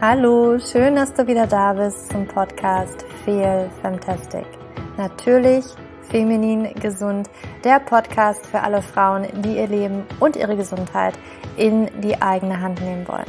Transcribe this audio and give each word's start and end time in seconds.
Hallo, 0.00 0.60
schön, 0.60 0.94
dass 0.94 1.12
du 1.12 1.26
wieder 1.26 1.48
da 1.48 1.72
bist 1.72 2.12
zum 2.12 2.24
Podcast 2.24 3.04
Feel 3.24 3.68
Fantastic. 3.82 4.46
Natürlich 4.96 5.64
feminin 6.08 6.72
gesund, 6.74 7.28
der 7.64 7.80
Podcast 7.80 8.46
für 8.46 8.60
alle 8.60 8.80
Frauen, 8.80 9.26
die 9.42 9.56
ihr 9.56 9.66
Leben 9.66 10.04
und 10.20 10.36
ihre 10.36 10.56
Gesundheit 10.56 11.18
in 11.56 11.90
die 12.00 12.22
eigene 12.22 12.60
Hand 12.60 12.80
nehmen 12.80 13.08
wollen. 13.08 13.26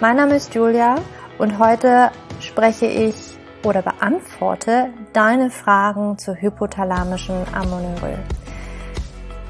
Mein 0.00 0.16
Name 0.16 0.34
ist 0.34 0.52
Julia 0.52 0.96
und 1.38 1.60
heute 1.60 2.10
spreche 2.40 2.86
ich 2.86 3.14
oder 3.62 3.82
beantworte 3.82 4.88
deine 5.12 5.50
Fragen 5.50 6.18
zur 6.18 6.34
hypothalamischen 6.34 7.44
Amenorrhoe. 7.54 8.18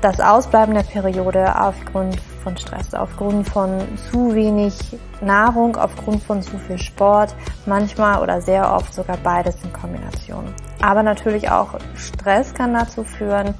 Das 0.02 0.20
Ausbleiben 0.20 0.74
der 0.74 0.82
Periode 0.82 1.58
aufgrund 1.58 2.18
von 2.48 2.56
Stress, 2.56 2.94
aufgrund 2.94 3.46
von 3.46 3.80
zu 4.10 4.34
wenig 4.34 4.74
Nahrung, 5.20 5.76
aufgrund 5.76 6.22
von 6.22 6.40
zu 6.40 6.56
viel 6.58 6.78
Sport, 6.78 7.34
manchmal 7.66 8.22
oder 8.22 8.40
sehr 8.40 8.72
oft 8.72 8.94
sogar 8.94 9.18
beides 9.18 9.62
in 9.62 9.72
Kombination. 9.72 10.44
Aber 10.80 11.02
natürlich 11.02 11.50
auch 11.50 11.74
Stress 11.94 12.54
kann 12.54 12.72
dazu 12.72 13.04
führen, 13.04 13.54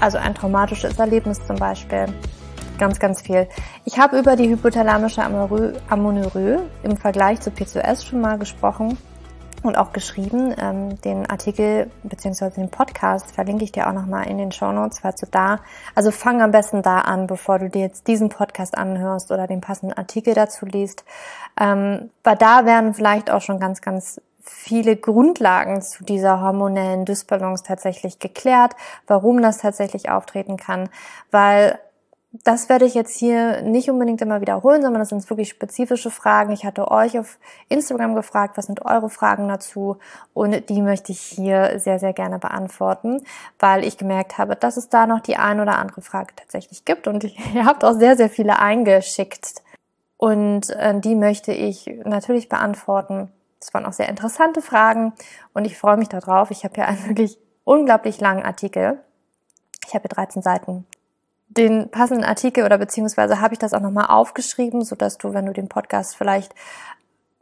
also 0.00 0.16
ein 0.16 0.34
traumatisches 0.34 0.98
Erlebnis 0.98 1.46
zum 1.46 1.56
Beispiel, 1.56 2.06
ganz, 2.78 2.98
ganz 2.98 3.20
viel. 3.20 3.46
Ich 3.84 3.98
habe 3.98 4.18
über 4.18 4.36
die 4.36 4.48
hypothalamische 4.48 5.22
Amenorrhoe 5.22 6.62
im 6.82 6.96
Vergleich 6.96 7.40
zu 7.40 7.50
PCOS 7.50 8.06
schon 8.06 8.22
mal 8.22 8.38
gesprochen 8.38 8.96
und 9.62 9.76
auch 9.76 9.92
geschrieben. 9.92 10.54
Ähm, 10.58 11.00
den 11.02 11.28
Artikel 11.28 11.90
beziehungsweise 12.02 12.60
den 12.60 12.70
Podcast 12.70 13.32
verlinke 13.32 13.64
ich 13.64 13.72
dir 13.72 13.88
auch 13.88 13.92
nochmal 13.92 14.28
in 14.28 14.38
den 14.38 14.52
Show 14.52 14.72
Notes, 14.72 15.00
falls 15.00 15.20
du 15.20 15.26
da, 15.26 15.60
also 15.94 16.10
fang 16.10 16.42
am 16.42 16.50
besten 16.50 16.82
da 16.82 17.00
an, 17.00 17.26
bevor 17.26 17.58
du 17.58 17.68
dir 17.68 17.82
jetzt 17.82 18.06
diesen 18.06 18.28
Podcast 18.28 18.76
anhörst 18.76 19.30
oder 19.30 19.46
den 19.46 19.60
passenden 19.60 19.96
Artikel 19.96 20.34
dazu 20.34 20.66
liest. 20.66 21.04
Ähm, 21.60 22.10
weil 22.24 22.36
da 22.36 22.64
werden 22.66 22.94
vielleicht 22.94 23.30
auch 23.30 23.40
schon 23.40 23.60
ganz, 23.60 23.80
ganz 23.80 24.20
viele 24.42 24.96
Grundlagen 24.96 25.82
zu 25.82 26.04
dieser 26.04 26.40
hormonellen 26.40 27.04
Dysbalance 27.04 27.62
tatsächlich 27.64 28.18
geklärt, 28.18 28.74
warum 29.06 29.40
das 29.40 29.58
tatsächlich 29.58 30.10
auftreten 30.10 30.56
kann, 30.56 30.88
weil 31.30 31.78
das 32.32 32.70
werde 32.70 32.86
ich 32.86 32.94
jetzt 32.94 33.18
hier 33.18 33.60
nicht 33.60 33.90
unbedingt 33.90 34.22
immer 34.22 34.40
wiederholen, 34.40 34.80
sondern 34.80 35.00
das 35.00 35.10
sind 35.10 35.28
wirklich 35.28 35.50
spezifische 35.50 36.10
Fragen. 36.10 36.52
Ich 36.52 36.64
hatte 36.64 36.90
euch 36.90 37.18
auf 37.18 37.38
Instagram 37.68 38.14
gefragt, 38.14 38.56
was 38.56 38.66
sind 38.66 38.86
eure 38.86 39.10
Fragen 39.10 39.48
dazu? 39.48 39.98
Und 40.32 40.70
die 40.70 40.80
möchte 40.80 41.12
ich 41.12 41.20
hier 41.20 41.78
sehr, 41.78 41.98
sehr 41.98 42.14
gerne 42.14 42.38
beantworten, 42.38 43.22
weil 43.58 43.84
ich 43.84 43.98
gemerkt 43.98 44.38
habe, 44.38 44.56
dass 44.56 44.78
es 44.78 44.88
da 44.88 45.06
noch 45.06 45.20
die 45.20 45.36
ein 45.36 45.60
oder 45.60 45.78
andere 45.78 46.00
Frage 46.00 46.34
tatsächlich 46.34 46.86
gibt. 46.86 47.06
Und 47.06 47.24
ihr 47.54 47.66
habt 47.66 47.84
auch 47.84 47.98
sehr, 47.98 48.16
sehr 48.16 48.30
viele 48.30 48.58
eingeschickt. 48.58 49.62
Und 50.16 50.70
äh, 50.70 50.98
die 50.98 51.14
möchte 51.14 51.52
ich 51.52 51.86
natürlich 52.04 52.48
beantworten. 52.48 53.30
Das 53.60 53.74
waren 53.74 53.84
auch 53.84 53.92
sehr 53.92 54.08
interessante 54.08 54.62
Fragen 54.62 55.12
und 55.52 55.66
ich 55.66 55.78
freue 55.78 55.96
mich 55.96 56.08
darauf. 56.08 56.50
Ich 56.50 56.64
habe 56.64 56.74
hier 56.74 56.88
einen 56.88 57.08
wirklich 57.08 57.38
unglaublich 57.64 58.20
langen 58.20 58.42
Artikel. 58.42 58.98
Ich 59.86 59.94
habe 59.94 60.02
hier 60.02 60.08
13 60.08 60.42
Seiten 60.42 60.86
den 61.56 61.90
passenden 61.90 62.24
Artikel 62.24 62.64
oder 62.64 62.78
beziehungsweise 62.78 63.40
habe 63.40 63.54
ich 63.54 63.58
das 63.58 63.74
auch 63.74 63.80
nochmal 63.80 64.06
aufgeschrieben, 64.06 64.84
so 64.84 64.96
dass 64.96 65.18
du, 65.18 65.34
wenn 65.34 65.46
du 65.46 65.52
den 65.52 65.68
Podcast 65.68 66.16
vielleicht 66.16 66.54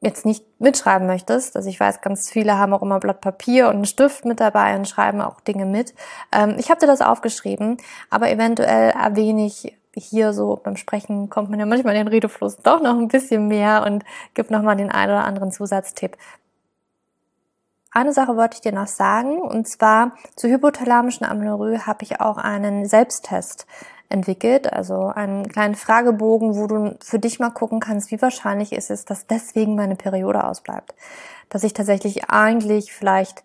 jetzt 0.03 0.25
nicht 0.25 0.45
mitschreiben 0.59 1.07
möchtest, 1.07 1.57
also 1.57 1.69
ich 1.69 1.79
weiß, 1.79 2.01
ganz 2.01 2.31
viele 2.31 2.57
haben 2.57 2.73
auch 2.73 2.83
immer 2.83 3.01
Blatt 3.01 3.21
Papier 3.21 3.69
und 3.69 3.77
einen 3.77 3.85
Stift 3.85 4.25
mit 4.25 4.41
dabei 4.41 4.75
und 4.75 4.89
schreiben 4.89 5.21
auch 5.21 5.41
Dinge 5.41 5.67
mit. 5.67 5.95
Ähm, 6.33 6.57
ich 6.59 6.71
habe 6.71 6.81
dir 6.81 6.87
das 6.87 7.03
aufgeschrieben, 7.03 7.77
aber 8.09 8.31
eventuell 8.31 8.91
erwähne 8.91 9.45
ich 9.45 9.77
hier 9.95 10.33
so 10.33 10.59
beim 10.63 10.77
Sprechen 10.77 11.29
kommt 11.31 11.51
man 11.51 11.59
ja 11.59 11.67
manchmal 11.67 11.95
in 11.97 12.07
den 12.07 12.09
Redefluss 12.09 12.57
doch 12.57 12.81
noch 12.81 12.97
ein 12.97 13.09
bisschen 13.09 13.49
mehr 13.49 13.85
und 13.85 14.05
gibt 14.35 14.51
nochmal 14.51 14.77
den 14.77 14.91
einen 14.91 15.13
oder 15.13 15.25
anderen 15.25 15.51
Zusatztipp. 15.51 16.17
Eine 17.93 18.13
Sache 18.13 18.37
wollte 18.37 18.55
ich 18.55 18.61
dir 18.61 18.73
noch 18.73 18.87
sagen, 18.87 19.41
und 19.41 19.67
zwar 19.69 20.13
zur 20.37 20.49
hypothalamischen 20.49 21.27
Amenorrhoe 21.27 21.87
habe 21.87 22.05
ich 22.05 22.21
auch 22.21 22.39
einen 22.39 22.87
Selbsttest 22.87 23.67
entwickelt, 24.11 24.73
also 24.73 25.07
einen 25.07 25.49
kleinen 25.49 25.77
Fragebogen, 25.77 26.57
wo 26.57 26.67
du 26.67 26.97
für 27.01 27.19
dich 27.19 27.39
mal 27.39 27.51
gucken 27.51 27.81
kannst, 27.81 28.11
wie 28.11 28.21
wahrscheinlich 28.21 28.73
ist 28.73 28.91
es, 28.91 29.05
dass 29.05 29.27
deswegen 29.27 29.77
meine 29.77 29.97
Periode 29.97 30.45
ausbleibt. 30.45 30.95
Dass 31.49 31.65
ich 31.65 31.73
tatsächlich 31.73 32.29
eigentlich 32.29 32.93
vielleicht 32.93 33.43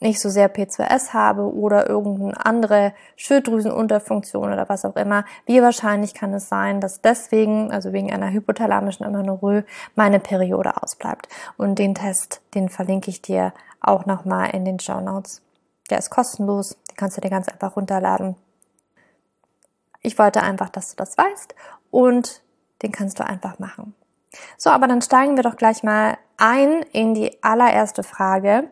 nicht 0.00 0.20
so 0.20 0.28
sehr 0.28 0.54
P2S 0.54 1.14
habe 1.14 1.52
oder 1.54 1.88
irgendeine 1.88 2.44
andere 2.44 2.92
Schilddrüsenunterfunktion 3.16 4.52
oder 4.52 4.68
was 4.68 4.84
auch 4.84 4.96
immer, 4.96 5.24
wie 5.46 5.62
wahrscheinlich 5.62 6.14
kann 6.14 6.34
es 6.34 6.48
sein, 6.48 6.80
dass 6.80 7.00
deswegen, 7.00 7.72
also 7.72 7.92
wegen 7.92 8.12
einer 8.12 8.30
hypothalamischen 8.30 9.06
Amenorrhoe, 9.06 9.64
meine 9.94 10.20
Periode 10.20 10.82
ausbleibt. 10.82 11.28
Und 11.56 11.78
den 11.78 11.94
Test, 11.94 12.42
den 12.54 12.68
verlinke 12.68 13.10
ich 13.10 13.22
dir 13.22 13.52
auch 13.80 14.04
nochmal 14.04 14.50
in 14.50 14.64
den 14.64 14.78
Show 14.78 15.00
Notes. 15.00 15.42
Der 15.90 15.98
ist 15.98 16.10
kostenlos, 16.10 16.76
den 16.90 16.96
kannst 16.96 17.16
du 17.16 17.20
dir 17.20 17.30
ganz 17.30 17.48
einfach 17.48 17.76
runterladen. 17.76 18.36
Ich 20.04 20.18
wollte 20.18 20.42
einfach, 20.42 20.68
dass 20.68 20.90
du 20.90 20.96
das 20.96 21.16
weißt 21.16 21.54
und 21.90 22.42
den 22.82 22.92
kannst 22.92 23.18
du 23.18 23.26
einfach 23.26 23.58
machen. 23.58 23.94
So, 24.58 24.70
aber 24.70 24.86
dann 24.86 25.00
steigen 25.00 25.36
wir 25.36 25.42
doch 25.42 25.56
gleich 25.56 25.82
mal 25.82 26.18
ein 26.36 26.82
in 26.92 27.14
die 27.14 27.42
allererste 27.42 28.02
Frage. 28.02 28.68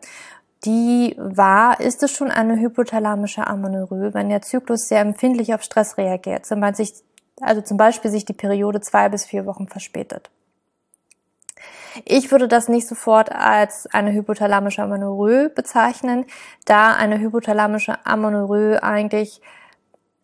Die 0.63 1.15
war, 1.17 1.79
ist 1.79 2.03
es 2.03 2.11
schon 2.11 2.29
eine 2.29 2.59
hypothalamische 2.59 3.47
Amenorrhoe, 3.47 4.13
wenn 4.13 4.29
der 4.29 4.43
Zyklus 4.43 4.87
sehr 4.87 5.01
empfindlich 5.01 5.53
auf 5.55 5.63
Stress 5.63 5.97
reagiert, 5.97 6.45
zum 6.45 6.61
Beispiel, 6.61 6.87
also 7.41 7.61
zum 7.61 7.77
Beispiel 7.77 8.11
sich 8.11 8.25
die 8.25 8.33
Periode 8.33 8.79
zwei 8.79 9.09
bis 9.09 9.25
vier 9.25 9.47
Wochen 9.47 9.67
verspätet? 9.67 10.29
Ich 12.05 12.31
würde 12.31 12.47
das 12.47 12.69
nicht 12.69 12.87
sofort 12.87 13.31
als 13.31 13.87
eine 13.87 14.13
hypothalamische 14.13 14.83
Amenorrhoe 14.83 15.49
bezeichnen, 15.49 16.25
da 16.65 16.93
eine 16.93 17.19
hypothalamische 17.19 18.05
Amenorrhoe 18.05 18.81
eigentlich 18.83 19.41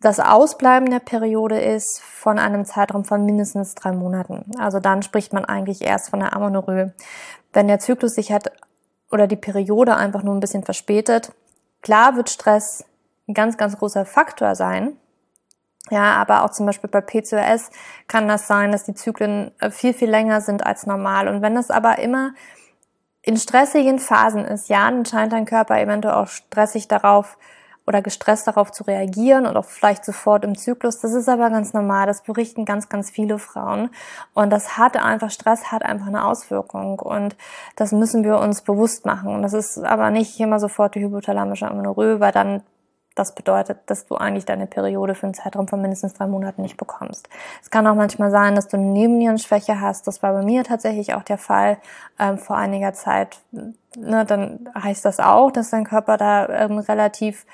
das 0.00 0.18
Ausbleiben 0.18 0.90
der 0.90 0.98
Periode 0.98 1.60
ist 1.60 2.00
von 2.00 2.38
einem 2.38 2.64
Zeitraum 2.64 3.04
von 3.04 3.24
mindestens 3.24 3.74
drei 3.74 3.92
Monaten. 3.92 4.50
Also 4.58 4.80
dann 4.80 5.02
spricht 5.02 5.32
man 5.32 5.44
eigentlich 5.44 5.82
erst 5.82 6.10
von 6.10 6.20
der 6.20 6.34
Amenorrhoe. 6.34 6.94
Wenn 7.52 7.68
der 7.68 7.80
Zyklus 7.80 8.14
sich 8.14 8.32
hat 8.32 8.50
oder 9.10 9.26
die 9.26 9.36
Periode 9.36 9.96
einfach 9.96 10.22
nur 10.22 10.34
ein 10.34 10.40
bisschen 10.40 10.64
verspätet, 10.64 11.32
klar 11.82 12.16
wird 12.16 12.30
Stress 12.30 12.84
ein 13.28 13.34
ganz, 13.34 13.58
ganz 13.58 13.76
großer 13.78 14.06
Faktor 14.06 14.54
sein. 14.54 14.96
Ja, 15.90 16.14
aber 16.14 16.44
auch 16.44 16.50
zum 16.50 16.66
Beispiel 16.66 16.88
bei 16.88 17.00
PCOS 17.00 17.70
kann 18.06 18.28
das 18.28 18.46
sein, 18.46 18.72
dass 18.72 18.84
die 18.84 18.94
Zyklen 18.94 19.50
äh, 19.60 19.70
viel, 19.70 19.92
viel 19.92 20.08
länger 20.08 20.40
sind 20.40 20.64
als 20.64 20.86
normal. 20.86 21.28
Und 21.28 21.42
wenn 21.42 21.54
das 21.54 21.70
aber 21.70 21.98
immer 21.98 22.32
in 23.22 23.36
stressigen 23.36 23.98
Phasen 23.98 24.44
ist, 24.44 24.68
ja, 24.68 24.90
dann 24.90 25.04
scheint 25.04 25.32
dein 25.32 25.46
Körper 25.46 25.80
eventuell 25.80 26.14
auch 26.14 26.28
stressig 26.28 26.88
darauf 26.88 27.36
oder 27.90 28.02
gestresst 28.02 28.46
darauf 28.46 28.70
zu 28.70 28.84
reagieren 28.84 29.46
und 29.46 29.56
auch 29.56 29.64
vielleicht 29.64 30.04
sofort 30.04 30.44
im 30.44 30.56
Zyklus. 30.56 31.00
Das 31.00 31.12
ist 31.12 31.28
aber 31.28 31.50
ganz 31.50 31.72
normal. 31.72 32.06
Das 32.06 32.22
berichten 32.22 32.64
ganz, 32.64 32.88
ganz 32.88 33.10
viele 33.10 33.38
Frauen. 33.40 33.90
Und 34.32 34.50
das 34.50 34.78
hat 34.78 34.96
einfach, 34.96 35.30
Stress 35.30 35.72
hat 35.72 35.82
einfach 35.82 36.06
eine 36.06 36.24
Auswirkung. 36.24 37.00
Und 37.00 37.36
das 37.74 37.90
müssen 37.90 38.22
wir 38.22 38.38
uns 38.38 38.62
bewusst 38.62 39.06
machen. 39.06 39.34
Und 39.34 39.42
das 39.42 39.54
ist 39.54 39.78
aber 39.78 40.10
nicht 40.10 40.38
immer 40.38 40.60
sofort 40.60 40.94
die 40.94 41.00
hypothalamische 41.00 41.68
Amenorrhoe, 41.68 42.20
weil 42.20 42.30
dann 42.30 42.62
das 43.20 43.34
bedeutet, 43.34 43.78
dass 43.86 44.06
du 44.06 44.16
eigentlich 44.16 44.46
deine 44.46 44.66
Periode 44.66 45.14
für 45.14 45.26
einen 45.26 45.34
Zeitraum 45.34 45.68
von 45.68 45.82
mindestens 45.82 46.14
drei 46.14 46.26
Monaten 46.26 46.62
nicht 46.62 46.78
bekommst. 46.78 47.28
Es 47.62 47.70
kann 47.70 47.86
auch 47.86 47.94
manchmal 47.94 48.30
sein, 48.30 48.54
dass 48.54 48.66
du 48.66 48.78
eine 48.78 48.86
Nebennierenschwäche 48.86 49.80
hast. 49.80 50.06
Das 50.06 50.22
war 50.22 50.32
bei 50.32 50.42
mir 50.42 50.64
tatsächlich 50.64 51.12
auch 51.14 51.22
der 51.22 51.36
Fall 51.36 51.76
ähm, 52.18 52.38
vor 52.38 52.56
einiger 52.56 52.94
Zeit. 52.94 53.38
Ne, 53.52 54.24
dann 54.24 54.70
heißt 54.74 55.04
das 55.04 55.20
auch, 55.20 55.50
dass 55.50 55.70
dein 55.70 55.84
Körper 55.84 56.16
da 56.16 56.48
ähm, 56.48 56.78
relativ 56.78 57.44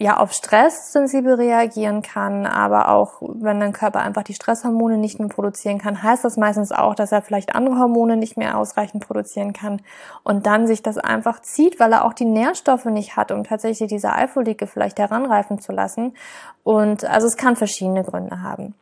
ja 0.00 0.16
auf 0.16 0.32
Stress 0.32 0.92
sensibel 0.92 1.34
reagieren 1.34 2.00
kann, 2.00 2.46
aber 2.46 2.88
auch 2.88 3.20
wenn 3.20 3.60
dein 3.60 3.74
Körper 3.74 4.00
einfach 4.00 4.22
die 4.22 4.32
Stresshormone 4.32 4.96
nicht 4.96 5.18
mehr 5.18 5.28
produzieren 5.28 5.78
kann, 5.78 6.02
heißt 6.02 6.24
das 6.24 6.38
meistens 6.38 6.72
auch, 6.72 6.94
dass 6.94 7.12
er 7.12 7.20
vielleicht 7.20 7.54
andere 7.54 7.78
Hormone 7.78 8.16
nicht 8.16 8.38
mehr 8.38 8.56
ausreichend 8.56 9.06
produzieren 9.06 9.52
kann 9.52 9.82
und 10.24 10.46
dann 10.46 10.66
sich 10.66 10.82
das 10.82 10.96
einfach 10.96 11.42
zieht, 11.42 11.78
weil 11.78 11.92
er 11.92 12.06
auch 12.06 12.14
die 12.14 12.24
Nährstoffe 12.24 12.86
nicht 12.86 13.16
hat, 13.16 13.30
um 13.30 13.44
tatsächlich 13.44 13.90
diese 13.90 14.12
Eifolike 14.12 14.66
vielleicht 14.66 14.98
heranreifen 14.98 15.60
zu 15.60 15.70
lassen. 15.72 16.14
Und 16.64 17.04
also 17.04 17.26
es 17.26 17.36
kann 17.36 17.56
verschiedene 17.56 18.02
Gründe 18.02 18.40
haben. 18.40 18.74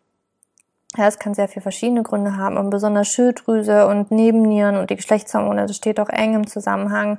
Ja, 0.97 1.09
es 1.09 1.19
kann 1.19 1.35
sehr 1.35 1.49
viele 1.49 1.62
verschiedene 1.62 2.05
Gründe 2.05 2.37
haben 2.37 2.56
und 2.56 2.71
besonders 2.71 3.09
Schilddrüse 3.09 3.88
und 3.88 4.12
Nebennieren 4.12 4.76
und 4.76 4.91
die 4.91 4.97
Geschlechtshormone, 4.97 5.67
das 5.67 5.76
steht 5.76 5.99
auch 5.99 6.09
eng 6.11 6.35
im 6.35 6.47
Zusammenhang. 6.47 7.19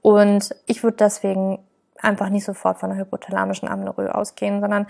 Und 0.00 0.54
ich 0.66 0.82
würde 0.82 0.96
deswegen 0.96 1.58
einfach 2.04 2.28
nicht 2.28 2.44
sofort 2.44 2.78
von 2.78 2.90
einer 2.90 3.00
hypothalamischen 3.00 3.68
Amenorrhoe 3.68 4.14
ausgehen, 4.14 4.60
sondern 4.60 4.86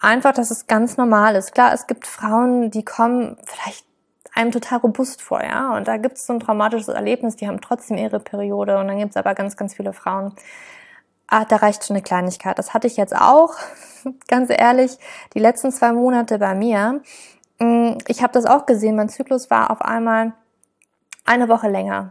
einfach, 0.00 0.32
dass 0.32 0.50
es 0.50 0.66
ganz 0.66 0.96
normal 0.96 1.36
ist. 1.36 1.54
Klar, 1.54 1.72
es 1.72 1.86
gibt 1.86 2.06
Frauen, 2.06 2.70
die 2.70 2.84
kommen 2.84 3.36
vielleicht 3.44 3.86
einem 4.34 4.52
total 4.52 4.78
robust 4.78 5.22
vor, 5.22 5.42
ja, 5.42 5.74
und 5.74 5.88
da 5.88 5.96
gibt 5.96 6.18
es 6.18 6.26
so 6.26 6.34
ein 6.34 6.40
traumatisches 6.40 6.88
Erlebnis, 6.88 7.36
die 7.36 7.48
haben 7.48 7.60
trotzdem 7.62 7.96
ihre 7.96 8.20
Periode 8.20 8.78
und 8.78 8.88
dann 8.88 8.98
gibt 8.98 9.10
es 9.10 9.16
aber 9.16 9.34
ganz, 9.34 9.56
ganz 9.56 9.74
viele 9.74 9.94
Frauen, 9.94 10.34
ah, 11.28 11.44
da 11.44 11.56
reicht 11.56 11.84
schon 11.84 11.96
eine 11.96 12.02
Kleinigkeit. 12.02 12.58
Das 12.58 12.74
hatte 12.74 12.86
ich 12.86 12.96
jetzt 12.96 13.16
auch, 13.16 13.54
ganz 14.28 14.50
ehrlich, 14.50 14.98
die 15.34 15.38
letzten 15.38 15.72
zwei 15.72 15.92
Monate 15.92 16.38
bei 16.38 16.54
mir. 16.54 17.00
Mm, 17.58 17.92
ich 18.08 18.22
habe 18.22 18.32
das 18.32 18.44
auch 18.44 18.66
gesehen, 18.66 18.96
mein 18.96 19.08
Zyklus 19.08 19.50
war 19.50 19.70
auf 19.70 19.80
einmal 19.80 20.32
eine 21.24 21.48
Woche 21.48 21.68
länger. 21.68 22.10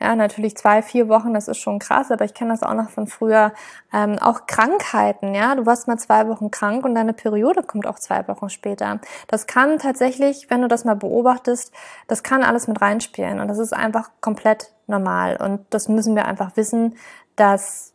Ja, 0.00 0.14
natürlich 0.14 0.56
zwei, 0.56 0.80
vier 0.80 1.08
Wochen, 1.08 1.34
das 1.34 1.48
ist 1.48 1.58
schon 1.58 1.80
krass, 1.80 2.12
aber 2.12 2.24
ich 2.24 2.32
kenne 2.32 2.52
das 2.52 2.62
auch 2.62 2.74
noch 2.74 2.88
von 2.88 3.08
früher. 3.08 3.52
Ähm, 3.92 4.16
auch 4.20 4.46
Krankheiten, 4.46 5.34
ja, 5.34 5.56
du 5.56 5.66
warst 5.66 5.88
mal 5.88 5.98
zwei 5.98 6.28
Wochen 6.28 6.52
krank 6.52 6.84
und 6.84 6.94
deine 6.94 7.12
Periode 7.12 7.64
kommt 7.64 7.86
auch 7.86 7.98
zwei 7.98 8.26
Wochen 8.28 8.48
später. 8.48 9.00
Das 9.26 9.48
kann 9.48 9.78
tatsächlich, 9.78 10.50
wenn 10.50 10.62
du 10.62 10.68
das 10.68 10.84
mal 10.84 10.94
beobachtest, 10.94 11.72
das 12.06 12.22
kann 12.22 12.44
alles 12.44 12.68
mit 12.68 12.80
reinspielen 12.80 13.40
und 13.40 13.48
das 13.48 13.58
ist 13.58 13.72
einfach 13.72 14.10
komplett 14.20 14.72
normal 14.86 15.36
und 15.36 15.66
das 15.70 15.88
müssen 15.88 16.14
wir 16.14 16.26
einfach 16.26 16.56
wissen, 16.56 16.96
dass 17.34 17.92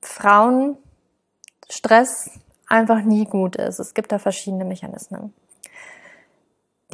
Frauen 0.00 0.76
Stress 1.70 2.30
einfach 2.68 3.02
nie 3.02 3.24
gut 3.24 3.56
ist. 3.56 3.78
Es 3.78 3.94
gibt 3.94 4.12
da 4.12 4.18
verschiedene 4.18 4.64
Mechanismen. 4.64 5.32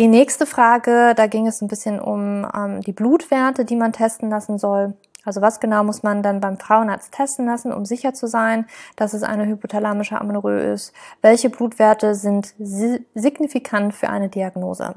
Die 0.01 0.09
nächste 0.09 0.47
Frage, 0.47 1.13
da 1.15 1.27
ging 1.27 1.47
es 1.47 1.61
ein 1.61 1.69
bisschen 1.69 2.01
um 2.01 2.49
ähm, 2.57 2.81
die 2.81 2.93
Blutwerte, 2.93 3.67
die 3.67 3.77
man 3.77 3.93
testen 3.93 4.31
lassen 4.31 4.57
soll. 4.57 4.95
Also 5.27 5.43
was 5.43 5.61
genau 5.61 5.85
muss 5.85 6.03
man 6.03 6.23
dann 6.23 6.41
beim 6.41 6.57
Frauenarzt 6.57 7.13
testen 7.13 7.45
lassen, 7.45 7.71
um 7.71 7.85
sicher 7.85 8.15
zu 8.15 8.27
sein, 8.27 8.65
dass 8.97 9.13
es 9.13 9.23
eine 9.23 9.45
hypothalamische 9.45 10.19
Amenorrhoe 10.19 10.73
ist? 10.73 10.95
Welche 11.21 11.51
Blutwerte 11.51 12.15
sind 12.15 12.55
signifikant 12.59 13.95
für 13.95 14.09
eine 14.09 14.31
Diagnose? 14.31 14.95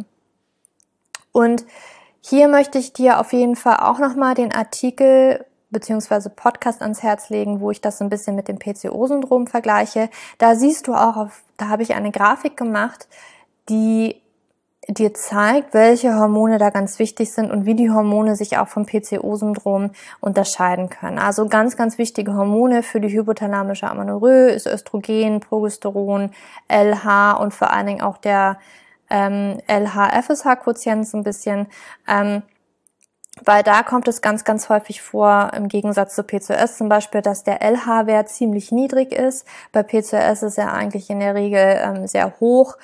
Und 1.34 1.66
hier 2.22 2.48
möchte 2.48 2.78
ich 2.78 2.94
dir 2.94 3.20
auf 3.20 3.34
jeden 3.34 3.58
Fall 3.58 3.80
auch 3.82 4.00
nochmal 4.00 4.36
den 4.36 4.56
Artikel 4.56 5.46
beziehungsweise 5.70 6.30
Podcast 6.30 6.82
ans 6.82 7.04
Herz 7.04 7.30
legen, 7.30 7.60
wo 7.60 7.72
ich 7.72 7.82
das 7.82 8.02
ein 8.02 8.10
bisschen 8.10 8.38
mit 8.38 8.48
dem 8.48 8.58
PCO-Syndrom 8.58 9.48
vergleiche. 9.48 10.10
Da 10.38 10.56
siehst 10.56 10.88
du 10.88 10.94
auch, 10.94 11.18
auf, 11.18 11.44
da 11.58 11.68
habe 11.68 11.84
ich 11.84 11.94
eine 11.94 12.12
Grafik 12.12 12.56
gemacht, 12.56 13.10
die 13.68 14.23
dir 14.88 15.14
zeigt, 15.14 15.74
welche 15.74 16.16
Hormone 16.16 16.58
da 16.58 16.70
ganz 16.70 17.00
wichtig 17.00 17.32
sind 17.32 17.52
und 17.52 17.66
wie 17.66 17.76
die 17.76 17.90
Hormone 17.90 18.36
sich 18.36 18.58
auch 18.58 18.68
vom 18.68 18.86
PCO-Syndrom 18.86 19.92
unterscheiden 20.20 20.90
können. 20.90 21.20
Also 21.20 21.48
ganz, 21.48 21.78
ganz 21.78 21.98
wichtige 21.98 22.34
Hormone 22.36 22.84
für 22.84 23.00
die 23.00 23.10
hypothalamische 23.10 23.90
Amenorrhoe 23.90 24.52
ist 24.52 24.68
Östrogen, 24.68 25.40
Progesteron, 25.40 26.32
LH 26.68 27.34
und 27.40 27.54
vor 27.54 27.72
allen 27.72 27.88
Dingen 27.88 28.02
auch 28.02 28.18
der 28.18 28.58
ähm, 29.10 29.58
LH-FSH-Quotient 29.68 31.08
so 31.08 31.18
ein 31.18 31.24
bisschen. 31.24 31.68
Ähm, 32.08 32.44
weil 33.44 33.64
da 33.64 33.82
kommt 33.82 34.08
es 34.08 34.22
ganz, 34.22 34.44
ganz 34.44 34.70
häufig 34.70 35.02
vor, 35.02 35.52
im 35.56 35.68
Gegensatz 35.68 36.14
zu 36.14 36.24
PCOS 36.24 36.78
zum 36.78 36.88
Beispiel, 36.88 37.22
dass 37.22 37.44
der 37.44 37.62
LH-Wert 37.62 38.30
ziemlich 38.30 38.72
niedrig 38.72 39.12
ist. 39.12 39.48
Bei 39.72 39.82
PCOS 39.82 40.44
ist 40.44 40.58
er 40.58 40.74
eigentlich 40.74 41.10
in 41.10 41.20
der 41.20 41.34
Regel 41.34 41.80
ähm, 41.82 42.06
sehr 42.06 42.40
hoch. 42.40 42.78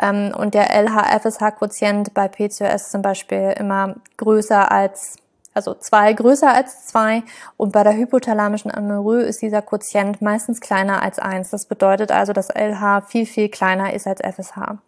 Ähm, 0.00 0.32
und 0.36 0.54
der 0.54 0.70
LH-FSH-Quotient 0.70 2.14
bei 2.14 2.28
PCOS 2.28 2.90
zum 2.90 3.02
Beispiel 3.02 3.54
immer 3.56 3.96
größer 4.16 4.70
als, 4.70 5.16
also 5.54 5.74
zwei 5.74 6.12
größer 6.12 6.52
als 6.52 6.86
zwei. 6.86 7.22
Und 7.56 7.72
bei 7.72 7.84
der 7.84 7.96
hypothalamischen 7.96 8.74
Amenorrhoe 8.74 9.22
ist 9.22 9.42
dieser 9.42 9.62
Quotient 9.62 10.20
meistens 10.20 10.60
kleiner 10.60 11.02
als 11.02 11.18
eins. 11.18 11.50
Das 11.50 11.66
bedeutet 11.66 12.10
also, 12.10 12.32
dass 12.32 12.48
LH 12.48 13.02
viel, 13.02 13.26
viel 13.26 13.48
kleiner 13.48 13.92
ist 13.92 14.06
als 14.06 14.20
FSH. 14.20 14.78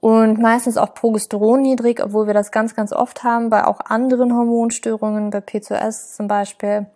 Und 0.00 0.38
meistens 0.38 0.76
auch 0.76 0.92
Progesteron 0.92 1.62
niedrig, 1.62 2.02
obwohl 2.04 2.26
wir 2.26 2.34
das 2.34 2.50
ganz, 2.50 2.74
ganz 2.74 2.92
oft 2.92 3.24
haben 3.24 3.48
bei 3.48 3.64
auch 3.64 3.80
anderen 3.80 4.34
Hormonstörungen, 4.34 5.30
bei 5.30 5.40
PCOS 5.40 6.14
zum 6.14 6.28
Beispiel. 6.28 6.86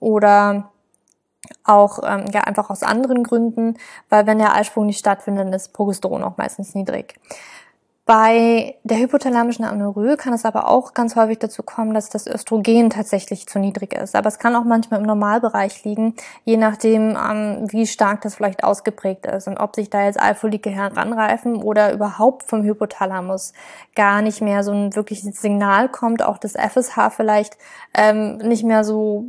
Oder 0.00 0.70
auch 1.64 2.00
ähm, 2.04 2.26
ja 2.32 2.42
einfach 2.42 2.70
aus 2.70 2.82
anderen 2.82 3.22
Gründen, 3.24 3.76
weil 4.08 4.26
wenn 4.26 4.38
der 4.38 4.54
Eisprung 4.54 4.86
nicht 4.86 4.98
stattfindet, 4.98 5.54
ist 5.54 5.72
Progesteron 5.72 6.22
auch 6.22 6.36
meistens 6.36 6.74
niedrig. 6.74 7.14
Bei 8.06 8.74
der 8.84 8.98
hypothalamischen 8.98 9.64
Amenorrhoe 9.64 10.18
kann 10.18 10.34
es 10.34 10.44
aber 10.44 10.68
auch 10.68 10.92
ganz 10.92 11.16
häufig 11.16 11.38
dazu 11.38 11.62
kommen, 11.62 11.94
dass 11.94 12.10
das 12.10 12.26
Östrogen 12.26 12.90
tatsächlich 12.90 13.46
zu 13.46 13.58
niedrig 13.58 13.94
ist. 13.94 14.14
Aber 14.14 14.28
es 14.28 14.38
kann 14.38 14.54
auch 14.56 14.64
manchmal 14.64 15.00
im 15.00 15.06
Normalbereich 15.06 15.84
liegen, 15.84 16.14
je 16.44 16.58
nachdem, 16.58 17.16
ähm, 17.16 17.66
wie 17.72 17.86
stark 17.86 18.20
das 18.20 18.34
vielleicht 18.34 18.62
ausgeprägt 18.62 19.24
ist 19.24 19.48
und 19.48 19.56
ob 19.56 19.74
sich 19.74 19.88
da 19.88 20.04
jetzt 20.04 20.20
Eifolike 20.20 20.68
heranreifen 20.68 21.56
oder 21.56 21.94
überhaupt 21.94 22.42
vom 22.42 22.62
Hypothalamus 22.62 23.54
gar 23.94 24.20
nicht 24.20 24.42
mehr 24.42 24.64
so 24.64 24.72
ein 24.72 24.94
wirkliches 24.94 25.40
Signal 25.40 25.88
kommt, 25.88 26.22
auch 26.22 26.36
das 26.36 26.52
FSH 26.52 27.08
vielleicht 27.08 27.56
ähm, 27.94 28.36
nicht 28.36 28.64
mehr 28.64 28.84
so 28.84 29.24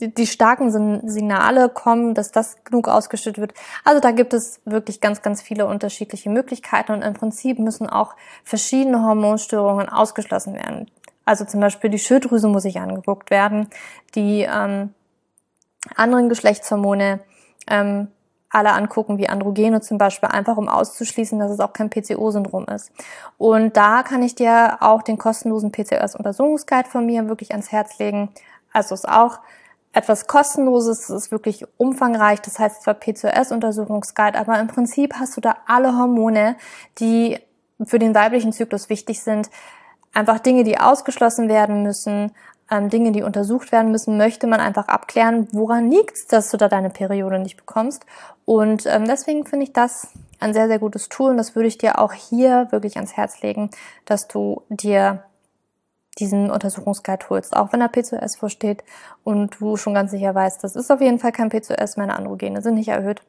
die, 0.00 0.26
starken 0.26 0.70
Signale 1.08 1.68
kommen, 1.68 2.14
dass 2.14 2.32
das 2.32 2.56
genug 2.64 2.88
ausgeschüttet 2.88 3.38
wird. 3.38 3.54
Also 3.84 4.00
da 4.00 4.10
gibt 4.10 4.32
es 4.32 4.60
wirklich 4.64 5.00
ganz, 5.00 5.22
ganz 5.22 5.42
viele 5.42 5.66
unterschiedliche 5.66 6.30
Möglichkeiten 6.30 6.92
und 6.92 7.02
im 7.02 7.14
Prinzip 7.14 7.58
müssen 7.58 7.88
auch 7.88 8.14
verschiedene 8.44 9.02
Hormonstörungen 9.02 9.88
ausgeschlossen 9.88 10.54
werden. 10.54 10.90
Also 11.24 11.44
zum 11.44 11.60
Beispiel 11.60 11.90
die 11.90 11.98
Schilddrüse 11.98 12.48
muss 12.48 12.62
sich 12.62 12.80
angeguckt 12.80 13.30
werden, 13.30 13.68
die 14.14 14.42
ähm, 14.50 14.94
anderen 15.94 16.28
Geschlechtshormone 16.28 17.20
ähm, 17.68 18.08
alle 18.50 18.72
angucken, 18.72 19.18
wie 19.18 19.28
Androgene 19.28 19.80
zum 19.80 19.96
Beispiel, 19.96 20.28
einfach 20.28 20.56
um 20.56 20.68
auszuschließen, 20.68 21.38
dass 21.38 21.52
es 21.52 21.60
auch 21.60 21.72
kein 21.72 21.88
PCO-Syndrom 21.88 22.66
ist. 22.66 22.90
Und 23.38 23.76
da 23.76 24.02
kann 24.02 24.22
ich 24.22 24.34
dir 24.34 24.78
auch 24.80 25.02
den 25.02 25.18
kostenlosen 25.18 25.70
PCOS-Untersuchungsguide 25.70 26.88
von 26.88 27.06
mir 27.06 27.28
wirklich 27.28 27.52
ans 27.52 27.70
Herz 27.70 27.98
legen. 27.98 28.30
Also 28.72 28.94
ist 28.94 29.08
auch 29.08 29.38
etwas 29.92 30.26
kostenloses, 30.26 31.08
es 31.08 31.10
ist 31.10 31.30
wirklich 31.32 31.64
umfangreich, 31.76 32.40
das 32.40 32.58
heißt 32.58 32.82
zwar 32.82 32.94
PCOS-Untersuchungsguide, 32.94 34.38
aber 34.38 34.58
im 34.60 34.68
Prinzip 34.68 35.14
hast 35.14 35.36
du 35.36 35.40
da 35.40 35.56
alle 35.66 35.96
Hormone, 35.96 36.56
die 36.98 37.38
für 37.82 37.98
den 37.98 38.14
weiblichen 38.14 38.52
Zyklus 38.52 38.88
wichtig 38.88 39.22
sind. 39.22 39.50
Einfach 40.12 40.38
Dinge, 40.38 40.64
die 40.64 40.78
ausgeschlossen 40.78 41.48
werden 41.48 41.82
müssen, 41.82 42.32
ähm, 42.70 42.88
Dinge, 42.88 43.12
die 43.12 43.22
untersucht 43.22 43.72
werden 43.72 43.90
müssen, 43.90 44.16
möchte 44.16 44.46
man 44.46 44.60
einfach 44.60 44.88
abklären, 44.88 45.48
woran 45.52 45.90
liegt's, 45.90 46.26
dass 46.26 46.50
du 46.50 46.56
da 46.56 46.68
deine 46.68 46.90
Periode 46.90 47.38
nicht 47.38 47.56
bekommst. 47.56 48.06
Und 48.44 48.86
ähm, 48.86 49.06
deswegen 49.06 49.44
finde 49.44 49.64
ich 49.64 49.72
das 49.72 50.08
ein 50.38 50.54
sehr, 50.54 50.68
sehr 50.68 50.78
gutes 50.78 51.08
Tool 51.08 51.30
und 51.30 51.36
das 51.36 51.54
würde 51.54 51.68
ich 51.68 51.78
dir 51.78 51.98
auch 51.98 52.12
hier 52.12 52.68
wirklich 52.70 52.96
ans 52.96 53.16
Herz 53.16 53.42
legen, 53.42 53.70
dass 54.04 54.28
du 54.28 54.62
dir 54.68 55.24
diesen 56.18 56.50
Untersuchungsguide 56.50 57.26
holst, 57.30 57.56
auch 57.56 57.72
wenn 57.72 57.80
da 57.80 57.88
PCOS 57.88 58.36
vorsteht 58.36 58.82
und 59.24 59.60
du 59.60 59.76
schon 59.76 59.94
ganz 59.94 60.10
sicher 60.10 60.34
weißt, 60.34 60.62
das 60.62 60.76
ist 60.76 60.90
auf 60.90 61.00
jeden 61.00 61.18
Fall 61.18 61.32
kein 61.32 61.50
PCOS, 61.50 61.96
meine 61.96 62.16
Androgene 62.16 62.62
sind 62.62 62.74
nicht 62.74 62.88
erhöht. 62.88 63.22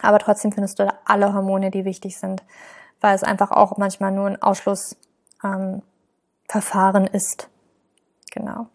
Aber 0.00 0.18
trotzdem 0.18 0.52
findest 0.52 0.78
du 0.78 0.84
da 0.84 0.94
alle 1.04 1.32
Hormone, 1.32 1.70
die 1.70 1.84
wichtig 1.84 2.18
sind, 2.18 2.42
weil 3.00 3.14
es 3.14 3.22
einfach 3.22 3.50
auch 3.50 3.76
manchmal 3.76 4.10
nur 4.10 4.26
ein 4.26 4.42
Ausschlussverfahren 4.42 4.96
ähm, 7.06 7.12
ist. 7.12 7.48
Genau. 8.32 8.66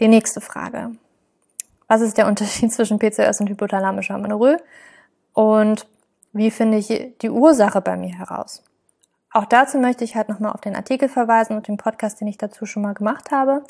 Die 0.00 0.08
nächste 0.08 0.40
Frage. 0.40 0.92
Was 1.86 2.00
ist 2.00 2.18
der 2.18 2.26
Unterschied 2.26 2.72
zwischen 2.74 2.98
PCOS 2.98 3.40
und 3.40 3.50
hypothalamischer 3.50 4.14
Amenorrhoe? 4.14 4.56
Und 5.32 5.86
wie 6.32 6.50
finde 6.50 6.78
ich 6.78 6.88
die 7.20 7.30
Ursache 7.30 7.80
bei 7.80 7.96
mir 7.96 8.16
heraus? 8.16 8.62
Auch 9.38 9.44
dazu 9.44 9.78
möchte 9.78 10.02
ich 10.02 10.16
halt 10.16 10.28
nochmal 10.28 10.50
auf 10.50 10.62
den 10.62 10.74
Artikel 10.74 11.08
verweisen 11.08 11.56
und 11.56 11.68
den 11.68 11.76
Podcast, 11.76 12.20
den 12.20 12.26
ich 12.26 12.38
dazu 12.38 12.66
schon 12.66 12.82
mal 12.82 12.94
gemacht 12.94 13.30
habe. 13.30 13.62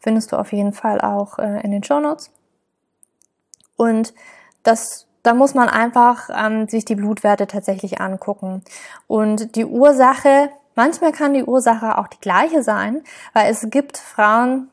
Findest 0.00 0.32
du 0.32 0.36
auf 0.36 0.52
jeden 0.52 0.72
Fall 0.72 1.00
auch 1.00 1.38
äh, 1.38 1.60
in 1.60 1.70
den 1.70 1.84
Show 1.84 2.00
Notes. 2.00 2.32
Und 3.76 4.14
das, 4.64 5.06
da 5.22 5.34
muss 5.34 5.54
man 5.54 5.68
einfach 5.68 6.28
ähm, 6.34 6.66
sich 6.66 6.84
die 6.84 6.96
Blutwerte 6.96 7.46
tatsächlich 7.46 8.00
angucken. 8.00 8.64
Und 9.06 9.54
die 9.54 9.64
Ursache, 9.64 10.50
manchmal 10.74 11.12
kann 11.12 11.34
die 11.34 11.44
Ursache 11.44 11.98
auch 11.98 12.08
die 12.08 12.20
gleiche 12.20 12.64
sein, 12.64 13.04
weil 13.32 13.48
es 13.48 13.70
gibt 13.70 13.98
Frauen, 13.98 14.71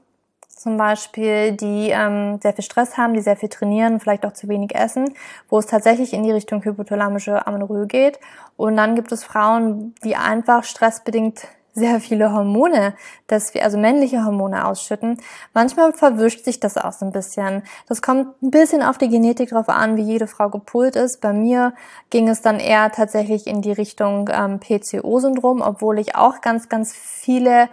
zum 0.60 0.76
Beispiel, 0.76 1.54
die 1.54 1.90
ähm, 1.90 2.40
sehr 2.42 2.54
viel 2.54 2.66
Stress 2.66 2.98
haben, 2.98 3.14
die 3.14 3.22
sehr 3.22 3.38
viel 3.38 3.48
trainieren, 3.48 4.00
vielleicht 4.00 4.26
auch 4.26 4.34
zu 4.34 4.50
wenig 4.50 4.76
essen, 4.76 5.14
wo 5.48 5.58
es 5.58 5.68
tatsächlich 5.68 6.14
in 6.14 6.24
die 6.24 6.32
Richtung 6.32 6.64
hypothalamische 6.64 7.48
Amenorrhoe 7.48 7.88
geht. 7.88 8.20
Und 8.58 8.76
dann 8.76 8.96
gibt 8.96 9.12
es 9.14 9.24
Frauen, 9.24 9.96
die 10.04 10.18
einfach 10.18 10.66
stressbedingt 10.66 11.48
sehr 11.74 12.02
viele 12.02 12.34
Hormone, 12.34 12.94
dass 13.28 13.54
wir 13.54 13.64
also 13.64 13.78
männliche 13.78 14.26
Hormone 14.26 14.68
ausschütten. 14.68 15.22
Manchmal 15.54 15.94
verwischt 15.94 16.44
sich 16.44 16.60
das 16.60 16.78
auch 16.78 16.92
so 16.92 17.06
ein 17.06 17.14
bisschen. 17.14 17.64
Das 17.88 18.02
kommt 18.02 18.42
ein 18.42 18.52
bisschen 18.52 18.84
auf 18.84 18.98
die 18.98 19.08
Genetik 19.08 19.52
drauf 19.52 19.70
an, 19.70 19.96
wie 19.96 20.02
jede 20.02 20.28
Frau 20.28 20.50
gepult 20.50 20.98
ist. 20.98 21.22
Bei 21.22 21.32
mir 21.32 21.74
ging 22.10 22.28
es 22.28 22.42
dann 22.42 22.60
eher 22.60 22.92
tatsächlich 22.92 23.48
in 23.48 23.62
die 23.62 23.72
Richtung 23.72 24.30
ähm, 24.34 24.60
PCO-Syndrom, 24.60 25.62
obwohl 25.62 26.00
ich 26.00 26.16
auch 26.16 26.42
ganz, 26.42 26.68
ganz 26.68 26.94
viele 26.94 27.70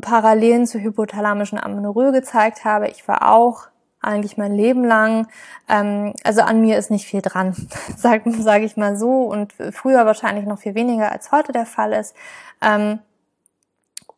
Parallelen 0.00 0.66
zur 0.66 0.82
hypothalamischen 0.82 1.58
Amenorrhoe 1.58 2.12
gezeigt 2.12 2.64
habe. 2.64 2.88
Ich 2.88 3.08
war 3.08 3.30
auch 3.30 3.68
eigentlich 4.00 4.36
mein 4.36 4.54
Leben 4.54 4.84
lang, 4.84 5.26
ähm, 5.68 6.14
also 6.22 6.42
an 6.42 6.60
mir 6.60 6.78
ist 6.78 6.90
nicht 6.90 7.06
viel 7.06 7.22
dran, 7.22 7.54
sage 7.96 8.30
sag 8.32 8.62
ich 8.62 8.76
mal 8.76 8.96
so, 8.96 9.22
und 9.22 9.52
früher 9.72 10.06
wahrscheinlich 10.06 10.46
noch 10.46 10.58
viel 10.58 10.74
weniger 10.74 11.10
als 11.10 11.32
heute 11.32 11.52
der 11.52 11.66
Fall 11.66 11.92
ist. 11.92 12.14
Ähm, 12.60 13.00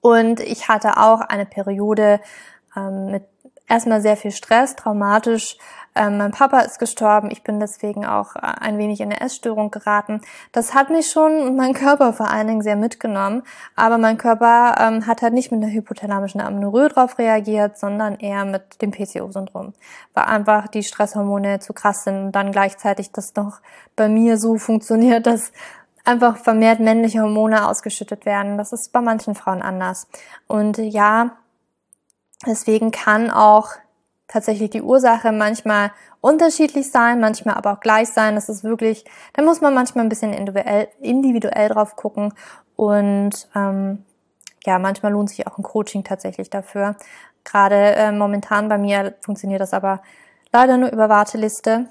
und 0.01 0.41
ich 0.41 0.69
hatte 0.69 0.97
auch 0.99 1.21
eine 1.21 1.47
Periode 1.47 2.21
ähm, 2.77 3.11
mit 3.11 3.25
erstmal 3.69 4.01
sehr 4.01 4.17
viel 4.17 4.31
Stress, 4.31 4.77
traumatisch, 4.77 5.57
Ähm, 5.99 6.17
mein 6.17 6.31
Papa 6.31 6.61
ist 6.61 6.79
gestorben. 6.79 7.29
Ich 7.33 7.43
bin 7.43 7.59
deswegen 7.59 8.07
auch 8.07 8.37
äh, 8.37 8.41
ein 8.43 8.79
wenig 8.79 9.01
in 9.01 9.11
eine 9.11 9.21
Essstörung 9.21 9.73
geraten. 9.73 10.21
Das 10.53 10.73
hat 10.73 10.91
mich 10.91 11.11
schon 11.11 11.41
und 11.41 11.57
mein 11.57 11.75
Körper 11.75 12.13
vor 12.13 12.31
allen 12.31 12.47
Dingen 12.47 12.63
sehr 12.63 12.77
mitgenommen. 12.77 13.43
Aber 13.75 13.99
mein 13.99 14.17
Körper 14.17 14.77
ähm, 14.79 15.09
hat 15.09 15.23
halt 15.23 15.35
nicht 15.35 15.51
mit 15.51 15.61
einer 15.61 15.73
hypothalamischen 15.73 16.41
Amenorrhoe 16.41 16.89
drauf 16.89 17.19
reagiert, 17.19 17.79
sondern 17.79 18.15
eher 18.15 18.45
mit 18.45 18.81
dem 18.81 18.93
PCO-Syndrom. 18.93 19.75
Weil 20.15 20.25
einfach 20.25 20.69
die 20.69 20.85
Stresshormone 20.85 21.59
zu 21.59 21.73
krass 21.73 22.05
sind 22.05 22.27
und 22.27 22.33
dann 22.33 22.53
gleichzeitig 22.53 23.11
das 23.11 23.35
noch 23.35 23.61
bei 23.97 24.09
mir 24.09 24.39
so 24.39 24.57
funktioniert, 24.57 25.27
dass 25.27 25.51
einfach 26.05 26.37
vermehrt 26.37 26.79
männliche 26.79 27.23
Hormone 27.23 27.69
ausgeschüttet 27.69 28.25
werden. 28.25 28.57
Das 28.57 28.73
ist 28.73 28.93
bei 28.93 29.01
manchen 29.01 29.35
Frauen 29.35 29.63
anders. 29.63 30.07
Und 30.47 30.79
ja, 30.79 31.33
deswegen 32.47 32.93
kann 32.93 33.33
auch 33.33 33.73
tatsächlich 34.29 34.71
die 34.71 34.83
Ursache 34.83 35.33
manchmal 35.33 35.91
unterschiedlich 36.21 36.91
sein, 36.91 37.21
manchmal 37.21 37.57
aber 37.57 37.73
auch 37.73 37.81
gleich 37.81 38.11
sein. 38.11 38.35
Das 38.35 38.49
ist 38.49 38.63
wirklich, 38.63 39.05
da 39.33 39.43
muss 39.43 39.61
man 39.61 39.75
manchmal 39.75 40.05
ein 40.05 40.11
bisschen 40.11 40.33
individuell, 40.33 40.89
individuell 41.01 41.69
drauf 41.71 41.97
gucken. 41.97 42.35
Und 42.77 43.49
ähm, 43.57 44.05
ja, 44.65 44.79
manchmal 44.79 45.13
lohnt 45.13 45.31
sich 45.31 45.47
auch 45.47 45.59
ein 45.59 45.63
Coaching 45.63 46.05
tatsächlich 46.05 46.51
dafür. 46.51 46.97
Gerade 47.45 47.95
äh, 47.97 48.13
momentan 48.13 48.69
bei 48.69 48.79
mir 48.79 49.15
funktioniert 49.23 49.61
das 49.61 49.73
aber 49.73 50.03
leider 50.53 50.77
nur 50.77 50.91
über 50.91 51.09
Warteliste, 51.09 51.87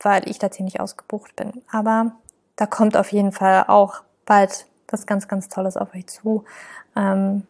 weil 0.00 0.28
ich 0.28 0.38
da 0.38 0.50
ziemlich 0.50 0.80
ausgebucht 0.80 1.34
bin. 1.34 1.62
Aber 1.70 2.12
da 2.56 2.66
kommt 2.66 2.96
auf 2.96 3.10
jeden 3.12 3.32
Fall 3.32 3.64
auch 3.66 4.02
bald 4.24 4.66
was 4.90 5.06
ganz, 5.06 5.28
ganz 5.28 5.48
Tolles 5.48 5.76
auf 5.76 5.94
euch 5.94 6.06
zu. 6.06 6.44
Ähm, 6.96 7.46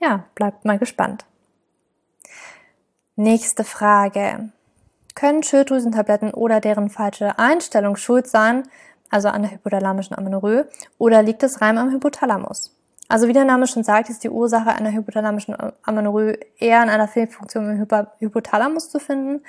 ja, 0.00 0.24
bleibt 0.34 0.64
mal 0.64 0.78
gespannt. 0.78 1.24
Nächste 3.18 3.64
Frage. 3.64 4.50
Können 5.14 5.42
Schilddrüsentabletten 5.42 6.34
oder 6.34 6.60
deren 6.60 6.90
falsche 6.90 7.38
Einstellung 7.38 7.96
schuld 7.96 8.28
sein, 8.28 8.64
also 9.08 9.28
an 9.28 9.40
der 9.40 9.52
hypothalamischen 9.52 10.18
Amenorrhoe, 10.18 10.66
oder 10.98 11.22
liegt 11.22 11.42
es 11.42 11.62
rein 11.62 11.78
am 11.78 11.90
Hypothalamus? 11.90 12.76
Also 13.08 13.26
wie 13.26 13.32
der 13.32 13.46
Name 13.46 13.66
schon 13.68 13.84
sagt, 13.84 14.10
ist 14.10 14.22
die 14.22 14.28
Ursache 14.28 14.68
einer 14.68 14.92
hypothalamischen 14.92 15.56
Amenorrhoe 15.82 16.38
eher 16.58 16.82
in 16.82 16.90
einer 16.90 17.08
Fehlfunktion 17.08 17.70
im 17.70 18.10
Hypothalamus 18.18 18.90
zu 18.90 18.98
finden. 18.98 19.42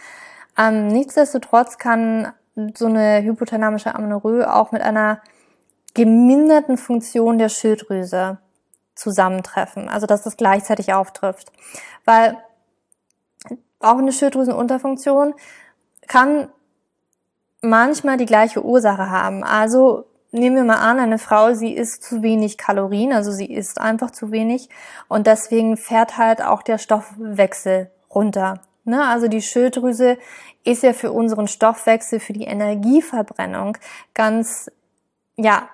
Ähm, 0.57 0.87
nichtsdestotrotz 0.87 1.77
kann 1.77 2.31
so 2.73 2.85
eine 2.85 3.21
hypothalamische 3.21 3.93
Amenorrhoe 3.93 4.49
auch 4.49 4.71
mit 4.71 4.81
einer 4.81 5.21
geminderten 5.93 6.77
Funktion 6.77 7.37
der 7.37 7.49
Schilddrüse 7.49 8.37
zusammentreffen. 8.95 9.89
Also 9.89 10.07
dass 10.07 10.23
das 10.23 10.37
gleichzeitig 10.37 10.93
auftrifft. 10.93 11.51
Weil 12.05 12.37
auch 13.79 13.97
eine 13.97 14.11
Schilddrüsenunterfunktion 14.11 15.33
kann 16.07 16.49
manchmal 17.61 18.17
die 18.17 18.25
gleiche 18.25 18.63
Ursache 18.63 19.09
haben. 19.09 19.43
Also 19.43 20.05
nehmen 20.31 20.55
wir 20.55 20.63
mal 20.63 20.77
an, 20.77 20.99
eine 20.99 21.19
Frau, 21.19 21.53
sie 21.53 21.73
isst 21.73 22.03
zu 22.03 22.21
wenig 22.21 22.57
Kalorien, 22.57 23.13
also 23.13 23.31
sie 23.31 23.51
isst 23.51 23.79
einfach 23.79 24.11
zu 24.11 24.31
wenig 24.31 24.69
und 25.07 25.27
deswegen 25.27 25.77
fährt 25.77 26.17
halt 26.17 26.41
auch 26.41 26.63
der 26.63 26.77
Stoffwechsel 26.77 27.89
runter. 28.13 28.61
Ne? 28.83 29.05
Also 29.05 29.27
die 29.27 29.41
Schilddrüse 29.41 30.17
ist 30.63 30.83
ja 30.83 30.93
für 30.93 31.11
unseren 31.11 31.47
Stoffwechsel, 31.47 32.19
für 32.19 32.33
die 32.33 32.45
Energieverbrennung 32.45 33.77
ganz, 34.13 34.71
ja, 35.35 35.69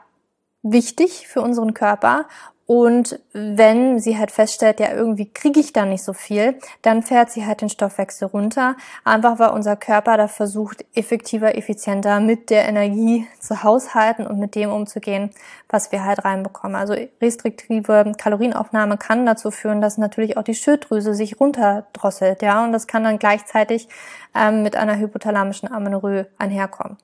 wichtig 0.62 1.28
für 1.28 1.42
unseren 1.42 1.74
Körper. 1.74 2.26
Und 2.66 3.20
wenn 3.34 4.00
sie 4.00 4.18
halt 4.18 4.32
feststellt, 4.32 4.80
ja, 4.80 4.94
irgendwie 4.94 5.30
kriege 5.30 5.60
ich 5.60 5.74
da 5.74 5.86
nicht 5.86 6.04
so 6.04 6.14
viel, 6.14 6.58
dann 6.82 7.04
fährt 7.04 7.30
sie 7.30 7.46
halt 7.46 7.60
den 7.60 7.68
Stoffwechsel 7.68 8.30
runter. 8.30 8.78
Einfach 9.04 9.38
weil 9.38 9.50
unser 9.50 9.76
Körper 9.76 10.16
da 10.16 10.30
versucht, 10.30 10.86
effektiver, 10.94 11.58
effizienter 11.58 12.22
mit 12.22 12.50
der 12.50 12.66
Energie 12.68 13.28
zu 13.40 13.64
haushalten 13.64 14.26
und 14.26 14.40
mit 14.40 14.56
dem 14.56 14.72
umzugehen, 14.72 15.32
was 15.68 15.92
wir 15.92 16.06
halt 16.06 16.24
reinbekommen. 16.24 16.78
Also 16.78 16.96
restriktive 17.22 18.14
Kalorienaufnahme 18.18 18.98
kann 18.98 19.26
dazu 19.26 19.52
führen, 19.52 19.82
dass 19.82 19.98
natürlich 19.98 20.38
auch 20.38 20.44
die 20.44 20.56
Schilddrüse 20.56 21.14
sich 21.14 21.42
runterdrosselt, 21.42 22.42
ja, 22.42 22.64
und 22.64 22.72
das 22.72 22.88
kann 22.88 23.04
dann 23.04 23.20
gleichzeitig 23.20 23.90
ähm, 24.34 24.64
mit 24.64 24.78
einer 24.78 24.98
hypothalamischen 24.98 25.70
Amenorrhoe 25.70 26.28
einherkommen. 26.38 26.98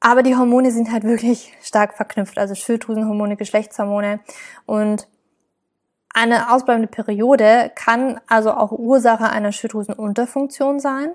Aber 0.00 0.22
die 0.22 0.34
Hormone 0.34 0.70
sind 0.70 0.90
halt 0.90 1.04
wirklich 1.04 1.52
stark 1.62 1.94
verknüpft, 1.94 2.38
also 2.38 2.54
Schilddrüsenhormone, 2.54 3.36
Geschlechtshormone 3.36 4.20
und 4.64 5.06
eine 6.12 6.52
ausbleibende 6.52 6.88
Periode 6.88 7.70
kann 7.74 8.20
also 8.26 8.52
auch 8.52 8.72
Ursache 8.72 9.28
einer 9.30 9.52
Schilddrüsenunterfunktion 9.52 10.80
sein. 10.80 11.12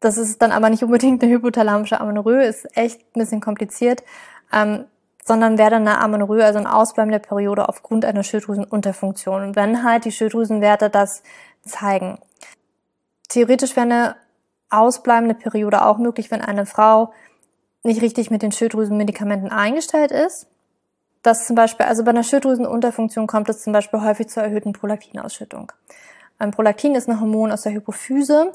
Das 0.00 0.16
ist 0.16 0.40
dann 0.40 0.52
aber 0.52 0.70
nicht 0.70 0.82
unbedingt 0.82 1.22
eine 1.22 1.32
hypothalamische 1.32 2.00
Amenorrhoe, 2.00 2.44
ist 2.44 2.76
echt 2.76 3.00
ein 3.00 3.20
bisschen 3.20 3.40
kompliziert, 3.40 4.02
ähm, 4.52 4.84
sondern 5.24 5.58
wäre 5.58 5.70
dann 5.70 5.88
eine 5.88 5.98
Amenorrhoe, 6.00 6.44
also 6.44 6.58
eine 6.58 6.72
ausbleibende 6.72 7.18
Periode 7.18 7.68
aufgrund 7.68 8.04
einer 8.04 8.22
Schilddrüsenunterfunktion. 8.22 9.56
Wenn 9.56 9.82
halt 9.82 10.04
die 10.04 10.12
Schilddrüsenwerte 10.12 10.88
das 10.88 11.22
zeigen. 11.62 12.18
Theoretisch 13.28 13.74
wäre 13.74 13.86
eine 13.86 14.16
ausbleibende 14.70 15.34
Periode 15.34 15.84
auch 15.84 15.98
möglich, 15.98 16.30
wenn 16.30 16.42
eine 16.42 16.66
Frau 16.66 17.12
nicht 17.82 18.02
richtig 18.02 18.30
mit 18.30 18.42
den 18.42 18.52
Schilddrüsenmedikamenten 18.52 19.50
eingestellt 19.50 20.10
ist. 20.10 20.46
Das 21.22 21.46
zum 21.46 21.56
Beispiel, 21.56 21.86
also 21.86 22.04
bei 22.04 22.10
einer 22.10 22.22
Schilddrüsenunterfunktion 22.22 23.26
kommt 23.26 23.48
es 23.48 23.62
zum 23.62 23.72
Beispiel 23.72 24.00
häufig 24.00 24.28
zur 24.28 24.42
erhöhten 24.42 24.72
Prolaktinausschüttung. 24.72 25.72
Ein 26.38 26.50
Prolaktin 26.50 26.94
ist 26.94 27.08
ein 27.08 27.20
Hormon 27.20 27.50
aus 27.50 27.62
der 27.62 27.72
Hypophyse. 27.72 28.52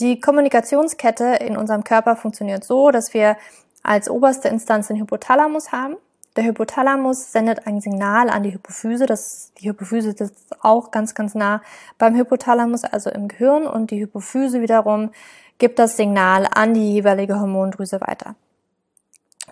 Die 0.00 0.20
Kommunikationskette 0.20 1.24
in 1.40 1.56
unserem 1.56 1.82
Körper 1.82 2.14
funktioniert 2.14 2.62
so, 2.62 2.90
dass 2.90 3.14
wir 3.14 3.36
als 3.82 4.08
oberste 4.10 4.48
Instanz 4.48 4.88
den 4.88 4.98
Hypothalamus 4.98 5.72
haben. 5.72 5.96
Der 6.38 6.44
Hypothalamus 6.44 7.32
sendet 7.32 7.66
ein 7.66 7.80
Signal 7.80 8.30
an 8.30 8.44
die 8.44 8.54
Hypophyse. 8.54 9.06
Das, 9.06 9.50
die 9.58 9.68
Hypophyse 9.70 10.10
ist 10.10 10.54
auch 10.60 10.92
ganz, 10.92 11.16
ganz 11.16 11.34
nah 11.34 11.62
beim 11.98 12.14
Hypothalamus, 12.14 12.84
also 12.84 13.10
im 13.10 13.26
Gehirn. 13.26 13.66
Und 13.66 13.90
die 13.90 14.00
Hypophyse 14.00 14.60
wiederum 14.60 15.10
gibt 15.58 15.80
das 15.80 15.96
Signal 15.96 16.46
an 16.54 16.74
die 16.74 16.92
jeweilige 16.92 17.40
Hormondrüse 17.40 18.00
weiter. 18.00 18.36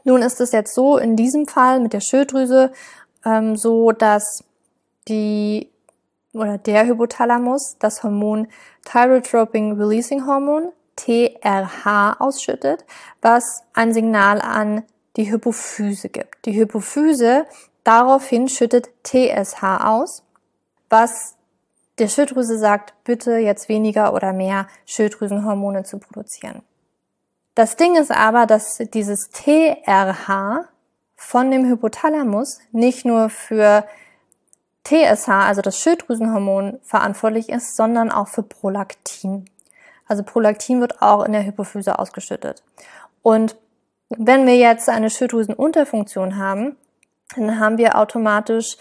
Nun 0.05 0.23
ist 0.23 0.40
es 0.40 0.52
jetzt 0.52 0.76
so, 0.76 0.97
in 0.97 1.16
diesem 1.16 1.49
Fall 1.49 1.81
mit 1.81 1.93
der 1.93 1.99
Schilddrüse, 1.99 2.71
ähm, 3.25 3.57
so, 3.57 3.90
dass 3.90 4.45
die 5.09 5.73
oder 6.35 6.57
der 6.57 6.87
Hypothalamus 6.87 7.78
das 7.81 8.05
Hormon 8.05 8.47
Thyrotropin 8.85 9.73
Releasing 9.73 10.25
Hormon, 10.25 10.71
TRH, 10.95 12.21
ausschüttet, 12.21 12.85
was 13.23 13.64
ein 13.75 13.93
Signal 13.93 14.40
an 14.40 14.85
die 15.16 15.30
Hypophyse 15.30 16.08
gibt. 16.08 16.44
Die 16.44 16.54
Hypophyse 16.54 17.46
daraufhin 17.85 18.49
schüttet 18.49 18.90
TSH 19.04 19.62
aus, 19.62 20.23
was 20.88 21.37
der 21.99 22.08
Schilddrüse 22.08 22.58
sagt, 22.58 22.92
bitte 23.04 23.37
jetzt 23.37 23.68
weniger 23.68 24.12
oder 24.12 24.32
mehr 24.32 24.66
Schilddrüsenhormone 24.85 25.85
zu 25.85 25.99
produzieren. 25.99 26.62
Das 27.54 27.76
Ding 27.76 27.96
ist 27.96 28.11
aber, 28.11 28.46
dass 28.46 28.78
dieses 28.92 29.30
TRH 29.30 30.66
von 31.14 31.50
dem 31.50 31.66
Hypothalamus 31.66 32.58
nicht 32.70 33.06
nur 33.06 33.30
für 33.30 33.87
TSH, 34.85 35.28
also 35.28 35.62
das 35.62 35.80
Schilddrüsenhormon, 35.80 36.78
verantwortlich 36.82 37.49
ist, 37.49 37.76
sondern 37.76 38.12
auch 38.12 38.28
für 38.28 38.42
Prolaktin. 38.42 39.49
Also 40.06 40.23
Prolaktin 40.23 40.80
wird 40.80 41.00
auch 41.00 41.25
in 41.25 41.32
der 41.32 41.44
Hypophyse 41.44 41.99
ausgeschüttet. 41.99 42.62
Und 43.23 43.56
wenn 44.08 44.46
wir 44.46 44.56
jetzt 44.56 44.88
eine 44.88 45.10
Schilddrüsenunterfunktion 45.10 46.36
haben, 46.36 46.76
dann 47.34 47.58
haben 47.58 47.78
wir 47.78 47.98
automatisch 47.98 48.76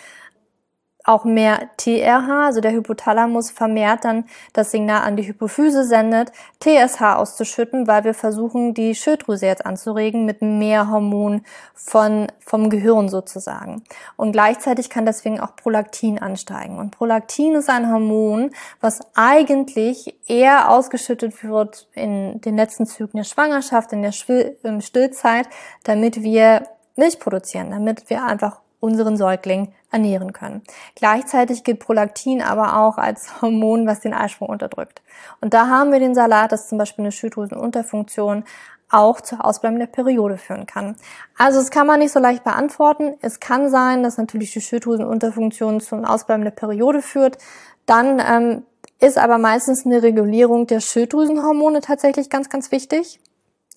auch 1.05 1.23
mehr 1.23 1.69
TRH, 1.77 2.47
also 2.47 2.61
der 2.61 2.71
Hypothalamus 2.71 3.51
vermehrt 3.51 4.03
dann 4.05 4.25
das 4.53 4.71
Signal 4.71 5.03
an 5.03 5.15
die 5.15 5.27
Hypophyse 5.27 5.85
sendet, 5.85 6.31
TSH 6.59 7.01
auszuschütten, 7.01 7.87
weil 7.87 8.03
wir 8.03 8.15
versuchen, 8.15 8.73
die 8.73 8.95
Schilddrüse 8.95 9.45
jetzt 9.45 9.65
anzuregen 9.65 10.25
mit 10.25 10.41
mehr 10.41 10.89
Hormon 10.89 11.43
von, 11.75 12.27
vom 12.39 12.71
Gehirn 12.71 13.07
sozusagen. 13.07 13.83
Und 14.17 14.31
gleichzeitig 14.31 14.89
kann 14.89 15.05
deswegen 15.05 15.39
auch 15.39 15.55
Prolaktin 15.55 16.19
ansteigen. 16.19 16.79
Und 16.79 16.91
Prolaktin 16.91 17.53
ist 17.53 17.69
ein 17.69 17.91
Hormon, 17.91 18.49
was 18.81 19.01
eigentlich 19.13 20.15
eher 20.27 20.71
ausgeschüttet 20.71 21.43
wird 21.43 21.87
in 21.93 22.41
den 22.41 22.57
letzten 22.57 22.87
Zügen 22.87 23.17
der 23.17 23.25
Schwangerschaft, 23.25 23.93
in 23.93 24.01
der 24.01 24.11
Stillzeit, 24.11 25.47
damit 25.83 26.23
wir 26.23 26.63
Milch 26.95 27.19
produzieren, 27.19 27.71
damit 27.71 28.09
wir 28.09 28.23
einfach 28.23 28.61
unseren 28.85 29.17
Säugling 29.17 29.73
ernähren 29.91 30.31
können. 30.31 30.61
Gleichzeitig 30.95 31.63
gilt 31.63 31.79
Prolaktin 31.79 32.41
aber 32.41 32.77
auch 32.77 32.97
als 32.97 33.41
Hormon, 33.41 33.87
was 33.87 33.99
den 33.99 34.13
Eisprung 34.13 34.49
unterdrückt. 34.49 35.01
Und 35.41 35.53
da 35.53 35.67
haben 35.67 35.91
wir 35.91 35.99
den 35.99 36.13
Salat, 36.13 36.51
das 36.51 36.69
zum 36.69 36.77
Beispiel 36.77 37.03
eine 37.03 37.11
Schilddrüsenunterfunktion 37.11 38.43
auch 38.89 39.19
zur 39.19 39.43
ausbleibenden 39.43 39.91
Periode 39.91 40.37
führen 40.37 40.67
kann. 40.67 40.95
Also 41.37 41.59
es 41.59 41.71
kann 41.71 41.87
man 41.87 41.99
nicht 41.99 42.11
so 42.11 42.19
leicht 42.19 42.43
beantworten. 42.43 43.15
Es 43.21 43.39
kann 43.39 43.69
sein, 43.69 44.03
dass 44.03 44.17
natürlich 44.17 44.53
die 44.53 44.61
Schilddrüsenunterfunktion 44.61 45.81
zum 45.81 46.05
Ausbleiben 46.05 46.43
der 46.43 46.51
Periode 46.51 47.01
führt. 47.01 47.39
Dann 47.87 48.19
ähm, 48.19 48.63
ist 48.99 49.17
aber 49.17 49.39
meistens 49.39 49.85
eine 49.85 50.03
Regulierung 50.03 50.67
der 50.67 50.79
Schilddrüsenhormone 50.81 51.81
tatsächlich 51.81 52.29
ganz, 52.29 52.49
ganz 52.49 52.71
wichtig. 52.71 53.19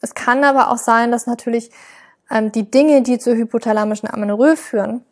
Es 0.00 0.14
kann 0.14 0.44
aber 0.44 0.70
auch 0.70 0.76
sein, 0.76 1.10
dass 1.10 1.26
natürlich 1.26 1.70
ähm, 2.30 2.52
die 2.52 2.70
Dinge, 2.70 3.02
die 3.02 3.18
zur 3.18 3.34
hypothalamischen 3.34 4.08
Amenorrhoe 4.08 4.56
führen, 4.56 5.04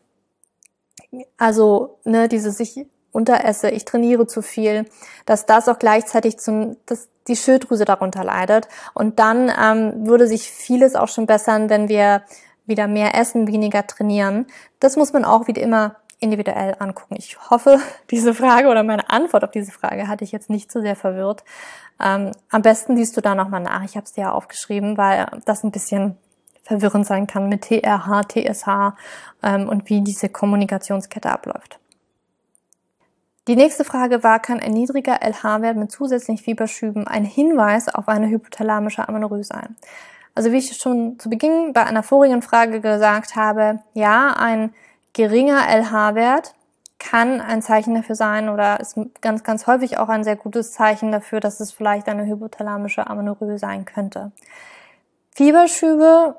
also 1.39 1.99
ne, 2.05 2.29
diese 2.29 2.51
sich 2.51 2.87
unteresse, 3.13 3.71
ich 3.71 3.85
trainiere 3.85 4.27
zu 4.27 4.43
viel, 4.43 4.85
dass 5.25 5.47
das 5.47 5.69
auch 5.69 5.79
gleichzeitig 5.79 6.39
zum, 6.39 6.77
dass 6.87 7.09
die 7.29 7.37
Schilddrüse 7.37 7.85
darunter 7.85 8.23
leidet. 8.23 8.69
Und 8.95 9.19
dann 9.19 9.51
ähm, 9.51 10.07
würde 10.07 10.27
sich 10.27 10.51
vieles 10.51 10.95
auch 10.95 11.09
schon 11.09 11.27
bessern, 11.27 11.71
wenn 11.71 11.89
wir 11.89 12.23
wieder 12.67 12.87
mehr 12.87 13.15
essen, 13.15 13.47
weniger 13.47 13.87
trainieren. 13.87 14.47
Das 14.81 14.97
muss 14.97 15.13
man 15.13 15.25
auch 15.25 15.47
wieder 15.47 15.63
immer 15.63 15.97
individuell 16.19 16.77
angucken. 16.79 17.17
Ich 17.17 17.39
hoffe, 17.51 17.81
diese 18.11 18.35
Frage 18.35 18.69
oder 18.69 18.83
meine 18.83 19.09
Antwort 19.11 19.45
auf 19.45 19.51
diese 19.51 19.73
Frage 19.73 20.09
hatte 20.09 20.25
ich 20.25 20.33
jetzt 20.33 20.51
nicht 20.51 20.71
so 20.71 20.81
sehr 20.81 20.97
verwirrt. 20.97 21.45
Ähm, 21.99 22.33
am 22.51 22.63
besten 22.63 22.97
liest 22.97 23.17
du 23.17 23.21
da 23.21 23.35
nochmal 23.35 23.63
nach. 23.63 23.83
Ich 23.85 23.97
habe 23.97 24.05
es 24.05 24.13
dir 24.13 24.23
ja 24.23 24.33
aufgeschrieben, 24.33 24.99
weil 24.99 25.27
das 25.47 25.65
ein 25.65 25.71
bisschen 25.71 26.19
verwirrend 26.67 27.07
sein 27.07 27.27
kann 27.27 27.49
mit 27.49 27.63
TRH, 27.63 28.23
TSH 28.29 28.95
ähm, 29.43 29.69
und 29.69 29.89
wie 29.89 30.03
diese 30.03 30.29
Kommunikationskette 30.29 31.31
abläuft. 31.31 31.79
Die 33.49 33.55
nächste 33.55 33.85
Frage 33.85 34.25
war, 34.25 34.41
kann 34.41 34.59
ein 34.59 34.73
niedriger 34.73 35.21
LH-Wert 35.23 35.77
mit 35.77 35.93
zusätzlichen 35.93 36.43
Fieberschüben 36.43 37.07
ein 37.07 37.25
Hinweis 37.25 37.89
auf 37.89 38.09
eine 38.09 38.29
hypothalamische 38.29 39.09
Amenorrhoe 39.09 39.45
sein? 39.45 39.77
Also 40.35 40.51
wie 40.51 40.59
ich 40.59 40.77
schon 40.77 41.19
zu 41.21 41.31
Beginn 41.31 41.73
bei 41.73 41.85
einer 41.85 42.03
vorigen 42.03 42.43
Frage 42.43 42.81
gesagt 42.81 43.37
habe, 43.37 43.79
ja, 43.95 44.35
ein 44.37 44.75
geringer 45.13 45.61
LH-Wert 45.69 46.55
kann 46.99 47.41
ein 47.41 47.63
Zeichen 47.63 47.95
dafür 47.95 48.17
sein 48.17 48.49
oder 48.49 48.81
ist 48.81 48.99
ganz, 49.21 49.45
ganz 49.45 49.69
häufig 49.69 49.99
auch 49.99 50.09
ein 50.09 50.25
sehr 50.25 50.37
gutes 50.37 50.73
Zeichen 50.73 51.13
dafür, 51.13 51.39
dass 51.39 51.61
es 51.61 51.71
vielleicht 51.71 52.09
eine 52.09 52.27
hypothalamische 52.27 53.07
Amenorrhoe 53.07 53.59
sein 53.59 53.85
könnte. 53.85 54.33
Fieberschübe 55.31 56.37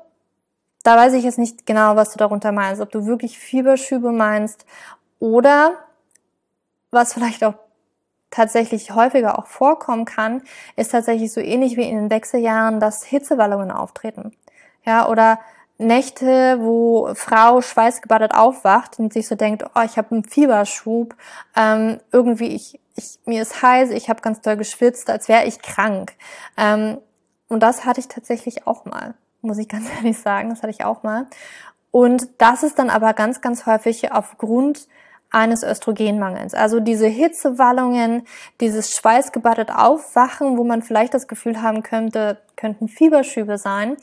da 0.88 0.96
weiß 0.96 1.12
ich 1.12 1.24
jetzt 1.24 1.36
nicht 1.36 1.66
genau, 1.66 1.96
was 1.96 2.12
du 2.12 2.16
darunter 2.16 2.50
meinst, 2.50 2.80
ob 2.80 2.90
du 2.90 3.04
wirklich 3.04 3.38
Fieberschübe 3.38 4.10
meinst 4.10 4.64
oder 5.18 5.74
was 6.90 7.12
vielleicht 7.12 7.44
auch 7.44 7.56
tatsächlich 8.30 8.94
häufiger 8.94 9.38
auch 9.38 9.48
vorkommen 9.48 10.06
kann, 10.06 10.40
ist 10.76 10.92
tatsächlich 10.92 11.30
so 11.30 11.42
ähnlich 11.42 11.76
wie 11.76 11.86
in 11.86 11.96
den 11.96 12.10
Wechseljahren, 12.10 12.80
dass 12.80 13.04
Hitzewallungen 13.04 13.70
auftreten. 13.70 14.32
Ja, 14.86 15.06
oder 15.10 15.40
Nächte, 15.76 16.56
wo 16.58 17.10
Frau 17.14 17.60
schweißgebadet 17.60 18.34
aufwacht 18.34 18.98
und 18.98 19.12
sich 19.12 19.28
so 19.28 19.34
denkt, 19.34 19.64
oh, 19.74 19.82
ich 19.84 19.98
habe 19.98 20.12
einen 20.12 20.24
Fieberschub, 20.24 21.14
ähm, 21.54 22.00
irgendwie 22.12 22.54
ich, 22.54 22.80
ich 22.96 23.18
mir 23.26 23.42
ist 23.42 23.60
heiß, 23.60 23.90
ich 23.90 24.08
habe 24.08 24.22
ganz 24.22 24.40
doll 24.40 24.56
geschwitzt, 24.56 25.10
als 25.10 25.28
wäre 25.28 25.44
ich 25.44 25.60
krank. 25.60 26.14
Ähm, 26.56 26.96
und 27.48 27.62
das 27.62 27.84
hatte 27.84 28.00
ich 28.00 28.08
tatsächlich 28.08 28.66
auch 28.66 28.86
mal 28.86 29.12
muss 29.42 29.58
ich 29.58 29.68
ganz 29.68 29.88
ehrlich 29.96 30.18
sagen. 30.18 30.50
Das 30.50 30.62
hatte 30.62 30.70
ich 30.70 30.84
auch 30.84 31.02
mal. 31.02 31.26
Und 31.90 32.28
das 32.38 32.62
ist 32.62 32.78
dann 32.78 32.90
aber 32.90 33.14
ganz, 33.14 33.40
ganz 33.40 33.66
häufig 33.66 34.12
aufgrund 34.12 34.88
eines 35.30 35.62
Östrogenmangels. 35.62 36.54
Also 36.54 36.80
diese 36.80 37.06
Hitzewallungen, 37.06 38.26
dieses 38.60 38.94
schweißgebadet 38.94 39.70
Aufwachen, 39.70 40.56
wo 40.56 40.64
man 40.64 40.82
vielleicht 40.82 41.14
das 41.14 41.28
Gefühl 41.28 41.60
haben 41.60 41.82
könnte, 41.82 42.38
könnten 42.56 42.88
Fieberschübe 42.88 43.58
sein. 43.58 43.96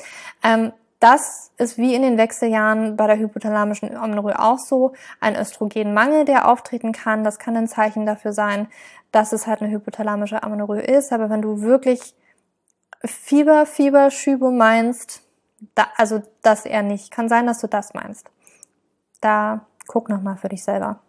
Ähm, 0.43 0.71
das 0.99 1.51
ist 1.57 1.77
wie 1.77 1.93
in 1.93 2.01
den 2.01 2.17
Wechseljahren 2.17 2.95
bei 2.95 3.05
der 3.07 3.17
hypothalamischen 3.17 3.95
Amenorrhoe 3.95 4.39
auch 4.39 4.59
so. 4.59 4.93
Ein 5.19 5.35
Östrogenmangel, 5.35 6.25
der 6.25 6.47
auftreten 6.47 6.93
kann. 6.93 7.23
Das 7.23 7.37
kann 7.37 7.57
ein 7.57 7.67
Zeichen 7.67 8.05
dafür 8.05 8.33
sein, 8.33 8.67
dass 9.11 9.33
es 9.33 9.45
halt 9.45 9.61
eine 9.61 9.71
hypothalamische 9.71 10.41
Amenorrhoe 10.41 10.81
ist. 10.81 11.11
Aber 11.11 11.29
wenn 11.29 11.41
du 11.41 11.61
wirklich 11.61 12.15
Fieber, 13.03 13.65
Fieberschübe 13.65 14.51
meinst, 14.51 15.24
da, 15.75 15.87
also 15.97 16.21
das 16.41 16.65
eher 16.65 16.83
nicht. 16.83 17.11
Kann 17.11 17.29
sein, 17.29 17.47
dass 17.47 17.61
du 17.61 17.67
das 17.67 17.93
meinst. 17.93 18.29
Da 19.21 19.65
guck 19.87 20.09
nochmal 20.09 20.37
für 20.37 20.49
dich 20.49 20.63
selber. 20.63 20.99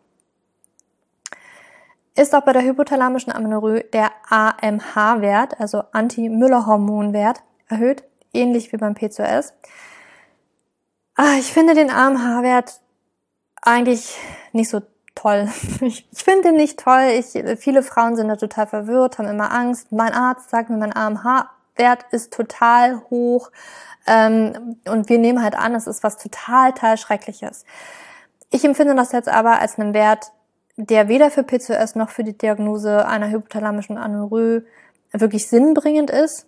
Ist 2.15 2.35
auch 2.35 2.43
bei 2.43 2.53
der 2.53 2.63
hypothalamischen 2.63 3.33
Amenorrhoe 3.33 3.85
der 3.93 4.11
AMH-Wert, 4.31 5.61
also 5.61 5.83
Anti-Müller-Hormonwert, 5.93 7.43
erhöht, 7.69 8.05
ähnlich 8.33 8.73
wie 8.73 8.79
beim 8.79 8.95
PCOS. 8.95 9.53
Ah, 11.15 11.35
ich 11.39 11.53
finde 11.53 11.75
den 11.75 11.91
AMH-Wert 11.91 12.81
eigentlich 13.61 14.17
nicht 14.53 14.71
so 14.71 14.81
toll. 15.15 15.49
Ich, 15.81 16.07
finde 16.13 16.49
ihn 16.49 16.57
nicht 16.57 16.79
toll. 16.79 17.11
Ich, 17.19 17.33
viele 17.59 17.83
Frauen 17.83 18.17
sind 18.17 18.29
da 18.29 18.37
total 18.37 18.67
verwirrt, 18.67 19.19
haben 19.19 19.29
immer 19.29 19.53
Angst. 19.53 19.93
Mein 19.93 20.13
Arzt 20.13 20.51
sagt 20.51 20.71
mir, 20.71 20.77
mein 20.77 20.93
AMH-Wert 21.77 22.07
ist 22.13 22.33
total 22.33 23.03
hoch. 23.11 23.51
Ähm, 24.07 24.77
und 24.87 25.09
wir 25.09 25.19
nehmen 25.19 25.43
halt 25.43 25.57
an, 25.57 25.75
es 25.75 25.87
ist 25.87 26.03
was 26.03 26.17
total, 26.17 26.73
total 26.73 26.97
Schreckliches. 26.97 27.65
Ich 28.51 28.65
empfinde 28.65 28.95
das 28.95 29.13
jetzt 29.13 29.29
aber 29.29 29.61
als 29.61 29.79
einen 29.79 29.95
Wert, 29.95 30.33
der 30.77 31.09
weder 31.09 31.31
für 31.31 31.43
PCOS 31.43 31.95
noch 31.97 32.11
für 32.11 32.23
die 32.23 32.37
Diagnose 32.37 33.07
einer 33.07 33.31
hypothalamischen 33.31 33.99
Aneurrhoe 33.99 34.65
wirklich 35.13 35.49
sinnbringend 35.49 36.11
ist. 36.11 36.47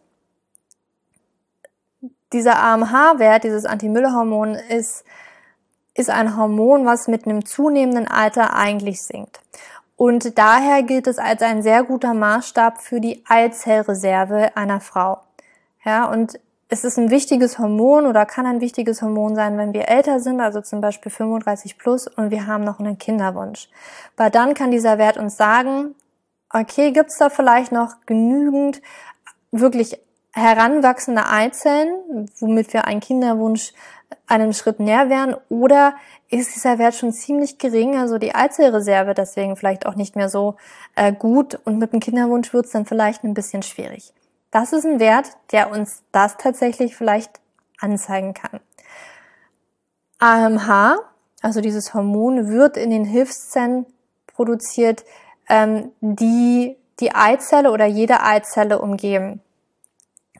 Dieser 2.33 2.63
AMH-Wert, 2.63 3.45
dieses 3.45 3.65
Anti-Müller-Hormon, 3.65 4.55
ist, 4.55 5.03
ist 5.95 6.11
ein 6.11 6.37
Hormon, 6.37 6.85
was 6.85 7.09
mit 7.09 7.27
einem 7.27 7.47
zunehmenden 7.47 8.07
Alter 8.07 8.55
eigentlich 8.55 9.03
sinkt. 9.03 9.41
Und 9.99 10.39
daher 10.39 10.85
gilt 10.85 11.09
es 11.09 11.19
als 11.19 11.43
ein 11.43 11.61
sehr 11.61 11.83
guter 11.83 12.15
Maßstab 12.15 12.81
für 12.81 13.01
die 13.01 13.25
Eizellreserve 13.27 14.57
einer 14.57 14.81
Frau. 14.81 15.19
Ja, 15.85 16.05
und 16.05 16.39
es 16.69 16.85
ist 16.85 16.99
ein 16.99 17.11
wichtiges 17.11 17.59
Hormon 17.59 18.07
oder 18.07 18.25
kann 18.25 18.47
ein 18.47 18.61
wichtiges 18.61 19.03
Hormon 19.03 19.35
sein, 19.35 19.59
wenn 19.59 19.73
wir 19.73 19.89
älter 19.89 20.21
sind, 20.21 20.41
also 20.41 20.61
zum 20.61 20.81
Beispiel 20.81 21.11
35 21.11 21.79
plus 21.79 22.07
und 22.07 22.31
wir 22.31 22.47
haben 22.47 22.63
noch 22.63 22.79
einen 22.79 22.97
Kinderwunsch. 22.97 23.69
Weil 24.17 24.31
dann 24.31 24.55
kann 24.55 24.71
dieser 24.71 24.99
Wert 24.99 25.17
uns 25.17 25.37
sagen, 25.37 25.97
okay, 26.55 26.93
gibt's 26.93 27.19
da 27.19 27.29
vielleicht 27.29 27.73
noch 27.73 27.97
genügend 28.07 28.81
wirklich 29.51 29.99
heranwachsende 30.33 31.27
Eizellen, 31.27 32.31
womit 32.39 32.73
wir 32.73 32.85
einen 32.85 33.01
Kinderwunsch 33.01 33.73
einen 34.29 34.55
Schritt 34.55 34.79
näher 34.79 35.11
wären, 35.11 35.35
oder 35.49 35.95
ist 36.31 36.55
dieser 36.55 36.79
Wert 36.79 36.95
schon 36.95 37.13
ziemlich 37.13 37.59
gering, 37.59 37.97
also 37.97 38.19
die 38.19 38.35
Eizellreserve 38.35 39.15
deswegen 39.15 39.57
vielleicht 39.57 39.87
auch 39.87 39.95
nicht 39.95 40.15
mehr 40.15 40.29
so 40.29 40.57
äh, 40.95 41.13
gut 41.13 41.59
und 41.65 41.79
mit 41.79 41.93
dem 41.93 42.01
Kinderwunsch 42.01 42.53
wird's 42.53 42.73
dann 42.73 42.87
vielleicht 42.87 43.25
ein 43.25 43.35
bisschen 43.35 43.63
schwierig. 43.63 44.13
Das 44.51 44.73
ist 44.73 44.85
ein 44.85 45.01
Wert, 45.01 45.31
der 45.53 45.71
uns 45.71 46.03
das 46.13 46.37
tatsächlich 46.37 46.97
vielleicht 46.97 47.41
anzeigen 47.79 48.35
kann. 48.35 48.61
AMH, 50.19 50.99
also 51.43 51.61
dieses 51.61 51.95
Hormon, 51.95 52.49
wird 52.49 52.77
in 52.77 52.91
den 52.91 53.05
Hilfszellen 53.05 53.87
produziert, 54.27 55.05
ähm, 55.49 55.93
die 56.01 56.77
die 57.01 57.15
Eizelle 57.15 57.71
oder 57.71 57.87
jede 57.87 58.23
Eizelle 58.23 58.81
umgeben. 58.81 59.41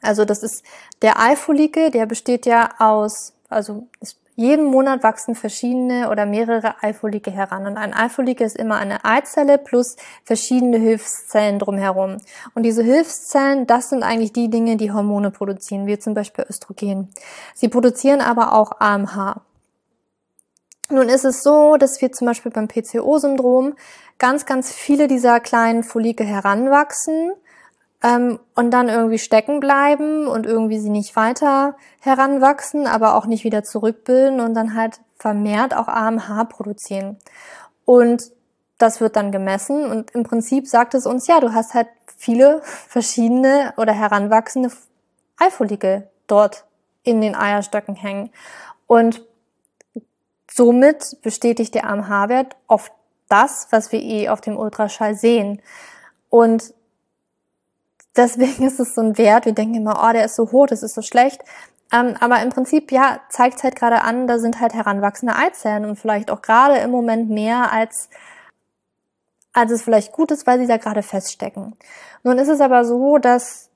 Also 0.01 0.25
das 0.25 0.43
ist 0.43 0.63
der 1.01 1.19
Eifollikel, 1.19 1.91
der 1.91 2.05
besteht 2.05 2.45
ja 2.45 2.69
aus, 2.79 3.33
also 3.49 3.87
ist 3.99 4.17
jeden 4.39 4.67
Monat 4.67 5.03
wachsen 5.03 5.35
verschiedene 5.35 6.09
oder 6.09 6.25
mehrere 6.25 6.81
Eifolike 6.81 7.29
heran. 7.29 7.67
Und 7.67 7.75
ein 7.75 7.93
Eifolike 7.93 8.45
ist 8.45 8.55
immer 8.55 8.77
eine 8.77 9.03
Eizelle 9.03 9.57
plus 9.57 9.97
verschiedene 10.23 10.77
Hilfszellen 10.77 11.59
drumherum. 11.59 12.19
Und 12.55 12.63
diese 12.63 12.81
Hilfszellen, 12.81 13.67
das 13.67 13.89
sind 13.89 14.01
eigentlich 14.01 14.31
die 14.31 14.49
Dinge, 14.49 14.77
die 14.77 14.93
Hormone 14.93 15.31
produzieren, 15.31 15.87
wie 15.87 15.99
zum 15.99 16.13
Beispiel 16.13 16.45
Östrogen. 16.49 17.09
Sie 17.53 17.67
produzieren 17.67 18.21
aber 18.21 18.53
auch 18.53 18.79
AMH. 18.79 19.41
Nun 20.89 21.09
ist 21.09 21.25
es 21.25 21.43
so, 21.43 21.75
dass 21.75 21.99
wir 22.01 22.13
zum 22.13 22.27
Beispiel 22.27 22.53
beim 22.53 22.69
PCO-Syndrom 22.69 23.75
ganz, 24.19 24.45
ganz 24.45 24.71
viele 24.71 25.09
dieser 25.09 25.41
kleinen 25.41 25.83
Follikel 25.83 26.25
heranwachsen 26.25 27.33
ähm, 28.03 28.39
und 28.55 28.71
dann 28.71 28.89
irgendwie 28.89 29.19
stecken 29.19 29.59
bleiben 29.59 30.27
und 30.27 30.45
irgendwie 30.45 30.79
sie 30.79 30.89
nicht 30.89 31.15
weiter 31.15 31.75
heranwachsen, 31.99 32.87
aber 32.87 33.15
auch 33.15 33.25
nicht 33.25 33.43
wieder 33.43 33.63
zurückbilden 33.63 34.39
und 34.39 34.53
dann 34.53 34.75
halt 34.75 34.99
vermehrt 35.17 35.75
auch 35.75 35.87
AMH 35.87 36.45
produzieren. 36.45 37.17
Und 37.85 38.31
das 38.77 39.01
wird 39.01 39.15
dann 39.15 39.31
gemessen 39.31 39.85
und 39.85 40.11
im 40.11 40.23
Prinzip 40.23 40.67
sagt 40.67 40.93
es 40.93 41.05
uns, 41.05 41.27
ja, 41.27 41.39
du 41.39 41.53
hast 41.53 41.73
halt 41.73 41.87
viele 42.17 42.61
verschiedene 42.63 43.73
oder 43.77 43.93
heranwachsende 43.93 44.71
Eifollikel 45.37 46.07
dort 46.27 46.65
in 47.03 47.21
den 47.21 47.35
Eierstöcken 47.35 47.95
hängen. 47.95 48.29
Und 48.87 49.25
somit 50.49 51.17
bestätigt 51.21 51.75
der 51.75 51.89
AMH-Wert 51.89 52.55
oft 52.67 52.91
das, 53.27 53.67
was 53.71 53.91
wir 53.91 54.01
eh 54.01 54.29
auf 54.29 54.41
dem 54.41 54.57
Ultraschall 54.57 55.15
sehen. 55.15 55.61
Und 56.29 56.73
deswegen 58.19 58.67
ist 58.67 58.79
es 58.79 58.93
so 58.93 59.01
ein 59.01 59.17
Wert. 59.17 59.45
Wir 59.45 59.53
denken 59.53 59.75
immer, 59.75 60.03
oh, 60.07 60.13
der 60.13 60.25
ist 60.25 60.35
so 60.35 60.51
hoch, 60.51 60.67
das 60.67 60.83
ist 60.83 60.93
so 60.93 61.01
schlecht. 61.01 61.41
Ähm, 61.91 62.15
aber 62.19 62.41
im 62.43 62.49
Prinzip, 62.49 62.91
ja, 62.91 63.19
zeigt 63.29 63.57
es 63.57 63.63
halt 63.63 63.75
gerade 63.75 64.01
an, 64.01 64.27
da 64.27 64.37
sind 64.37 64.61
halt 64.61 64.73
heranwachsende 64.75 65.35
Eizellen 65.35 65.85
und 65.85 65.97
vielleicht 65.97 66.29
auch 66.29 66.41
gerade 66.43 66.77
im 66.77 66.91
Moment 66.91 67.29
mehr 67.29 67.71
als 67.71 68.09
als 69.51 69.71
es 69.71 69.81
vielleicht 69.81 70.11
gut 70.11 70.31
ist, 70.31 70.45
weil 70.45 70.59
sie 70.59 70.67
da 70.67 70.77
gerade 70.77 71.01
feststecken. 71.01 71.75
Nun 72.23 72.37
ist 72.37 72.49
es 72.49 72.61
aber 72.61 72.85
so, 72.85 73.17
dass 73.17 73.69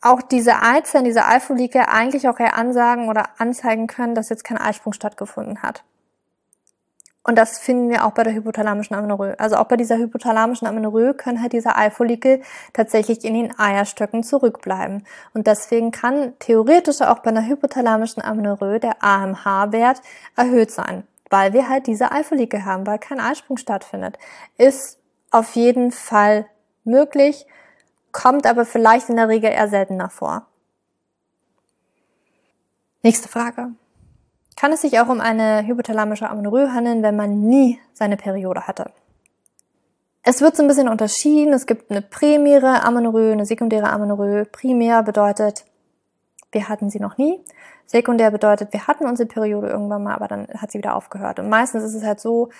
auch 0.00 0.22
diese 0.22 0.62
Eizellen, 0.62 1.04
diese 1.04 1.26
Eifolike 1.26 1.88
eigentlich 1.88 2.26
auch 2.26 2.40
eher 2.40 2.56
ansagen 2.56 3.08
oder 3.08 3.28
anzeigen 3.38 3.86
können, 3.86 4.14
dass 4.14 4.30
jetzt 4.30 4.44
kein 4.44 4.56
Eisprung 4.56 4.94
stattgefunden 4.94 5.62
hat. 5.62 5.84
Und 7.30 7.36
das 7.36 7.60
finden 7.60 7.90
wir 7.90 8.04
auch 8.04 8.10
bei 8.10 8.24
der 8.24 8.34
hypothalamischen 8.34 8.96
Amenorrhoe. 8.96 9.38
Also 9.38 9.54
auch 9.54 9.66
bei 9.66 9.76
dieser 9.76 9.98
hypothalamischen 9.98 10.66
Amenorrhoe 10.66 11.14
können 11.14 11.40
halt 11.40 11.52
diese 11.52 11.76
Eifollikel 11.76 12.42
tatsächlich 12.72 13.24
in 13.24 13.34
den 13.34 13.56
Eierstöcken 13.56 14.24
zurückbleiben. 14.24 15.06
Und 15.32 15.46
deswegen 15.46 15.92
kann 15.92 16.32
theoretisch 16.40 17.00
auch 17.02 17.20
bei 17.20 17.30
einer 17.30 17.46
hypothalamischen 17.46 18.20
Amenorrhoe 18.20 18.80
der 18.80 19.00
AMH-Wert 19.00 20.02
erhöht 20.34 20.72
sein, 20.72 21.04
weil 21.30 21.52
wir 21.52 21.68
halt 21.68 21.86
diese 21.86 22.10
Eifollikel 22.10 22.64
haben, 22.64 22.84
weil 22.84 22.98
kein 22.98 23.20
Eisprung 23.20 23.58
stattfindet. 23.58 24.18
Ist 24.58 24.98
auf 25.30 25.54
jeden 25.54 25.92
Fall 25.92 26.46
möglich, 26.82 27.46
kommt 28.10 28.44
aber 28.44 28.64
vielleicht 28.64 29.08
in 29.08 29.14
der 29.14 29.28
Regel 29.28 29.52
eher 29.52 29.68
seltener 29.68 30.10
vor. 30.10 30.48
Nächste 33.04 33.28
Frage 33.28 33.70
kann 34.56 34.72
es 34.72 34.82
sich 34.82 35.00
auch 35.00 35.08
um 35.08 35.20
eine 35.20 35.66
hypothalamische 35.66 36.28
Amenorrhoe 36.28 36.72
handeln, 36.72 37.02
wenn 37.02 37.16
man 37.16 37.40
nie 37.40 37.78
seine 37.94 38.16
Periode 38.16 38.66
hatte. 38.66 38.90
Es 40.22 40.42
wird 40.42 40.54
so 40.54 40.62
ein 40.62 40.68
bisschen 40.68 40.88
unterschieden. 40.88 41.54
Es 41.54 41.66
gibt 41.66 41.90
eine 41.90 42.02
primäre 42.02 42.84
Amenorrhoe, 42.84 43.32
eine 43.32 43.46
sekundäre 43.46 43.88
Amenorrhoe. 43.88 44.44
Primär 44.44 45.02
bedeutet, 45.02 45.64
wir 46.52 46.68
hatten 46.68 46.90
sie 46.90 47.00
noch 47.00 47.16
nie. 47.16 47.40
Sekundär 47.86 48.30
bedeutet, 48.30 48.72
wir 48.72 48.86
hatten 48.86 49.06
unsere 49.06 49.28
Periode 49.28 49.68
irgendwann 49.68 50.02
mal, 50.02 50.14
aber 50.14 50.28
dann 50.28 50.46
hat 50.58 50.70
sie 50.70 50.78
wieder 50.78 50.94
aufgehört. 50.94 51.40
Und 51.40 51.48
meistens 51.48 51.82
ist 51.82 51.94
es 51.94 52.04
halt 52.04 52.20
so, 52.20 52.50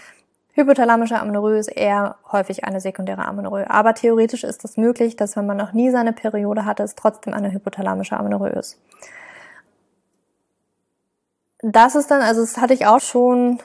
hypothalamische 0.55 1.18
Amenorrhoe 1.20 1.59
ist 1.59 1.68
eher 1.68 2.16
häufig 2.33 2.64
eine 2.64 2.81
sekundäre 2.81 3.26
Amenorrhoe. 3.26 3.68
Aber 3.68 3.94
theoretisch 3.94 4.42
ist 4.42 4.50
es 4.50 4.59
das 4.59 4.76
möglich, 4.79 5.16
dass 5.16 5.37
wenn 5.37 5.46
man 5.46 5.59
noch 5.59 5.72
nie 5.72 5.90
seine 5.90 6.14
Periode 6.14 6.64
hatte, 6.64 6.83
es 6.83 6.94
trotzdem 6.94 7.35
eine 7.35 7.53
hypothalamische 7.53 8.16
Amenorrhoe 8.16 8.48
ist 8.48 8.79
das 11.62 11.94
ist 11.94 12.11
dann, 12.11 12.23
also 12.23 12.40
das 12.40 12.57
hatte 12.57 12.75
ich 12.75 12.87
auch 12.87 13.01
schon 13.01 13.59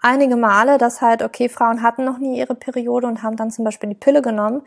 einige 0.00 0.36
Male, 0.36 0.78
dass 0.78 1.00
halt, 1.00 1.22
okay, 1.22 1.48
Frauen 1.48 1.82
hatten 1.82 2.04
noch 2.04 2.18
nie 2.18 2.38
ihre 2.38 2.54
Periode 2.54 3.06
und 3.06 3.22
haben 3.22 3.36
dann 3.36 3.50
zum 3.50 3.64
Beispiel 3.64 3.88
die 3.90 3.94
Pille 3.94 4.22
genommen 4.22 4.62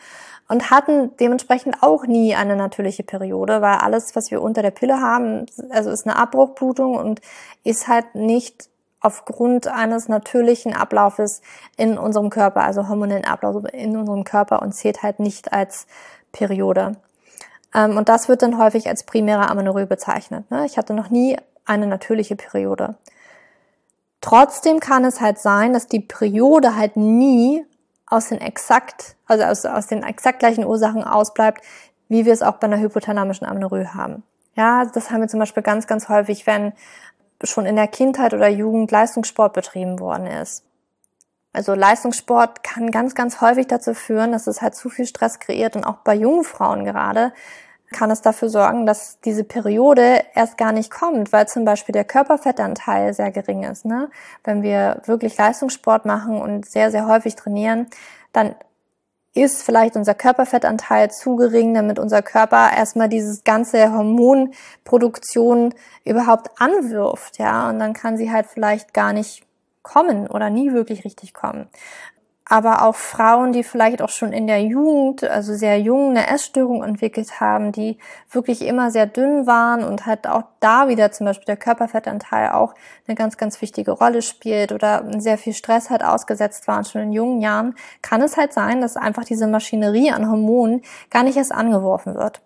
und 0.48 0.70
hatten 0.70 1.16
dementsprechend 1.18 1.82
auch 1.82 2.06
nie 2.06 2.36
eine 2.36 2.56
natürliche 2.56 3.04
Periode, 3.04 3.62
weil 3.62 3.78
alles, 3.78 4.16
was 4.16 4.32
wir 4.32 4.42
unter 4.42 4.62
der 4.62 4.72
Pille 4.72 5.02
haben, 5.02 5.46
also 5.70 5.90
ist 5.90 6.06
eine 6.06 6.18
Abbruchblutung 6.18 6.96
und 6.96 7.22
ist 7.64 7.88
halt 7.88 8.16
nicht 8.16 8.70
aufgrund 9.00 9.68
eines 9.68 10.08
natürlichen 10.08 10.74
Ablaufes 10.74 11.42
in 11.78 11.98
unserem 11.98 12.30
Körper, 12.30 12.62
also 12.62 12.88
hormonellen 12.88 13.26
Ablauf 13.26 13.64
in 13.74 13.98
unserem 13.98 14.24
Körper 14.24 14.62
und 14.62 14.74
zählt 14.74 15.04
halt 15.04 15.20
nicht 15.20 15.52
als 15.52 15.88
Periode. 16.32 16.96
Ähm, 17.76 17.98
und 17.98 18.08
das 18.08 18.30
wird 18.30 18.42
dann 18.42 18.58
häufig 18.58 18.88
als 18.88 19.04
primäre 19.04 19.50
Amenorrhoe 19.50 19.88
bezeichnet. 19.88 20.50
Ne? 20.52 20.66
Ich 20.66 20.78
hatte 20.78 20.94
noch 20.94 21.10
nie 21.10 21.38
eine 21.66 21.88
natürliche 21.88 22.36
Periode. 22.36 22.96
Trotzdem 24.22 24.80
kann 24.80 25.04
es 25.04 25.20
halt 25.20 25.38
sein, 25.38 25.74
dass 25.74 25.88
die 25.88 26.00
Periode 26.00 26.76
halt 26.76 26.96
nie 26.96 27.66
aus 28.06 28.30
den 28.30 28.40
exakt, 28.40 29.16
also 29.26 29.44
aus, 29.44 29.66
aus 29.66 29.88
den 29.88 30.04
exakt 30.04 30.40
gleichen 30.40 30.66
Ursachen 30.66 31.04
ausbleibt, 31.04 31.62
wie 32.08 32.26
wir 32.26 32.34
es 32.34 32.42
auch 32.42 32.56
bei 32.56 32.68
einer 32.68 32.80
hypothalamischen 32.80 33.48
Amenorrhoe 33.48 33.94
haben. 33.94 34.24
Ja, 34.56 34.86
das 34.86 35.12
haben 35.12 35.22
wir 35.22 35.28
zum 35.28 35.40
Beispiel 35.40 35.64
ganz, 35.64 35.88
ganz 35.88 36.10
häufig, 36.10 36.46
wenn 36.46 36.74
schon 37.44 37.66
in 37.66 37.76
der 37.76 37.88
Kindheit 37.88 38.34
oder 38.34 38.48
Jugend 38.48 38.92
Leistungssport 38.92 39.54
betrieben 39.54 40.00
worden 40.00 40.28
ist. 40.28 40.64
Also 41.52 41.76
Leistungssport 41.76 42.64
kann 42.64 42.90
ganz, 42.90 43.16
ganz 43.16 43.42
häufig 43.42 43.68
dazu 43.68 43.94
führen, 43.94 44.32
dass 44.32 44.48
es 44.48 44.62
halt 44.62 44.76
zu 44.76 44.90
viel 44.90 45.06
Stress 45.06 45.40
kreiert 45.40 45.76
und 45.76 45.84
auch 45.84 45.98
bei 45.98 46.16
jungen 46.16 46.44
Frauen 46.44 46.86
gerade, 46.86 47.34
kann 47.94 48.12
es 48.12 48.22
dafür 48.22 48.50
sorgen, 48.50 48.86
dass 48.86 49.22
diese 49.22 49.46
Periode 49.46 50.26
erst 50.36 50.58
gar 50.58 50.74
nicht 50.74 50.92
kommt, 50.92 51.32
weil 51.32 51.48
zum 51.48 51.64
Beispiel 51.64 51.94
der 51.94 52.04
Körperfettanteil 52.04 53.14
sehr 53.14 53.32
gering 53.32 53.64
ist. 53.64 53.86
Ne? 53.86 54.10
Wenn 54.44 54.62
wir 54.62 55.02
wirklich 55.06 55.38
Leistungssport 55.38 56.06
machen 56.06 56.42
und 56.42 56.66
sehr, 56.66 56.92
sehr 56.92 57.08
häufig 57.08 57.36
trainieren, 57.36 57.88
dann 58.34 58.56
ist 59.34 59.64
vielleicht 59.64 59.96
unser 59.96 60.14
Körperfettanteil 60.14 61.10
zu 61.10 61.38
gering, 61.38 61.74
damit 61.74 61.98
unser 61.98 62.22
Körper 62.22 62.72
erstmal 62.76 63.10
dieses 63.10 63.44
ganze 63.44 63.92
Hormonproduktion 63.92 65.74
überhaupt 66.04 66.52
anwirft, 66.60 67.40
ja, 67.40 67.70
und 67.70 67.80
dann 67.80 67.94
kann 67.94 68.18
sie 68.18 68.32
halt 68.32 68.46
vielleicht 68.46 68.94
gar 68.94 69.14
nicht 69.14 69.44
kommen 69.82 70.28
oder 70.28 70.50
nie 70.50 70.72
wirklich 70.72 71.04
richtig 71.04 71.34
kommen 71.34 71.68
aber 72.54 72.84
auch 72.84 72.94
Frauen, 72.94 73.52
die 73.52 73.64
vielleicht 73.64 74.00
auch 74.04 74.10
schon 74.10 74.32
in 74.32 74.46
der 74.46 74.62
Jugend, 74.62 75.24
also 75.24 75.56
sehr 75.56 75.80
jung, 75.80 76.12
eine 76.12 76.28
Essstörung 76.28 76.84
entwickelt 76.84 77.40
haben, 77.40 77.72
die 77.72 77.98
wirklich 78.30 78.62
immer 78.62 78.92
sehr 78.92 79.08
dünn 79.08 79.48
waren 79.48 79.84
und 79.84 80.06
halt 80.06 80.28
auch 80.28 80.44
da 80.60 80.88
wieder 80.88 81.12
zum 81.12 81.26
Beispiel 81.26 81.48
der 81.48 81.58
Körperfettanteil 81.58 82.50
auch 82.52 82.76
eine 83.08 83.16
ganz, 83.16 83.38
ganz 83.38 83.60
wichtige 83.60 83.90
Rolle 83.90 84.22
spielt 84.22 84.72
oder 84.72 85.04
sehr 85.18 85.40
viel 85.40 85.54
Stress 85.54 85.90
halt 85.90 86.04
ausgesetzt 86.04 86.68
waren 86.68 86.86
schon 86.86 87.02
in 87.02 87.12
jungen 87.12 87.42
Jahren, 87.42 87.74
kann 88.04 88.22
es 88.22 88.38
halt 88.38 88.54
sein, 88.54 88.82
dass 88.82 88.98
einfach 88.98 89.24
diese 89.26 89.48
Maschinerie 89.48 90.12
an 90.12 90.30
Hormonen 90.30 90.84
gar 91.10 91.24
nicht 91.24 91.38
erst 91.38 91.54
angeworfen 91.54 92.14
wird. 92.14 92.44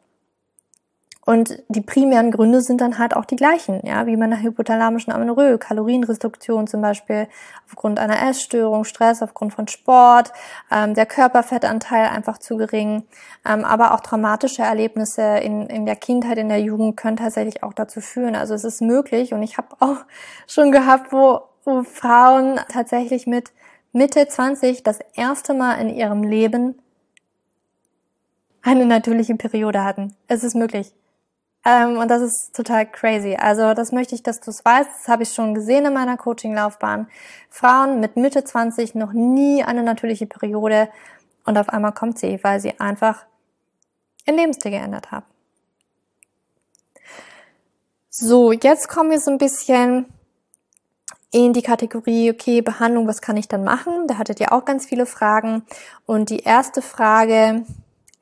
Und 1.27 1.61
die 1.67 1.81
primären 1.81 2.31
Gründe 2.31 2.61
sind 2.61 2.79
dann 2.79 2.99
halt 2.99 3.13
auch 3.13 3.25
die 3.25 3.35
gleichen, 3.35 3.85
ja, 3.85 4.05
wie 4.05 4.15
bei 4.15 4.23
einer 4.23 4.41
hypothalamischen 4.41 5.11
Amenorrhoe, 5.11 5.57
Kalorienrestriktion 5.57 6.67
zum 6.67 6.79
Beispiel 6.81 7.27
aufgrund 7.65 7.99
einer 7.99 8.29
Essstörung, 8.29 8.85
Stress 8.85 9.21
aufgrund 9.21 9.53
von 9.53 9.67
Sport, 9.67 10.31
ähm, 10.71 10.93
der 10.93 11.05
Körperfettanteil 11.05 12.07
einfach 12.07 12.37
zu 12.37 12.55
gering, 12.55 13.03
ähm, 13.45 13.65
aber 13.65 13.93
auch 13.93 13.99
traumatische 13.99 14.61
Erlebnisse 14.61 15.21
in, 15.39 15.67
in 15.67 15.85
der 15.85 15.97
Kindheit, 15.97 16.37
in 16.37 16.47
der 16.47 16.61
Jugend 16.61 16.95
können 16.95 17.17
tatsächlich 17.17 17.61
auch 17.61 17.73
dazu 17.73 17.99
führen. 17.99 18.37
Also 18.37 18.53
es 18.53 18.63
ist 18.63 18.81
möglich 18.81 19.33
und 19.33 19.43
ich 19.43 19.57
habe 19.57 19.75
auch 19.81 20.05
schon 20.47 20.71
gehabt, 20.71 21.11
wo, 21.11 21.41
wo 21.65 21.83
Frauen 21.83 22.57
tatsächlich 22.71 23.27
mit 23.27 23.51
Mitte 23.91 24.25
20 24.25 24.81
das 24.81 24.99
erste 25.13 25.53
Mal 25.53 25.73
in 25.73 25.89
ihrem 25.89 26.23
Leben 26.23 26.79
eine 28.61 28.85
natürliche 28.85 29.35
Periode 29.35 29.83
hatten. 29.83 30.15
Es 30.29 30.45
ist 30.45 30.55
möglich. 30.55 30.93
Ähm, 31.65 31.97
und 31.97 32.09
das 32.09 32.21
ist 32.21 32.55
total 32.55 32.85
crazy. 32.85 33.35
Also 33.35 33.73
das 33.73 33.91
möchte 33.91 34.15
ich, 34.15 34.23
dass 34.23 34.39
du 34.39 34.51
es 34.51 34.63
weißt. 34.63 34.89
Das 34.99 35.07
habe 35.07 35.23
ich 35.23 35.33
schon 35.33 35.53
gesehen 35.53 35.85
in 35.85 35.93
meiner 35.93 36.17
Coaching-Laufbahn. 36.17 37.07
Frauen 37.49 37.99
mit 37.99 38.15
Mitte 38.15 38.43
20 38.43 38.95
noch 38.95 39.13
nie 39.13 39.63
eine 39.63 39.83
natürliche 39.83 40.27
Periode 40.27 40.89
und 41.45 41.57
auf 41.57 41.69
einmal 41.69 41.93
kommt 41.93 42.19
sie, 42.19 42.39
weil 42.43 42.59
sie 42.59 42.79
einfach 42.79 43.25
ihr 44.25 44.35
Lebensstil 44.35 44.71
geändert 44.71 45.11
haben. 45.11 45.25
So, 48.09 48.51
jetzt 48.51 48.87
kommen 48.89 49.11
wir 49.11 49.19
so 49.19 49.31
ein 49.31 49.37
bisschen 49.37 50.05
in 51.31 51.53
die 51.53 51.61
Kategorie, 51.61 52.31
okay, 52.31 52.61
Behandlung, 52.61 53.07
was 53.07 53.21
kann 53.21 53.37
ich 53.37 53.47
dann 53.47 53.63
machen? 53.63 54.07
Da 54.07 54.17
hattet 54.17 54.39
ihr 54.39 54.51
auch 54.51 54.65
ganz 54.65 54.85
viele 54.85 55.05
Fragen. 55.05 55.63
Und 56.05 56.29
die 56.29 56.39
erste 56.39 56.81
Frage, 56.81 57.65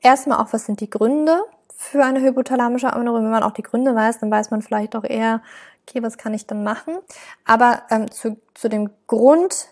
erstmal 0.00 0.38
auch, 0.38 0.52
was 0.52 0.66
sind 0.66 0.80
die 0.80 0.90
Gründe? 0.90 1.40
Für 1.76 2.04
eine 2.04 2.20
hypothalamische 2.22 2.92
Amenorrhoe. 2.92 3.22
Wenn 3.22 3.30
man 3.30 3.42
auch 3.42 3.52
die 3.52 3.62
Gründe 3.62 3.94
weiß, 3.94 4.18
dann 4.20 4.30
weiß 4.30 4.50
man 4.50 4.62
vielleicht 4.62 4.96
auch 4.96 5.04
eher, 5.04 5.42
okay, 5.86 6.02
was 6.02 6.18
kann 6.18 6.34
ich 6.34 6.46
dann 6.46 6.64
machen? 6.64 6.96
Aber 7.44 7.82
ähm, 7.90 8.10
zu, 8.10 8.38
zu 8.54 8.68
dem 8.68 8.90
Grund 9.06 9.68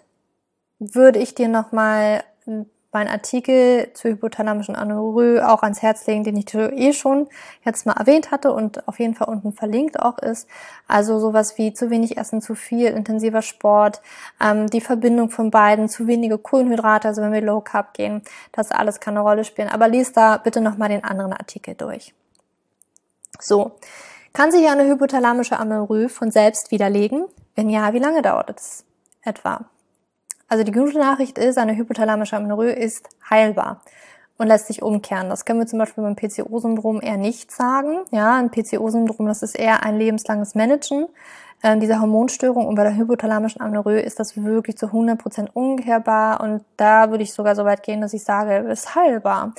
würde 0.79 1.19
ich 1.19 1.35
dir 1.35 1.49
nochmal 1.49 2.23
meinen 2.95 3.09
Artikel 3.09 3.91
zur 3.93 4.13
hypothalamischen 4.13 4.77
Amenorrhoe 4.77 5.47
auch 5.47 5.63
ans 5.63 5.83
Herz 5.83 6.07
legen, 6.07 6.25
den 6.25 6.37
ich 6.37 6.55
eh 6.55 6.93
schon 6.93 7.29
jetzt 7.65 7.85
mal 7.85 7.93
erwähnt 7.93 8.31
hatte 8.31 8.53
und 8.53 8.89
auf 8.89 8.99
jeden 8.99 9.15
Fall 9.15 9.29
unten 9.29 9.53
verlinkt 9.53 10.01
auch 10.01 10.19
ist. 10.19 10.49
Also 10.89 11.19
sowas 11.19 11.59
wie 11.59 11.75
zu 11.75 11.91
wenig 11.91 12.17
Essen, 12.17 12.41
zu 12.41 12.55
viel 12.55 12.87
intensiver 12.87 13.43
Sport, 13.43 14.01
ähm, 14.41 14.69
die 14.69 14.81
Verbindung 14.81 15.31
von 15.31 15.51
beiden, 15.51 15.89
zu 15.89 16.07
wenige 16.07 16.39
Kohlenhydrate, 16.39 17.09
also 17.09 17.21
wenn 17.21 17.33
wir 17.33 17.43
Low 17.43 17.61
Carb 17.61 17.93
gehen, 17.93 18.23
das 18.53 18.71
alles 18.71 19.01
kann 19.01 19.17
eine 19.17 19.27
Rolle 19.27 19.45
spielen. 19.45 19.69
Aber 19.69 19.89
lies 19.89 20.13
da 20.13 20.39
bitte 20.39 20.61
nochmal 20.61 20.89
den 20.89 21.05
anderen 21.05 21.33
Artikel 21.33 21.75
durch. 21.75 22.15
So. 23.39 23.73
Kann 24.33 24.51
sich 24.51 24.69
eine 24.69 24.85
hypothalamische 24.89 25.59
Amenorrhoe 25.59 26.09
von 26.09 26.31
selbst 26.31 26.71
widerlegen? 26.71 27.27
Wenn 27.55 27.71
ja, 27.71 27.93
wie 27.93 28.01
lange 28.01 28.23
dauert 28.23 28.51
es 28.51 28.85
etwa? 29.23 29.65
Also 30.49 30.65
die 30.65 30.73
gute 30.73 30.99
Nachricht 30.99 31.39
ist, 31.39 31.59
eine 31.59 31.77
hypothalamische 31.77 32.37
Amenorrhoe 32.37 32.71
ist 32.71 33.09
heilbar 33.29 33.81
und 34.37 34.49
lässt 34.49 34.67
sich 34.67 34.83
umkehren. 34.83 35.29
Das 35.29 35.45
können 35.45 35.61
wir 35.61 35.67
zum 35.67 35.79
Beispiel 35.79 36.05
beim 36.05 36.17
PCO-Syndrom 36.17 37.01
eher 37.01 37.17
nicht 37.17 37.51
sagen. 37.51 37.99
Ja, 38.11 38.37
ein 38.37 38.51
PCO-Syndrom, 38.51 39.27
das 39.27 39.43
ist 39.43 39.59
eher 39.59 39.85
ein 39.85 39.97
lebenslanges 39.97 40.55
Managen 40.55 41.07
äh, 41.65 41.79
dieser 41.79 42.01
Hormonstörung 42.01 42.67
und 42.67 42.75
bei 42.75 42.83
der 42.83 42.95
hypothalamischen 42.95 43.63
Amenorrhoe 43.63 44.01
ist 44.01 44.21
das 44.21 44.37
wirklich 44.37 44.77
zu 44.77 44.87
100% 44.87 45.49
umkehrbar 45.55 46.41
und 46.43 46.63
da 46.77 47.11
würde 47.11 47.25
ich 47.25 47.33
sogar 47.33 47.57
so 47.57 47.65
weit 47.65 47.83
gehen, 47.83 48.03
dass 48.03 48.13
ich 48.13 48.23
sage, 48.23 48.57
es 48.69 48.81
ist 48.81 48.95
heilbar. 48.95 49.55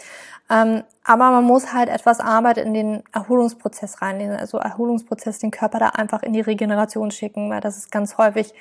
Ähm, 0.48 0.84
aber 1.04 1.32
man 1.32 1.44
muss 1.44 1.74
halt 1.74 1.90
etwas 1.90 2.20
Arbeit 2.20 2.60
in 2.60 2.76
den 2.76 3.04
Erholungsprozess 3.12 4.04
reinlegen, 4.04 4.36
also 4.36 4.60
Erholungsprozess 4.60 5.40
den 5.40 5.50
Körper 5.50 5.80
da 5.80 5.90
einfach 5.90 6.22
in 6.22 6.34
die 6.34 6.42
Regeneration 6.42 7.10
schicken, 7.10 7.50
weil 7.50 7.62
das 7.62 7.78
ist 7.78 7.92
ganz 7.92 8.20
häufig 8.20 8.54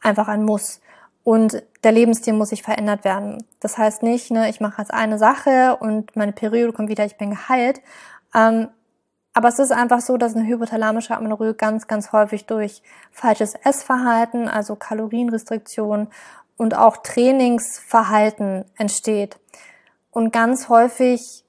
einfach 0.00 0.28
ein 0.28 0.44
Muss. 0.44 0.80
Und 1.24 1.62
der 1.82 1.92
Lebensstil 1.92 2.34
muss 2.34 2.50
sich 2.50 2.62
verändert 2.62 3.04
werden. 3.04 3.44
Das 3.58 3.78
heißt 3.78 4.02
nicht, 4.02 4.30
ne, 4.30 4.48
ich 4.50 4.60
mache 4.60 4.80
jetzt 4.82 4.92
eine 4.92 5.18
Sache 5.18 5.76
und 5.80 6.14
meine 6.14 6.32
Periode 6.32 6.72
kommt 6.72 6.90
wieder, 6.90 7.04
ich 7.04 7.16
bin 7.16 7.30
geheilt. 7.30 7.80
Ähm, 8.34 8.68
aber 9.32 9.48
es 9.48 9.58
ist 9.58 9.72
einfach 9.72 10.00
so, 10.00 10.16
dass 10.16 10.36
eine 10.36 10.46
hypothalamische 10.46 11.16
Amenorrhoe 11.16 11.54
ganz, 11.54 11.88
ganz 11.88 12.12
häufig 12.12 12.46
durch 12.46 12.82
falsches 13.10 13.54
Essverhalten, 13.54 14.48
also 14.48 14.76
Kalorienrestriktion 14.76 16.08
und 16.56 16.76
auch 16.76 16.98
Trainingsverhalten 16.98 18.66
entsteht. 18.76 19.40
Und 20.10 20.32
ganz 20.32 20.68
häufig 20.68 21.44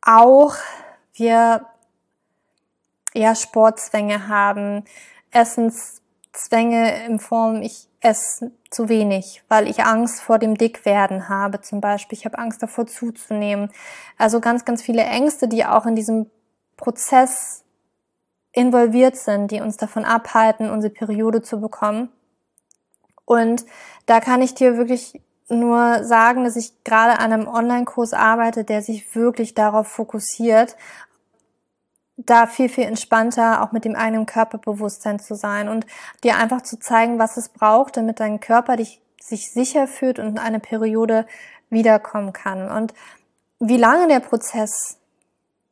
auch 0.00 0.54
wir 1.12 1.66
eher 3.12 3.34
Sportzwänge 3.34 4.28
haben, 4.28 4.84
Essenszwänge 6.32 7.04
in 7.06 7.18
Form, 7.18 7.62
ich 7.62 7.88
esse 8.00 8.52
zu 8.70 8.88
wenig, 8.88 9.42
weil 9.48 9.68
ich 9.68 9.84
Angst 9.84 10.20
vor 10.22 10.38
dem 10.38 10.56
Dickwerden 10.56 11.28
habe 11.28 11.60
zum 11.60 11.80
Beispiel. 11.80 12.16
Ich 12.18 12.24
habe 12.24 12.38
Angst 12.38 12.62
davor 12.62 12.86
zuzunehmen. 12.86 13.70
Also 14.16 14.40
ganz, 14.40 14.64
ganz 14.64 14.82
viele 14.82 15.02
Ängste, 15.02 15.48
die 15.48 15.64
auch 15.64 15.86
in 15.86 15.96
diesem 15.96 16.30
Prozess 16.76 17.64
involviert 18.52 19.16
sind, 19.16 19.50
die 19.50 19.60
uns 19.60 19.76
davon 19.76 20.04
abhalten, 20.04 20.70
unsere 20.70 20.92
Periode 20.92 21.42
zu 21.42 21.60
bekommen. 21.60 22.08
Und 23.24 23.64
da 24.06 24.20
kann 24.20 24.42
ich 24.42 24.54
dir 24.54 24.76
wirklich 24.76 25.20
nur 25.48 26.04
sagen, 26.04 26.44
dass 26.44 26.56
ich 26.56 26.84
gerade 26.84 27.18
an 27.18 27.32
einem 27.32 27.48
Online-Kurs 27.48 28.12
arbeite, 28.12 28.64
der 28.64 28.82
sich 28.82 29.14
wirklich 29.14 29.54
darauf 29.54 29.88
fokussiert, 29.88 30.76
da 32.26 32.46
viel, 32.46 32.68
viel 32.68 32.84
entspannter 32.84 33.62
auch 33.62 33.72
mit 33.72 33.84
dem 33.84 33.96
eigenen 33.96 34.26
Körperbewusstsein 34.26 35.18
zu 35.18 35.34
sein 35.34 35.68
und 35.68 35.86
dir 36.24 36.36
einfach 36.36 36.62
zu 36.62 36.78
zeigen, 36.78 37.18
was 37.18 37.36
es 37.36 37.48
braucht, 37.48 37.96
damit 37.96 38.20
dein 38.20 38.40
Körper 38.40 38.76
dich, 38.76 39.00
sich 39.20 39.52
sicher 39.52 39.86
fühlt 39.86 40.18
und 40.18 40.26
in 40.26 40.38
eine 40.38 40.60
Periode 40.60 41.26
wiederkommen 41.70 42.32
kann. 42.32 42.70
Und 42.70 42.94
wie 43.58 43.76
lange 43.76 44.08
der 44.08 44.20
Prozess 44.20 44.98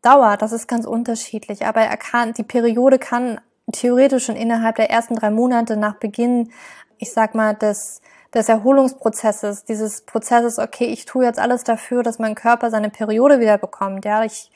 dauert, 0.03 0.43
das 0.43 0.53
ist 0.53 0.69
ganz 0.69 0.87
unterschiedlich, 0.87 1.67
aber 1.67 1.81
er 1.81 1.97
kann, 1.97 2.33
die 2.33 2.45
Periode 2.45 2.99
kann 2.99 3.41
theoretisch 3.73 4.27
schon 4.27 4.37
innerhalb 4.37 4.77
der 4.77 4.91
ersten 4.91 5.17
drei 5.17 5.31
Monate 5.31 5.77
nach 5.77 5.97
Beginn, 5.97 6.53
ich 6.99 7.13
sag 7.13 7.35
mal, 7.35 7.55
des, 7.55 8.01
des 8.33 8.49
Erholungsprozesses, 8.49 9.65
dieses 9.65 10.03
Prozesses, 10.03 10.59
okay, 10.59 10.87
ich 10.87 11.05
tue 11.05 11.25
jetzt 11.25 11.39
alles 11.39 11.65
dafür, 11.65 12.03
dass 12.03 12.19
mein 12.19 12.35
Körper 12.35 12.71
seine 12.71 12.91
Periode 12.91 13.41
wieder 13.41 13.59
bekommt, 13.59 14.05
ja, 14.05 14.25
ich 14.25 14.51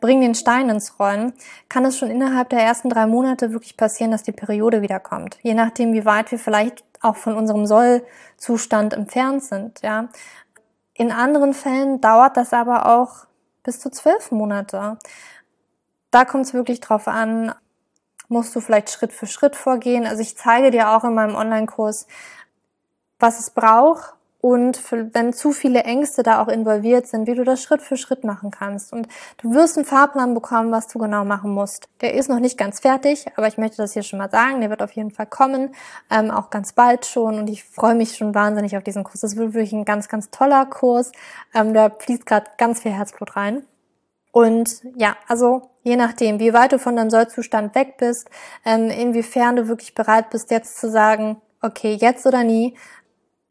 bring 0.00 0.20
den 0.20 0.34
Stein 0.34 0.68
ins 0.68 0.98
Rollen, 0.98 1.32
kann 1.68 1.84
es 1.84 1.98
schon 1.98 2.10
innerhalb 2.10 2.50
der 2.50 2.60
ersten 2.60 2.88
drei 2.90 3.06
Monate 3.06 3.52
wirklich 3.52 3.76
passieren, 3.76 4.10
dass 4.10 4.22
die 4.22 4.32
Periode 4.32 4.82
wiederkommt. 4.82 5.38
Je 5.42 5.54
nachdem, 5.54 5.92
wie 5.92 6.04
weit 6.04 6.30
wir 6.30 6.38
vielleicht 6.38 6.84
auch 7.00 7.16
von 7.16 7.36
unserem 7.36 7.66
Sollzustand 7.66 8.94
entfernt 8.94 9.44
sind, 9.44 9.82
ja. 9.82 10.08
In 10.94 11.12
anderen 11.12 11.52
Fällen 11.52 12.00
dauert 12.00 12.38
das 12.38 12.54
aber 12.54 12.86
auch 12.86 13.26
bis 13.62 13.80
zu 13.80 13.90
zwölf 13.90 14.30
Monate. 14.30 14.96
Da 16.10 16.24
kommt 16.24 16.46
es 16.46 16.54
wirklich 16.54 16.80
drauf 16.80 17.06
an, 17.06 17.54
musst 18.28 18.56
du 18.56 18.60
vielleicht 18.60 18.90
Schritt 18.90 19.12
für 19.12 19.26
Schritt 19.26 19.56
vorgehen. 19.56 20.06
Also 20.06 20.22
ich 20.22 20.36
zeige 20.36 20.70
dir 20.70 20.90
auch 20.90 21.04
in 21.04 21.14
meinem 21.14 21.34
Online-Kurs, 21.34 22.06
was 23.18 23.38
es 23.40 23.50
braucht, 23.50 24.15
und 24.46 24.80
wenn 25.12 25.32
zu 25.32 25.50
viele 25.50 25.82
Ängste 25.82 26.22
da 26.22 26.40
auch 26.40 26.46
involviert 26.46 27.08
sind, 27.08 27.26
wie 27.26 27.34
du 27.34 27.42
das 27.42 27.60
Schritt 27.60 27.82
für 27.82 27.96
Schritt 27.96 28.22
machen 28.22 28.52
kannst. 28.52 28.92
Und 28.92 29.08
du 29.38 29.52
wirst 29.52 29.76
einen 29.76 29.84
Fahrplan 29.84 30.34
bekommen, 30.34 30.70
was 30.70 30.86
du 30.86 31.00
genau 31.00 31.24
machen 31.24 31.50
musst. 31.50 31.88
Der 32.00 32.14
ist 32.14 32.28
noch 32.28 32.38
nicht 32.38 32.56
ganz 32.56 32.78
fertig, 32.78 33.26
aber 33.34 33.48
ich 33.48 33.58
möchte 33.58 33.78
das 33.78 33.94
hier 33.94 34.04
schon 34.04 34.20
mal 34.20 34.30
sagen. 34.30 34.60
Der 34.60 34.70
wird 34.70 34.82
auf 34.82 34.92
jeden 34.92 35.10
Fall 35.10 35.26
kommen, 35.26 35.74
ähm, 36.12 36.30
auch 36.30 36.50
ganz 36.50 36.74
bald 36.74 37.06
schon. 37.06 37.40
Und 37.40 37.50
ich 37.50 37.64
freue 37.64 37.96
mich 37.96 38.16
schon 38.16 38.36
wahnsinnig 38.36 38.76
auf 38.76 38.84
diesen 38.84 39.02
Kurs. 39.02 39.18
Das 39.18 39.34
wird 39.34 39.52
wirklich 39.52 39.72
ein 39.72 39.84
ganz, 39.84 40.08
ganz 40.08 40.30
toller 40.30 40.64
Kurs. 40.66 41.10
Ähm, 41.52 41.74
da 41.74 41.90
fließt 41.90 42.24
gerade 42.24 42.46
ganz 42.56 42.82
viel 42.82 42.92
Herzblut 42.92 43.34
rein. 43.34 43.64
Und 44.30 44.80
ja, 44.94 45.16
also 45.26 45.70
je 45.82 45.96
nachdem, 45.96 46.38
wie 46.38 46.52
weit 46.52 46.70
du 46.70 46.78
von 46.78 46.94
deinem 46.94 47.10
Sollzustand 47.10 47.74
weg 47.74 47.96
bist, 47.98 48.30
ähm, 48.64 48.90
inwiefern 48.90 49.56
du 49.56 49.66
wirklich 49.66 49.96
bereit 49.96 50.30
bist, 50.30 50.52
jetzt 50.52 50.78
zu 50.78 50.88
sagen, 50.88 51.42
okay, 51.62 51.94
jetzt 52.00 52.26
oder 52.26 52.44
nie, 52.44 52.76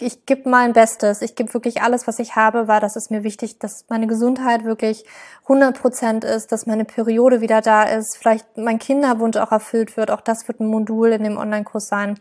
ich 0.01 0.25
gebe 0.25 0.49
mein 0.49 0.73
Bestes, 0.73 1.21
ich 1.21 1.35
gebe 1.35 1.53
wirklich 1.53 1.81
alles, 1.81 2.05
was 2.05 2.19
ich 2.19 2.35
habe, 2.35 2.67
weil 2.67 2.81
das 2.81 2.95
ist 2.95 3.11
mir 3.11 3.23
wichtig, 3.23 3.59
dass 3.59 3.85
meine 3.87 4.07
Gesundheit 4.07 4.65
wirklich 4.65 5.05
100 5.43 5.79
Prozent 5.79 6.23
ist, 6.25 6.51
dass 6.51 6.65
meine 6.65 6.83
Periode 6.83 7.39
wieder 7.39 7.61
da 7.61 7.83
ist, 7.83 8.17
vielleicht 8.17 8.57
mein 8.57 8.79
Kinderwunsch 8.79 9.37
auch 9.37 9.51
erfüllt 9.51 9.95
wird. 9.95 10.11
Auch 10.11 10.21
das 10.21 10.47
wird 10.47 10.59
ein 10.59 10.67
Modul 10.67 11.09
in 11.09 11.23
dem 11.23 11.37
Online-Kurs 11.37 11.87
sein. 11.87 12.19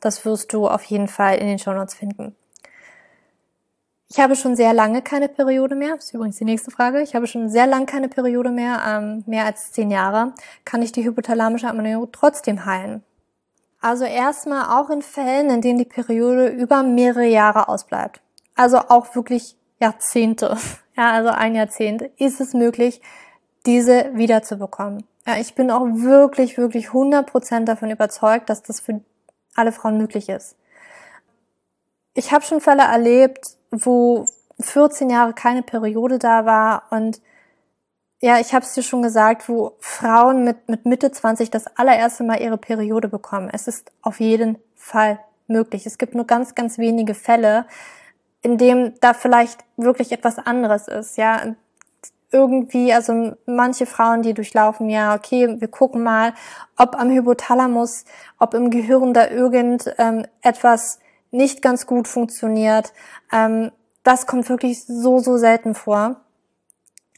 Das 0.00 0.24
wirst 0.24 0.52
du 0.52 0.66
auf 0.66 0.82
jeden 0.84 1.06
Fall 1.06 1.36
in 1.36 1.46
den 1.46 1.60
Show 1.60 1.72
Notes 1.72 1.94
finden. 1.94 2.34
Ich 4.08 4.18
habe 4.18 4.36
schon 4.36 4.56
sehr 4.56 4.74
lange 4.74 5.00
keine 5.00 5.28
Periode 5.28 5.74
mehr. 5.74 5.94
Das 5.94 6.06
ist 6.06 6.14
übrigens 6.14 6.36
die 6.36 6.44
nächste 6.44 6.70
Frage. 6.70 7.00
Ich 7.02 7.14
habe 7.14 7.26
schon 7.26 7.48
sehr 7.48 7.66
lange 7.66 7.86
keine 7.86 8.08
Periode 8.08 8.50
mehr, 8.50 8.82
ähm, 8.86 9.22
mehr 9.26 9.46
als 9.46 9.72
zehn 9.72 9.90
Jahre. 9.90 10.34
Kann 10.64 10.82
ich 10.82 10.92
die 10.92 11.04
hypothalamische 11.04 11.68
Amenorrhoe 11.68 12.10
trotzdem 12.10 12.66
heilen? 12.66 13.02
Also 13.82 14.04
erstmal 14.04 14.80
auch 14.80 14.90
in 14.90 15.02
Fällen, 15.02 15.50
in 15.50 15.60
denen 15.60 15.78
die 15.78 15.84
Periode 15.84 16.46
über 16.46 16.84
mehrere 16.84 17.26
Jahre 17.26 17.68
ausbleibt. 17.68 18.20
Also 18.54 18.78
auch 18.78 19.14
wirklich 19.14 19.56
Jahrzehnte. 19.78 20.56
Ja, 20.94 21.12
also 21.12 21.30
ein 21.30 21.54
Jahrzehnt 21.54 22.02
ist 22.18 22.38
es 22.42 22.52
möglich, 22.52 23.00
diese 23.64 24.10
wiederzubekommen. 24.12 25.06
Ja, 25.26 25.38
ich 25.38 25.54
bin 25.54 25.70
auch 25.70 25.86
wirklich, 25.86 26.58
wirklich 26.58 26.88
100% 26.88 27.64
davon 27.64 27.90
überzeugt, 27.90 28.50
dass 28.50 28.62
das 28.62 28.80
für 28.80 29.00
alle 29.54 29.72
Frauen 29.72 29.96
möglich 29.96 30.28
ist. 30.28 30.54
Ich 32.12 32.30
habe 32.30 32.44
schon 32.44 32.60
Fälle 32.60 32.82
erlebt, 32.82 33.56
wo 33.70 34.26
14 34.60 35.08
Jahre 35.08 35.32
keine 35.32 35.62
Periode 35.62 36.18
da 36.18 36.44
war 36.44 36.82
und 36.90 37.22
ja, 38.22 38.38
ich 38.38 38.54
habe 38.54 38.64
es 38.64 38.72
dir 38.72 38.84
schon 38.84 39.02
gesagt, 39.02 39.48
wo 39.48 39.74
Frauen 39.80 40.44
mit, 40.44 40.68
mit 40.68 40.86
Mitte 40.86 41.10
20 41.10 41.50
das 41.50 41.66
allererste 41.76 42.22
Mal 42.22 42.40
ihre 42.40 42.56
Periode 42.56 43.08
bekommen. 43.08 43.50
Es 43.52 43.66
ist 43.66 43.90
auf 44.00 44.20
jeden 44.20 44.58
Fall 44.76 45.18
möglich. 45.48 45.86
Es 45.86 45.98
gibt 45.98 46.14
nur 46.14 46.24
ganz, 46.24 46.54
ganz 46.54 46.78
wenige 46.78 47.14
Fälle, 47.14 47.66
in 48.40 48.58
dem 48.58 48.94
da 49.00 49.12
vielleicht 49.12 49.64
wirklich 49.76 50.12
etwas 50.12 50.38
anderes 50.38 50.86
ist. 50.86 51.16
Ja, 51.16 51.56
irgendwie, 52.30 52.92
also 52.92 53.32
manche 53.44 53.86
Frauen, 53.86 54.22
die 54.22 54.34
durchlaufen, 54.34 54.88
ja, 54.88 55.16
okay, 55.16 55.60
wir 55.60 55.68
gucken 55.68 56.04
mal, 56.04 56.32
ob 56.78 56.94
am 56.94 57.10
Hypothalamus, 57.10 58.04
ob 58.38 58.54
im 58.54 58.70
Gehirn 58.70 59.14
da 59.14 59.28
irgend 59.28 59.92
ähm, 59.98 60.26
etwas 60.42 61.00
nicht 61.32 61.60
ganz 61.60 61.88
gut 61.88 62.06
funktioniert. 62.06 62.92
Ähm, 63.32 63.72
das 64.04 64.28
kommt 64.28 64.48
wirklich 64.48 64.84
so, 64.84 65.18
so 65.18 65.38
selten 65.38 65.74
vor. 65.74 66.20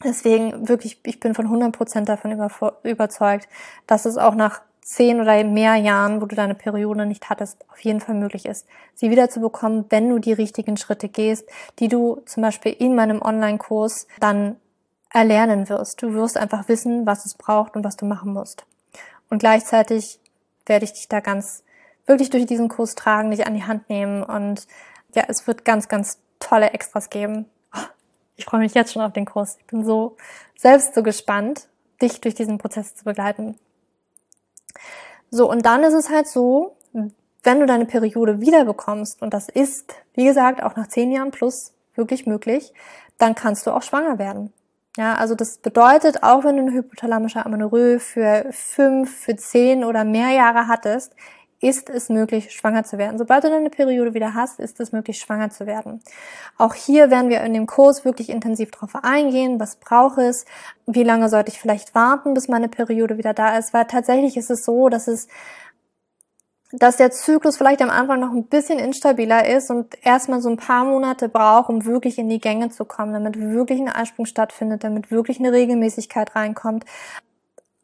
Deswegen 0.03 0.67
wirklich, 0.67 0.99
ich 1.03 1.19
bin 1.19 1.33
von 1.33 1.47
100% 1.47 2.05
davon 2.05 2.31
über, 2.31 2.49
überzeugt, 2.83 3.47
dass 3.87 4.05
es 4.05 4.17
auch 4.17 4.35
nach 4.35 4.61
zehn 4.81 5.19
oder 5.19 5.43
mehr 5.43 5.75
Jahren, 5.75 6.21
wo 6.21 6.25
du 6.25 6.35
deine 6.35 6.53
Periode 6.53 7.05
nicht 7.05 7.29
hattest, 7.29 7.57
auf 7.71 7.79
jeden 7.79 8.01
Fall 8.01 8.15
möglich 8.15 8.45
ist, 8.45 8.67
sie 8.93 9.09
wiederzubekommen, 9.09 9.85
wenn 9.89 10.09
du 10.09 10.19
die 10.19 10.33
richtigen 10.33 10.77
Schritte 10.77 11.09
gehst, 11.09 11.49
die 11.79 11.87
du 11.87 12.21
zum 12.25 12.43
Beispiel 12.43 12.73
in 12.73 12.93
meinem 12.93 13.21
Online-Kurs 13.21 14.07
dann 14.19 14.57
erlernen 15.09 15.69
wirst. 15.69 16.03
Du 16.03 16.13
wirst 16.13 16.37
einfach 16.37 16.67
wissen, 16.67 17.07
was 17.07 17.25
es 17.25 17.33
braucht 17.33 17.75
und 17.75 17.83
was 17.83 17.95
du 17.95 18.05
machen 18.05 18.33
musst. 18.33 18.65
Und 19.29 19.39
gleichzeitig 19.39 20.19
werde 20.67 20.85
ich 20.85 20.93
dich 20.93 21.07
da 21.07 21.19
ganz 21.19 21.63
wirklich 22.05 22.29
durch 22.29 22.45
diesen 22.45 22.69
Kurs 22.69 22.93
tragen, 22.93 23.31
dich 23.31 23.47
an 23.47 23.55
die 23.55 23.63
Hand 23.63 23.89
nehmen 23.89 24.21
und 24.21 24.67
ja, 25.15 25.23
es 25.27 25.47
wird 25.47 25.65
ganz, 25.65 25.87
ganz 25.87 26.19
tolle 26.39 26.71
Extras 26.71 27.09
geben. 27.09 27.45
Ich 28.35 28.45
freue 28.45 28.59
mich 28.59 28.73
jetzt 28.73 28.93
schon 28.93 29.01
auf 29.01 29.13
den 29.13 29.25
Kurs. 29.25 29.57
Ich 29.59 29.65
bin 29.67 29.85
so 29.85 30.17
selbst 30.57 30.93
so 30.93 31.03
gespannt, 31.03 31.67
dich 32.01 32.21
durch 32.21 32.35
diesen 32.35 32.57
Prozess 32.57 32.95
zu 32.95 33.05
begleiten. 33.05 33.57
So, 35.31 35.49
und 35.49 35.65
dann 35.65 35.83
ist 35.83 35.93
es 35.93 36.09
halt 36.09 36.27
so, 36.27 36.75
wenn 37.43 37.59
du 37.59 37.65
deine 37.65 37.85
Periode 37.85 38.41
wiederbekommst, 38.41 39.21
und 39.21 39.33
das 39.33 39.49
ist, 39.49 39.93
wie 40.13 40.25
gesagt, 40.25 40.63
auch 40.63 40.75
nach 40.75 40.87
zehn 40.87 41.11
Jahren 41.11 41.31
plus 41.31 41.73
wirklich 41.95 42.25
möglich, 42.25 42.73
dann 43.17 43.35
kannst 43.35 43.65
du 43.65 43.71
auch 43.71 43.83
schwanger 43.83 44.17
werden. 44.19 44.51
Ja, 44.97 45.15
also 45.15 45.35
das 45.35 45.57
bedeutet, 45.57 46.23
auch 46.23 46.43
wenn 46.43 46.55
du 46.55 46.63
eine 46.63 46.71
hypothalamische 46.71 47.45
Amenorrhoe 47.45 47.99
für 47.99 48.45
fünf, 48.51 49.13
für 49.23 49.35
zehn 49.35 49.83
oder 49.83 50.05
mehr 50.05 50.29
Jahre 50.29 50.67
hattest, 50.67 51.13
ist 51.65 51.89
es 51.89 52.09
möglich, 52.09 52.51
schwanger 52.51 52.83
zu 52.83 52.99
werden. 52.99 53.17
Sobald 53.17 53.43
du 53.43 53.49
deine 53.49 53.71
Periode 53.71 54.13
wieder 54.13 54.35
hast, 54.35 54.59
ist 54.59 54.79
es 54.79 54.91
möglich, 54.91 55.17
schwanger 55.17 55.49
zu 55.49 55.65
werden. 55.65 55.99
Auch 56.59 56.75
hier 56.75 57.09
werden 57.09 57.29
wir 57.29 57.41
in 57.41 57.55
dem 57.55 57.65
Kurs 57.65 58.05
wirklich 58.05 58.29
intensiv 58.29 58.69
drauf 58.69 58.91
eingehen, 59.01 59.59
was 59.59 59.77
braucht 59.77 60.19
es, 60.19 60.45
wie 60.85 61.03
lange 61.03 61.27
sollte 61.27 61.49
ich 61.49 61.59
vielleicht 61.59 61.95
warten, 61.95 62.35
bis 62.35 62.47
meine 62.47 62.69
Periode 62.69 63.17
wieder 63.17 63.33
da 63.33 63.57
ist, 63.57 63.73
weil 63.73 63.85
tatsächlich 63.85 64.37
ist 64.37 64.51
es 64.51 64.63
so, 64.63 64.89
dass 64.89 65.07
es 65.07 65.27
dass 66.71 66.97
der 66.97 67.09
Zyklus 67.11 67.57
vielleicht 67.57 67.81
am 67.81 67.89
Anfang 67.89 68.19
noch 68.19 68.31
ein 68.31 68.47
bisschen 68.47 68.79
instabiler 68.79 69.47
ist 69.47 69.69
und 69.69 69.95
erstmal 70.03 70.41
so 70.41 70.49
ein 70.49 70.57
paar 70.57 70.83
Monate 70.83 71.29
braucht, 71.29 71.69
um 71.69 71.85
wirklich 71.85 72.17
in 72.17 72.27
die 72.27 72.41
Gänge 72.41 72.69
zu 72.69 72.83
kommen, 72.83 73.13
damit 73.13 73.39
wirklich 73.39 73.79
ein 73.79 73.87
Eisprung 73.87 74.25
stattfindet, 74.25 74.83
damit 74.83 75.09
wirklich 75.09 75.39
eine 75.39 75.53
Regelmäßigkeit 75.53 76.35
reinkommt. 76.35 76.83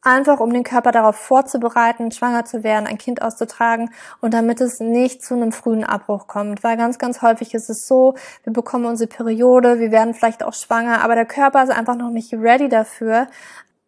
Einfach 0.02 0.40
um 0.40 0.52
den 0.52 0.64
Körper 0.64 0.92
darauf 0.92 1.16
vorzubereiten, 1.16 2.12
schwanger 2.12 2.46
zu 2.46 2.64
werden, 2.64 2.88
ein 2.88 2.98
Kind 2.98 3.22
auszutragen 3.22 3.92
und 4.20 4.34
damit 4.34 4.62
es 4.62 4.80
nicht 4.80 5.24
zu 5.24 5.36
einem 5.36 5.52
frühen 5.52 5.84
Abbruch 5.84 6.28
kommt. 6.28 6.64
Weil 6.64 6.78
ganz, 6.78 6.98
ganz 6.98 7.22
häufig 7.22 7.54
ist 7.54 7.70
es 7.70 7.88
so, 7.88 8.16
wir 8.44 8.54
bekommen 8.54 8.86
unsere 8.86 9.08
Periode, 9.08 9.80
wir 9.80 9.92
werden 9.92 10.14
vielleicht 10.14 10.44
auch 10.44 10.54
schwanger, 10.54 11.02
aber 11.04 11.16
der 11.16 11.26
Körper 11.26 11.64
ist 11.64 11.70
einfach 11.70 11.96
noch 11.96 12.10
nicht 12.10 12.34
ready 12.34 12.68
dafür, 12.70 13.28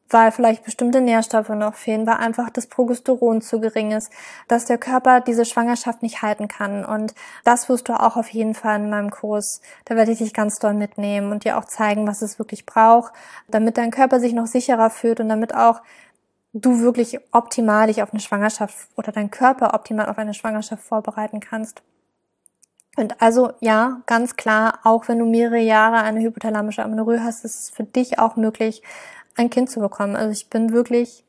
weil 0.10 0.32
vielleicht 0.32 0.63
bestimmte 0.63 1.02
Nährstoffe 1.02 1.50
noch 1.50 1.76
fehlen, 1.76 2.06
weil 2.06 2.18
einfach 2.18 2.50
das 2.50 2.68
Progesteron 2.68 3.42
zu 3.42 3.60
gering 3.60 3.92
ist, 3.92 4.12
dass 4.48 4.66
der 4.66 4.78
Körper 4.78 5.22
diese 5.22 5.46
Schwangerschaft 5.46 6.04
nicht 6.04 6.22
halten 6.22 6.48
kann. 6.48 6.86
Und 6.86 7.16
das 7.44 7.70
wirst 7.70 7.89
du 7.89 7.94
auch 7.94 8.16
auf 8.16 8.30
jeden 8.30 8.54
Fall 8.54 8.80
in 8.80 8.89
meinem 8.89 9.10
Kurs. 9.10 9.62
Da 9.86 9.96
werde 9.96 10.12
ich 10.12 10.20
dich 10.20 10.34
ganz 10.34 10.60
doll 10.60 10.74
mitnehmen 10.74 11.32
und 11.32 11.46
dir 11.46 11.58
auch 11.58 11.66
zeigen, 11.66 12.08
was 12.08 12.22
es 12.22 12.38
wirklich 12.38 12.66
braucht, 12.66 13.13
damit 13.48 13.78
dein 13.78 13.92
Körper 13.92 14.20
sich 14.20 14.34
noch 14.34 14.48
sicherer 14.48 14.89
fühlt 14.89 15.20
und 15.20 15.30
damit 15.30 15.56
auch 15.56 15.82
du 16.54 16.80
wirklich 16.80 17.20
optimal 17.32 17.88
dich 17.88 18.04
auf 18.04 18.13
eine 18.13 18.20
Schwangerschaft 18.20 18.88
oder 18.96 19.12
dein 19.12 19.32
Körper 19.32 19.74
optimal 19.74 20.08
auf 20.08 20.20
eine 20.20 20.36
Schwangerschaft 20.36 20.84
vorbereiten 20.84 21.39
kannst. 21.39 21.82
Und 22.96 23.20
also 23.22 23.54
ja, 23.60 24.02
ganz 24.06 24.36
klar, 24.36 24.80
auch 24.84 25.08
wenn 25.08 25.18
du 25.18 25.26
mehrere 25.26 25.58
Jahre 25.58 25.98
eine 25.98 26.22
hypothalamische 26.22 26.84
Amenorrhoe 26.84 27.24
hast, 27.24 27.44
ist 27.44 27.56
es 27.56 27.70
für 27.72 27.84
dich 27.84 28.20
auch 28.20 28.36
möglich, 28.36 28.84
ein 29.36 29.50
Kind 29.50 29.69
zu 29.69 29.80
bekommen. 29.80 30.15
Also 30.15 30.32
ich 30.32 30.50
bin 30.50 30.72
wirklich, 30.72 31.24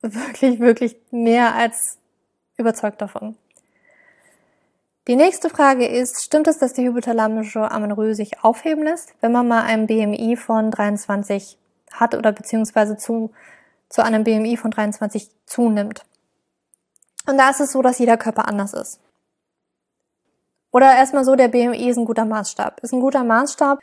wirklich, 0.00 0.60
wirklich 0.60 0.96
mehr 1.10 1.54
als 1.54 1.98
überzeugt 2.56 3.00
davon. 3.00 3.36
Die 5.06 5.16
nächste 5.16 5.48
Frage 5.48 5.86
ist, 5.86 6.22
stimmt 6.22 6.48
es, 6.48 6.58
dass 6.58 6.74
die 6.74 6.86
hypothalamische 6.86 7.70
Amenorrhoe 7.70 8.14
sich 8.14 8.44
aufheben 8.44 8.84
lässt, 8.84 9.14
wenn 9.22 9.32
man 9.32 9.48
mal 9.48 9.62
ein 9.62 9.86
BMI 9.86 10.36
von 10.36 10.70
23 10.70 11.56
hat 11.92 12.14
oder 12.14 12.32
beziehungsweise 12.32 12.98
zu, 12.98 13.30
zu 13.88 14.04
einem 14.04 14.24
BMI 14.24 14.58
von 14.58 14.70
23 14.70 15.30
zunimmt? 15.46 16.04
Und 17.26 17.38
da 17.38 17.48
ist 17.48 17.60
es 17.60 17.72
so, 17.72 17.80
dass 17.80 17.98
jeder 17.98 18.18
Körper 18.18 18.48
anders 18.48 18.74
ist. 18.74 19.00
Oder 20.70 20.94
erstmal 20.94 21.24
so, 21.24 21.36
der 21.36 21.48
BMI 21.48 21.88
ist 21.88 21.96
ein 21.96 22.04
guter 22.04 22.26
Maßstab. 22.26 22.80
Ist 22.80 22.92
ein 22.92 23.00
guter 23.00 23.24
Maßstab 23.24 23.80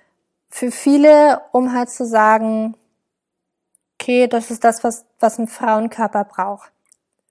für 0.50 0.70
viele, 0.70 1.42
um 1.52 1.74
halt 1.74 1.90
zu 1.90 2.06
sagen, 2.06 2.76
okay, 4.06 4.28
das 4.28 4.52
ist 4.52 4.64
das, 4.64 4.84
was, 4.84 5.06
was 5.20 5.40
ein 5.40 5.48
Frauenkörper 5.48 6.26
braucht. 6.26 6.72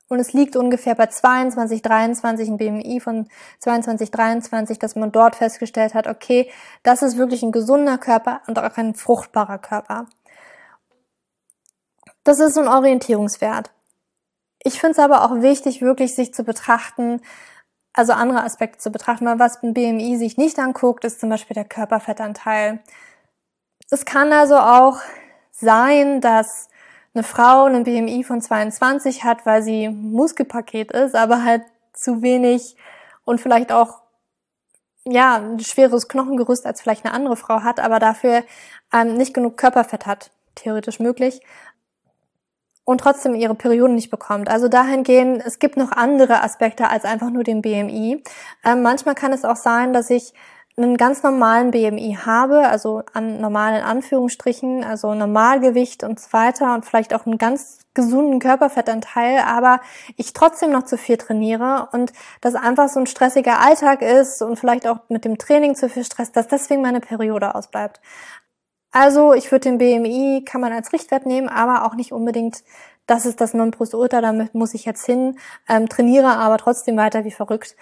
Und 0.08 0.18
es 0.18 0.32
liegt 0.32 0.56
ungefähr 0.56 0.96
bei 0.96 1.06
22, 1.06 1.82
23, 1.82 2.48
ein 2.48 2.56
BMI 2.56 3.00
von 3.00 3.28
22, 3.60 4.10
23, 4.10 4.78
dass 4.80 4.96
man 4.96 5.12
dort 5.12 5.36
festgestellt 5.36 5.94
hat, 5.94 6.08
okay, 6.08 6.50
das 6.82 7.02
ist 7.02 7.16
wirklich 7.16 7.42
ein 7.42 7.52
gesunder 7.52 7.96
Körper 7.96 8.40
und 8.48 8.58
auch 8.58 8.76
ein 8.76 8.94
fruchtbarer 8.94 9.58
Körper. 9.58 10.06
Das 12.24 12.40
ist 12.40 12.54
so 12.54 12.60
ein 12.60 12.68
Orientierungswert. 12.68 13.70
Ich 14.64 14.80
finde 14.80 14.92
es 14.92 14.98
aber 14.98 15.24
auch 15.24 15.42
wichtig, 15.42 15.80
wirklich 15.80 16.14
sich 16.14 16.34
zu 16.34 16.42
betrachten, 16.42 17.20
also 17.92 18.12
andere 18.14 18.42
Aspekte 18.42 18.78
zu 18.78 18.90
betrachten, 18.90 19.26
weil 19.26 19.38
was 19.38 19.62
ein 19.62 19.74
BMI 19.74 20.16
sich 20.16 20.36
nicht 20.36 20.58
anguckt, 20.58 21.04
ist 21.04 21.20
zum 21.20 21.30
Beispiel 21.30 21.54
der 21.54 21.66
Körperfettanteil. 21.66 22.80
Es 23.90 24.04
kann 24.04 24.32
also 24.32 24.58
auch 24.58 24.98
sein, 25.54 26.20
dass 26.20 26.68
eine 27.14 27.22
Frau 27.22 27.64
einen 27.64 27.84
BMI 27.84 28.24
von 28.24 28.40
22 28.40 29.24
hat, 29.24 29.46
weil 29.46 29.62
sie 29.62 29.88
Muskelpaket 29.88 30.92
ist, 30.92 31.14
aber 31.14 31.44
halt 31.44 31.62
zu 31.92 32.22
wenig 32.22 32.76
und 33.24 33.40
vielleicht 33.40 33.70
auch 33.72 34.00
ja 35.06 35.36
ein 35.36 35.60
schweres 35.60 36.08
Knochengerüst 36.08 36.66
als 36.66 36.80
vielleicht 36.80 37.04
eine 37.04 37.14
andere 37.14 37.36
Frau 37.36 37.62
hat, 37.62 37.78
aber 37.78 37.98
dafür 37.98 38.42
ähm, 38.92 39.16
nicht 39.16 39.34
genug 39.34 39.56
Körperfett 39.56 40.06
hat, 40.06 40.30
theoretisch 40.54 40.98
möglich 40.98 41.40
und 42.84 43.00
trotzdem 43.00 43.34
ihre 43.34 43.54
Perioden 43.54 43.94
nicht 43.94 44.10
bekommt. 44.10 44.48
Also 44.48 44.68
dahingehend, 44.68 45.42
es 45.44 45.58
gibt 45.58 45.76
noch 45.76 45.92
andere 45.92 46.42
Aspekte 46.42 46.88
als 46.88 47.04
einfach 47.04 47.30
nur 47.30 47.44
den 47.44 47.62
BMI. 47.62 48.22
Ähm, 48.64 48.82
manchmal 48.82 49.14
kann 49.14 49.32
es 49.32 49.44
auch 49.44 49.56
sein, 49.56 49.92
dass 49.92 50.10
ich 50.10 50.34
einen 50.76 50.96
ganz 50.96 51.22
normalen 51.22 51.70
BMI 51.70 52.18
habe, 52.24 52.66
also 52.66 53.02
an 53.12 53.40
normalen 53.40 53.82
Anführungsstrichen, 53.82 54.82
also 54.82 55.14
Normalgewicht 55.14 56.02
und 56.02 56.18
so 56.18 56.32
weiter 56.32 56.74
und 56.74 56.84
vielleicht 56.84 57.14
auch 57.14 57.26
einen 57.26 57.38
ganz 57.38 57.78
gesunden 57.94 58.40
Körperfettanteil, 58.40 59.38
aber 59.46 59.80
ich 60.16 60.32
trotzdem 60.32 60.72
noch 60.72 60.82
zu 60.82 60.98
viel 60.98 61.16
trainiere 61.16 61.88
und 61.92 62.12
das 62.40 62.56
einfach 62.56 62.88
so 62.88 62.98
ein 62.98 63.06
stressiger 63.06 63.60
Alltag 63.60 64.02
ist 64.02 64.42
und 64.42 64.58
vielleicht 64.58 64.88
auch 64.88 64.98
mit 65.08 65.24
dem 65.24 65.38
Training 65.38 65.76
zu 65.76 65.88
viel 65.88 66.04
Stress, 66.04 66.32
dass 66.32 66.48
deswegen 66.48 66.82
meine 66.82 67.00
Periode 67.00 67.54
ausbleibt. 67.54 68.00
Also 68.90 69.32
ich 69.32 69.50
würde 69.52 69.76
den 69.76 69.78
BMI, 69.78 70.44
kann 70.44 70.60
man 70.60 70.72
als 70.72 70.92
Richtwert 70.92 71.26
nehmen, 71.26 71.48
aber 71.48 71.84
auch 71.84 71.94
nicht 71.94 72.12
unbedingt, 72.12 72.64
das 73.06 73.26
ist 73.26 73.40
das 73.40 73.54
Nonplusultra, 73.54 74.20
damit 74.20 74.54
muss 74.54 74.74
ich 74.74 74.84
jetzt 74.84 75.04
hin, 75.06 75.38
ähm, 75.68 75.88
trainiere 75.88 76.36
aber 76.36 76.58
trotzdem 76.58 76.96
weiter 76.96 77.24
wie 77.24 77.30
verrückt. 77.30 77.76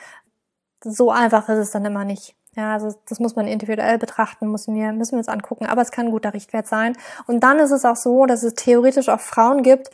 So 0.84 1.10
einfach 1.10 1.48
ist 1.48 1.58
es 1.58 1.70
dann 1.70 1.84
immer 1.84 2.04
nicht. 2.04 2.34
Ja, 2.54 2.74
also 2.74 2.94
das 3.08 3.18
muss 3.18 3.34
man 3.34 3.46
individuell 3.46 3.98
betrachten, 3.98 4.50
müssen 4.50 4.74
wir, 4.74 4.92
müssen 4.92 5.12
wir 5.12 5.18
uns 5.18 5.28
angucken, 5.28 5.66
aber 5.66 5.80
es 5.80 5.90
kann 5.90 6.06
ein 6.06 6.12
guter 6.12 6.34
Richtwert 6.34 6.66
sein. 6.66 6.96
Und 7.26 7.40
dann 7.40 7.58
ist 7.58 7.70
es 7.70 7.84
auch 7.84 7.96
so, 7.96 8.26
dass 8.26 8.42
es 8.42 8.54
theoretisch 8.54 9.08
auch 9.08 9.20
Frauen 9.20 9.62
gibt, 9.62 9.90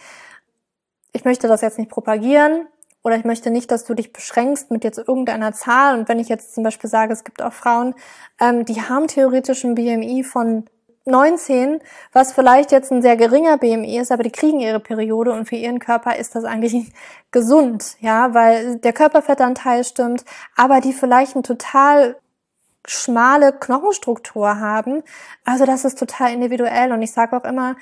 ich 1.13 1.25
möchte 1.25 1.49
das 1.49 1.63
jetzt 1.63 1.79
nicht 1.79 1.91
propagieren, 1.91 2.67
oder 3.03 3.17
ich 3.17 3.25
möchte 3.25 3.51
nicht, 3.51 3.71
dass 3.71 3.85
du 3.85 3.95
dich 3.95 4.13
beschränkst 4.13 4.71
mit 4.71 4.85
jetzt 4.85 4.99
irgendeiner 4.99 5.53
Zahl. 5.53 5.99
Und 5.99 6.09
wenn 6.09 6.19
ich 6.19 6.29
jetzt 6.29 6.55
zum 6.55 6.65
Beispiel 6.65 6.91
sage, 6.91 7.13
es 7.13 7.25
gibt 7.25 7.41
auch 7.41 7.53
Frauen, 7.53 7.95
ähm, 8.41 8.65
die 8.65 8.83
haben 8.83 9.07
theoretisch 9.07 9.65
ein 9.65 9.75
BMI 9.75 10.25
von 10.25 10.65
19, 11.07 11.81
was 12.13 12.33
vielleicht 12.33 12.71
jetzt 12.71 12.93
ein 12.93 13.01
sehr 13.01 13.17
geringer 13.17 13.57
BMI 13.57 13.99
ist, 13.99 14.13
aber 14.13 14.25
die 14.25 14.31
kriegen 14.31 14.61
ihre 14.61 14.81
Periode 14.81 15.33
und 15.33 15.49
für 15.49 15.57
ihren 15.57 15.79
Körper 15.79 16.17
ist 16.17 16.35
das 16.35 16.45
eigentlich 16.45 16.93
gesund, 17.31 17.97
ja, 18.01 18.35
weil 18.35 18.77
der 18.77 18.93
Körperfettanteil 18.93 19.85
stimmt, 19.85 20.25
aber 20.55 20.81
die 20.81 20.93
vielleicht 20.93 21.35
ein 21.35 21.43
total 21.43 22.17
schmale 22.87 23.53
Knochenstruktur 23.53 24.61
haben. 24.61 25.03
Also 25.45 25.67
das 25.67 25.85
ist 25.85 25.99
total 25.99 26.33
individuell 26.33 26.93
und 26.93 27.03
ich 27.03 27.13
sage 27.13 27.37
auch 27.37 27.45
immer, 27.45 27.77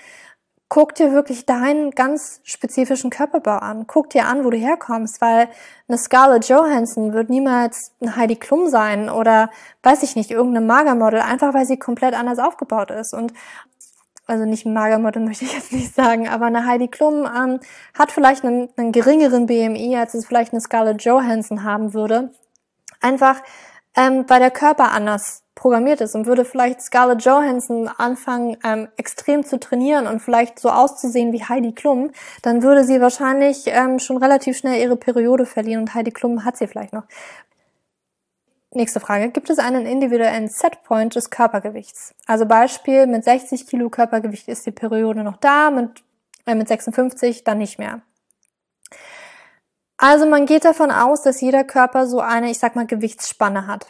guck 0.69 0.95
dir 0.97 1.13
wirklich 1.13 1.47
deinen 1.47 1.93
ganz 1.93 2.41
spezifischen 2.43 3.11
Körperbau 3.11 3.59
an. 3.59 3.87
Guck 3.87 4.11
dir 4.11 4.27
an, 4.27 4.45
wo 4.45 4.51
du 4.51 4.57
herkommst, 4.57 5.21
weil 5.21 5.49
eine 5.89 5.97
Scarlett 5.97 6.49
Johansson 6.49 7.13
wird 7.13 7.31
niemals 7.31 7.93
ein 8.01 8.17
Heidi 8.17 8.37
Klum 8.37 8.69
sein 8.69 9.09
oder 9.09 9.51
weiß 9.83 10.03
ich 10.03 10.17
nicht, 10.17 10.31
irgendeine 10.31 10.67
Magermodel, 10.67 11.21
einfach 11.21 11.55
weil 11.55 11.67
sie 11.67 11.79
komplett 11.79 12.15
anders 12.15 12.41
aufgebaut 12.41 12.91
ist. 12.91 13.15
Und 13.15 13.33
also 14.27 14.45
nicht 14.45 14.67
ein 14.67 14.73
Magermodel 14.73 15.23
möchte 15.25 15.45
ich 15.45 15.53
jetzt 15.53 15.73
nicht 15.73 15.95
sagen, 15.95 16.29
aber 16.29 16.47
eine 16.47 16.67
Heidi 16.67 16.89
Klum 16.89 17.27
ähm, 17.27 17.61
hat 17.97 18.11
vielleicht 18.11 18.45
einen, 18.45 18.69
einen 18.77 18.91
geringeren 18.91 19.47
BMI, 19.47 19.97
als 19.97 20.15
es 20.15 20.27
vielleicht 20.27 20.53
eine 20.53 20.61
Scarlett 20.61 21.03
Johansson 21.03 21.63
haben 21.63 21.95
würde. 21.95 22.33
Einfach, 23.01 23.41
ähm, 23.97 24.25
weil 24.29 24.41
der 24.41 24.51
Körper 24.51 24.93
anders 24.93 25.43
programmiert 25.55 26.03
ist 26.03 26.15
und 26.15 26.27
würde 26.27 26.45
vielleicht 26.45 26.83
Scarlett 26.83 27.25
Johansson 27.25 27.89
anfangen, 27.89 28.59
ähm, 28.63 28.89
extrem 28.97 29.45
zu 29.45 29.59
trainieren 29.59 30.07
und 30.07 30.21
vielleicht 30.21 30.59
so 30.61 30.69
auszusehen 30.69 31.33
wie 31.33 31.43
Heidi 31.43 31.73
Klum, 31.73 32.13
dann 32.43 32.63
würde 32.63 32.85
sie 32.85 33.01
wahrscheinlich 33.01 33.65
ähm, 33.67 33.99
schon 33.99 34.19
relativ 34.19 34.59
schnell 34.59 34.81
ihre 34.81 34.97
Periode 34.97 35.47
verlieren 35.47 35.81
und 35.81 35.95
Heidi 35.95 36.13
Klum 36.13 36.45
hat 36.45 36.57
sie 36.59 36.67
vielleicht 36.67 36.93
noch. 36.93 37.05
Nächste 38.73 39.01
Frage. 39.01 39.31
Gibt 39.31 39.49
es 39.49 39.59
einen 39.59 39.87
individuellen 39.87 40.49
Setpoint 40.49 41.15
des 41.15 41.31
Körpergewichts? 41.31 42.15
Also 42.27 42.45
Beispiel, 42.45 43.07
mit 43.07 43.25
60 43.25 43.67
Kilo 43.67 43.89
Körpergewicht 43.89 44.49
ist 44.49 44.67
die 44.67 44.73
Periode 44.73 45.25
noch 45.25 45.39
da, 45.39 45.71
mit, 45.71 46.05
äh, 46.45 46.55
mit 46.55 46.69
56 46.69 47.45
dann 47.45 47.57
nicht 47.57 47.79
mehr. 47.79 48.03
Also 49.97 50.27
man 50.27 50.47
geht 50.47 50.65
davon 50.65 50.91
aus, 50.91 51.23
dass 51.23 51.41
jeder 51.41 51.65
Körper 51.65 52.07
so 52.07 52.21
eine, 52.21 52.51
ich 52.51 52.59
sag 52.59 52.77
mal, 52.77 52.87
Gewichtsspanne 52.87 53.67
hat. 53.67 53.87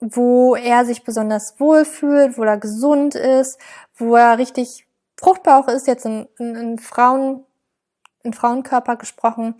Wo 0.00 0.54
er 0.54 0.84
sich 0.84 1.04
besonders 1.04 1.58
wohl 1.60 1.84
fühlt, 1.84 2.36
wo 2.38 2.44
er 2.44 2.58
gesund 2.58 3.14
ist, 3.14 3.58
wo 3.94 4.16
er 4.16 4.38
richtig 4.38 4.86
fruchtbar 5.16 5.60
auch 5.60 5.68
ist, 5.68 5.86
jetzt 5.86 6.04
in, 6.04 6.26
in, 6.38 6.56
in 6.56 6.78
Frauen, 6.78 7.44
in 8.22 8.32
Frauenkörper 8.32 8.96
gesprochen, 8.96 9.54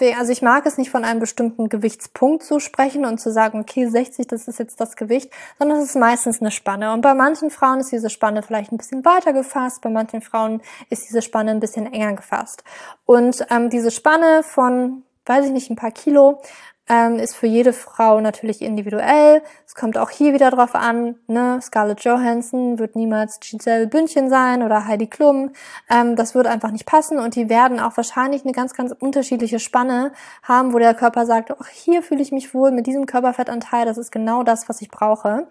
also 0.00 0.32
ich 0.32 0.42
mag 0.42 0.66
es 0.66 0.76
nicht 0.76 0.90
von 0.90 1.04
einem 1.04 1.20
bestimmten 1.20 1.68
Gewichtspunkt 1.68 2.42
zu 2.42 2.58
sprechen 2.58 3.04
und 3.04 3.18
zu 3.18 3.30
sagen, 3.30 3.60
okay, 3.60 3.86
60, 3.86 4.26
das 4.26 4.48
ist 4.48 4.58
jetzt 4.58 4.80
das 4.80 4.96
Gewicht, 4.96 5.30
sondern 5.58 5.78
es 5.78 5.90
ist 5.90 5.96
meistens 5.96 6.40
eine 6.40 6.50
Spanne. 6.50 6.92
Und 6.92 7.00
bei 7.00 7.14
manchen 7.14 7.50
Frauen 7.50 7.80
ist 7.80 7.92
diese 7.92 8.10
Spanne 8.10 8.42
vielleicht 8.42 8.72
ein 8.72 8.76
bisschen 8.76 9.04
weiter 9.04 9.32
gefasst, 9.32 9.82
bei 9.82 9.90
manchen 9.90 10.20
Frauen 10.20 10.60
ist 10.90 11.08
diese 11.08 11.22
Spanne 11.22 11.52
ein 11.52 11.60
bisschen 11.60 11.92
enger 11.92 12.14
gefasst. 12.14 12.64
Und 13.04 13.46
ähm, 13.50 13.70
diese 13.70 13.90
Spanne 13.90 14.42
von, 14.42 15.04
weiß 15.26 15.46
ich 15.46 15.52
nicht, 15.52 15.70
ein 15.70 15.76
paar 15.76 15.92
Kilo 15.92 16.40
ähm, 16.88 17.18
ist 17.18 17.34
für 17.34 17.46
jede 17.46 17.72
Frau 17.72 18.20
natürlich 18.20 18.60
individuell. 18.60 19.42
Es 19.66 19.74
kommt 19.74 19.96
auch 19.96 20.10
hier 20.10 20.34
wieder 20.34 20.50
drauf 20.50 20.74
an, 20.74 21.16
ne? 21.26 21.58
Scarlett 21.62 22.00
Johansson 22.04 22.78
wird 22.78 22.94
niemals 22.96 23.40
Giselle 23.40 23.86
Bündchen 23.86 24.28
sein 24.28 24.62
oder 24.62 24.86
Heidi 24.86 25.06
Klum. 25.06 25.52
Ähm, 25.90 26.16
das 26.16 26.34
wird 26.34 26.46
einfach 26.46 26.70
nicht 26.70 26.86
passen 26.86 27.18
und 27.18 27.36
die 27.36 27.48
werden 27.48 27.80
auch 27.80 27.96
wahrscheinlich 27.96 28.44
eine 28.44 28.52
ganz, 28.52 28.74
ganz 28.74 28.92
unterschiedliche 28.92 29.58
Spanne 29.58 30.12
haben, 30.42 30.72
wo 30.72 30.78
der 30.78 30.94
Körper 30.94 31.26
sagt, 31.26 31.52
ach, 31.58 31.68
hier 31.68 32.02
fühle 32.02 32.22
ich 32.22 32.32
mich 32.32 32.54
wohl 32.54 32.70
mit 32.70 32.86
diesem 32.86 33.06
Körperfettanteil, 33.06 33.86
das 33.86 33.98
ist 33.98 34.12
genau 34.12 34.42
das, 34.42 34.68
was 34.68 34.82
ich 34.82 34.90
brauche. 34.90 35.46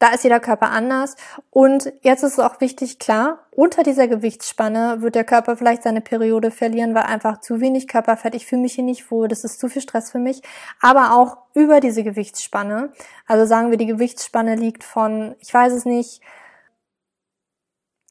Da 0.00 0.08
ist 0.08 0.24
jeder 0.24 0.40
Körper 0.40 0.70
anders. 0.70 1.14
Und 1.50 1.92
jetzt 2.00 2.24
ist 2.24 2.32
es 2.32 2.38
auch 2.40 2.62
wichtig, 2.62 2.98
klar, 2.98 3.46
unter 3.50 3.82
dieser 3.82 4.08
Gewichtsspanne 4.08 5.02
wird 5.02 5.14
der 5.14 5.24
Körper 5.24 5.58
vielleicht 5.58 5.82
seine 5.82 6.00
Periode 6.00 6.50
verlieren, 6.50 6.94
weil 6.94 7.02
einfach 7.02 7.40
zu 7.40 7.60
wenig 7.60 7.86
Körperfett, 7.86 8.34
ich 8.34 8.46
fühle 8.46 8.62
mich 8.62 8.72
hier 8.72 8.84
nicht 8.84 9.10
wohl, 9.10 9.28
das 9.28 9.44
ist 9.44 9.60
zu 9.60 9.68
viel 9.68 9.82
Stress 9.82 10.10
für 10.10 10.18
mich. 10.18 10.40
Aber 10.80 11.14
auch 11.14 11.36
über 11.52 11.80
diese 11.80 12.02
Gewichtsspanne, 12.02 12.92
also 13.26 13.44
sagen 13.44 13.70
wir, 13.70 13.76
die 13.76 13.86
Gewichtsspanne 13.86 14.56
liegt 14.56 14.84
von, 14.84 15.36
ich 15.38 15.52
weiß 15.52 15.74
es 15.74 15.84
nicht, 15.84 16.22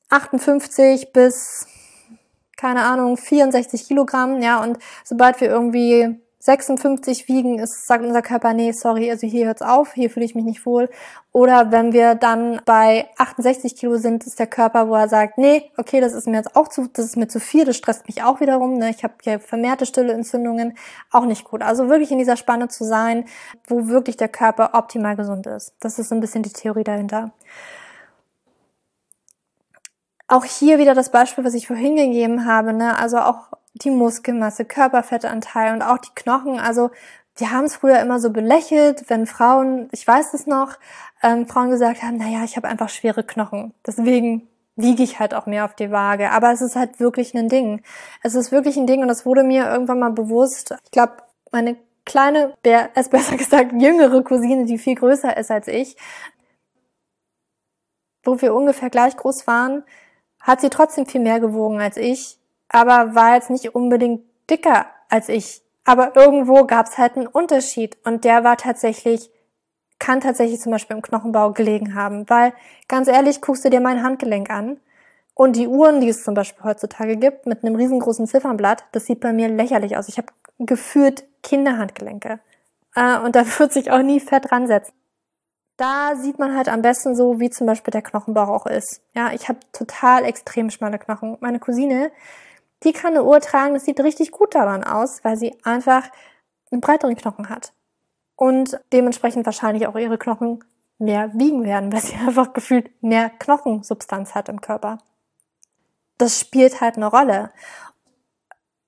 58 0.09 1.11
bis, 1.11 1.65
keine 2.55 2.83
Ahnung, 2.83 3.17
64 3.17 3.87
Kilogramm, 3.87 4.43
ja, 4.43 4.61
und 4.61 4.77
sobald 5.03 5.41
wir 5.41 5.49
irgendwie 5.49 6.21
56 6.41 7.27
wiegen, 7.27 7.59
ist, 7.59 7.85
sagt 7.85 8.03
unser 8.03 8.21
Körper, 8.21 8.53
nee, 8.53 8.71
sorry, 8.71 9.11
also 9.11 9.27
hier 9.27 9.47
hört's 9.47 9.61
auf, 9.61 9.93
hier 9.93 10.09
fühle 10.09 10.25
ich 10.25 10.35
mich 10.35 10.45
nicht 10.45 10.65
wohl. 10.65 10.89
Oder 11.33 11.71
wenn 11.71 11.91
wir 11.91 12.15
dann 12.15 12.61
bei 12.63 13.09
68 13.17 13.75
Kilo 13.75 13.97
sind, 13.97 14.25
ist 14.25 14.39
der 14.39 14.47
Körper, 14.47 14.87
wo 14.87 14.95
er 14.95 15.09
sagt, 15.09 15.37
nee, 15.37 15.69
okay, 15.77 15.99
das 15.99 16.13
ist 16.13 16.27
mir 16.27 16.37
jetzt 16.37 16.55
auch 16.55 16.69
zu, 16.69 16.87
das 16.93 17.05
ist 17.05 17.17
mir 17.17 17.27
zu 17.27 17.41
viel, 17.41 17.65
das 17.65 17.75
stresst 17.75 18.07
mich 18.07 18.23
auch 18.23 18.39
wiederum, 18.39 18.77
ne? 18.77 18.89
ich 18.89 19.03
habe 19.03 19.15
hier 19.21 19.41
vermehrte 19.41 19.85
stille 19.85 20.13
Entzündungen, 20.13 20.77
auch 21.11 21.25
nicht 21.25 21.43
gut. 21.43 21.61
Also 21.61 21.89
wirklich 21.89 22.11
in 22.11 22.19
dieser 22.19 22.37
Spanne 22.37 22.69
zu 22.69 22.85
sein, 22.85 23.25
wo 23.67 23.87
wirklich 23.89 24.15
der 24.15 24.29
Körper 24.29 24.71
optimal 24.73 25.17
gesund 25.17 25.45
ist. 25.45 25.73
Das 25.81 25.99
ist 25.99 26.07
so 26.07 26.15
ein 26.15 26.21
bisschen 26.21 26.43
die 26.43 26.53
Theorie 26.53 26.85
dahinter. 26.85 27.33
Auch 30.29 30.45
hier 30.45 30.79
wieder 30.79 30.93
das 30.93 31.11
Beispiel, 31.11 31.43
was 31.43 31.53
ich 31.53 31.67
vorhin 31.67 31.97
gegeben 31.97 32.45
habe, 32.45 32.71
ne? 32.71 32.97
also 32.97 33.17
auch 33.17 33.49
die 33.84 33.91
Muskelmasse, 33.91 34.65
Körperfettanteil 34.65 35.73
und 35.73 35.82
auch 35.82 35.97
die 35.97 36.13
Knochen. 36.15 36.59
Also 36.59 36.91
wir 37.38 37.51
haben 37.51 37.65
es 37.65 37.77
früher 37.77 37.99
immer 37.99 38.19
so 38.19 38.32
belächelt, 38.32 39.09
wenn 39.09 39.25
Frauen, 39.25 39.88
ich 39.91 40.05
weiß 40.05 40.34
es 40.34 40.45
noch, 40.47 40.77
ähm, 41.23 41.47
Frauen 41.47 41.69
gesagt 41.69 42.03
haben, 42.03 42.17
naja, 42.17 42.43
ich 42.43 42.57
habe 42.57 42.67
einfach 42.67 42.89
schwere 42.89 43.23
Knochen. 43.23 43.73
Deswegen 43.86 44.47
wiege 44.75 45.03
ich 45.03 45.19
halt 45.19 45.34
auch 45.34 45.45
mehr 45.45 45.65
auf 45.65 45.75
die 45.75 45.91
Waage. 45.91 46.32
Aber 46.32 46.51
es 46.51 46.61
ist 46.61 46.75
halt 46.75 46.99
wirklich 46.99 47.34
ein 47.36 47.49
Ding. 47.49 47.82
Es 48.23 48.36
ist 48.36 48.51
wirklich 48.51 48.77
ein 48.77 48.88
Ding 48.88 49.01
und 49.01 49.07
das 49.07 49.25
wurde 49.25 49.43
mir 49.43 49.69
irgendwann 49.69 49.99
mal 49.99 50.11
bewusst. 50.11 50.75
Ich 50.86 50.91
glaube, 50.91 51.13
meine 51.51 51.77
kleine, 52.05 52.53
es 52.95 53.09
besser 53.09 53.38
gesagt 53.38 53.73
jüngere 53.73 54.23
Cousine, 54.23 54.65
die 54.65 54.77
viel 54.77 54.95
größer 54.95 55.36
ist 55.38 55.51
als 55.51 55.67
ich, 55.67 55.95
wo 58.23 58.41
wir 58.41 58.53
ungefähr 58.53 58.89
gleich 58.89 59.15
groß 59.15 59.47
waren, 59.47 59.84
hat 60.41 60.61
sie 60.61 60.69
trotzdem 60.69 61.05
viel 61.05 61.21
mehr 61.21 61.39
gewogen 61.39 61.82
als 61.82 61.97
ich 61.97 62.38
aber 62.70 63.15
war 63.15 63.36
jetzt 63.36 63.49
nicht 63.49 63.76
unbedingt 63.76 64.22
dicker 64.49 64.86
als 65.09 65.30
ich. 65.30 65.61
Aber 65.86 66.15
irgendwo 66.15 66.65
gab 66.65 66.86
es 66.86 66.97
halt 66.97 67.17
einen 67.17 67.28
Unterschied 67.28 67.97
und 68.03 68.24
der 68.24 68.43
war 68.43 68.57
tatsächlich, 68.57 69.32
kann 69.97 70.22
tatsächlich 70.22 70.59
zum 70.59 70.72
Beispiel 70.72 70.95
im 70.95 71.01
Knochenbau 71.01 71.51
gelegen 71.51 71.95
haben, 71.95 72.30
weil 72.30 72.53
ganz 72.88 73.07
ehrlich, 73.07 73.41
guckst 73.41 73.65
du 73.65 73.70
dir 73.70 73.82
mein 73.82 74.03
Handgelenk 74.03 74.49
an 74.49 74.80
und 75.34 75.55
die 75.55 75.67
Uhren, 75.67 75.99
die 75.99 76.09
es 76.09 76.24
zum 76.24 76.36
Beispiel 76.36 76.63
heutzutage 76.63 77.17
gibt, 77.17 77.45
mit 77.47 77.63
einem 77.63 77.76
riesengroßen 77.76 78.28
Ziffernblatt, 78.28 78.86
das 78.91 79.05
sieht 79.05 79.20
bei 79.20 79.34
mir 79.34 79.47
lächerlich 79.47 79.97
aus. 79.97 80.07
Ich 80.07 80.17
habe 80.17 80.28
gefühlt 80.59 81.24
Kinderhandgelenke 81.41 82.39
äh, 82.95 83.17
und 83.20 83.36
da 83.36 83.43
wird 83.59 83.74
sich 83.74 83.91
auch 83.91 84.03
nie 84.03 84.20
Fett 84.20 84.51
dran 84.51 84.67
setzen. 84.67 84.93
Da 85.78 86.17
sieht 86.17 86.39
man 86.39 86.57
halt 86.57 86.67
am 86.67 86.82
besten 86.82 87.15
so, 87.15 87.39
wie 87.39 87.49
zum 87.49 87.65
Beispiel 87.65 87.91
der 87.91 88.01
Knochenbau 88.01 88.53
auch 88.53 88.65
ist. 88.65 89.01
Ja, 89.15 89.32
ich 89.32 89.47
habe 89.47 89.59
total 89.72 90.26
extrem 90.26 90.70
schmale 90.70 90.99
Knochen. 90.99 91.38
Meine 91.39 91.59
Cousine, 91.59 92.11
die 92.84 92.93
kann 92.93 93.13
eine 93.13 93.23
Uhr 93.23 93.39
tragen, 93.41 93.73
das 93.73 93.86
sieht 93.86 93.99
richtig 93.99 94.32
gut 94.32 94.55
daran 94.55 94.84
aus, 94.84 95.23
weil 95.23 95.38
sie 95.38 95.55
einfach 95.63 96.09
einen 96.71 96.82
breiteren 96.82 97.15
Knochen 97.15 97.49
hat. 97.49 97.73
Und 98.36 98.80
dementsprechend 98.93 99.45
wahrscheinlich 99.45 99.88
auch 99.88 99.97
ihre 99.97 100.17
Knochen 100.17 100.63
mehr 100.97 101.32
wiegen 101.34 101.63
werden, 101.63 101.91
weil 101.91 102.01
sie 102.01 102.15
einfach 102.27 102.53
gefühlt 102.53 102.91
mehr 103.03 103.30
Knochensubstanz 103.30 104.36
hat 104.36 104.49
im 104.49 104.61
Körper. 104.61 104.99
Das 106.17 106.39
spielt 106.39 106.82
halt 106.82 106.97
eine 106.97 107.07
Rolle. 107.07 107.51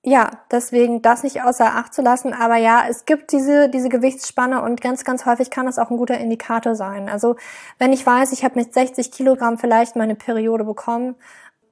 Ja, 0.04 0.30
deswegen 0.50 1.00
das 1.00 1.22
nicht 1.22 1.42
außer 1.42 1.76
Acht 1.76 1.94
zu 1.94 2.02
lassen. 2.02 2.32
Aber 2.32 2.56
ja, 2.56 2.84
es 2.88 3.04
gibt 3.04 3.30
diese, 3.30 3.68
diese 3.68 3.88
Gewichtsspanne 3.88 4.60
und 4.62 4.80
ganz, 4.80 5.04
ganz 5.04 5.26
häufig 5.26 5.48
kann 5.50 5.66
das 5.66 5.78
auch 5.78 5.90
ein 5.90 5.96
guter 5.96 6.18
Indikator 6.18 6.74
sein. 6.74 7.08
Also 7.08 7.36
wenn 7.78 7.92
ich 7.92 8.04
weiß, 8.04 8.32
ich 8.32 8.44
habe 8.44 8.58
mit 8.58 8.74
60 8.74 9.12
Kilogramm 9.12 9.58
vielleicht 9.58 9.94
meine 9.94 10.16
Periode 10.16 10.64
bekommen 10.64 11.14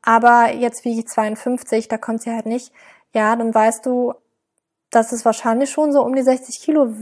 aber 0.03 0.53
jetzt 0.53 0.85
wiege 0.85 1.01
ich 1.01 1.09
52, 1.09 1.89
da 1.89 1.99
kommt 1.99 2.23
sie 2.23 2.33
halt 2.33 2.47
nicht, 2.47 2.73
ja, 3.13 3.35
dann 3.37 3.55
weißt 3.55 3.85
du, 3.87 4.15
dass 4.91 5.13
es 5.13 5.25
wahrscheinlich 5.25 5.71
schon 5.71 5.93
so 5.93 6.03
um 6.03 6.15
die 6.15 6.23
60 6.23 6.61
Kilo 6.61 6.93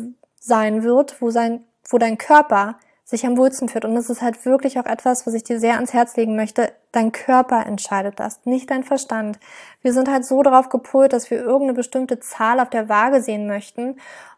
sein 0.40 0.82
wird, 0.82 1.20
wo 1.20 1.30
sein, 1.30 1.64
wo 1.88 1.98
dein 1.98 2.18
Körper 2.18 2.78
sich 3.04 3.24
am 3.24 3.38
wohlsten 3.38 3.70
fühlt. 3.70 3.86
Und 3.86 3.94
das 3.94 4.10
ist 4.10 4.20
halt 4.20 4.44
wirklich 4.44 4.78
auch 4.78 4.84
etwas, 4.84 5.26
was 5.26 5.32
ich 5.32 5.42
dir 5.42 5.58
sehr 5.58 5.76
ans 5.76 5.94
Herz 5.94 6.16
legen 6.16 6.36
möchte. 6.36 6.72
Dein 6.92 7.10
Körper 7.12 7.64
entscheidet 7.64 8.20
das, 8.20 8.44
nicht 8.44 8.70
dein 8.70 8.84
Verstand. 8.84 9.38
Wir 9.80 9.94
sind 9.94 10.10
halt 10.10 10.26
so 10.26 10.42
darauf 10.42 10.68
gepolt, 10.68 11.14
dass 11.14 11.30
wir 11.30 11.38
irgendeine 11.38 11.72
bestimmte 11.72 12.20
Zahl 12.20 12.60
auf 12.60 12.68
der 12.68 12.90
Waage 12.90 13.22
sehen 13.22 13.46
möchten 13.46 13.96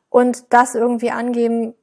und 0.08 0.52
das 0.52 0.76
irgendwie 0.76 1.10
angeben 1.10 1.74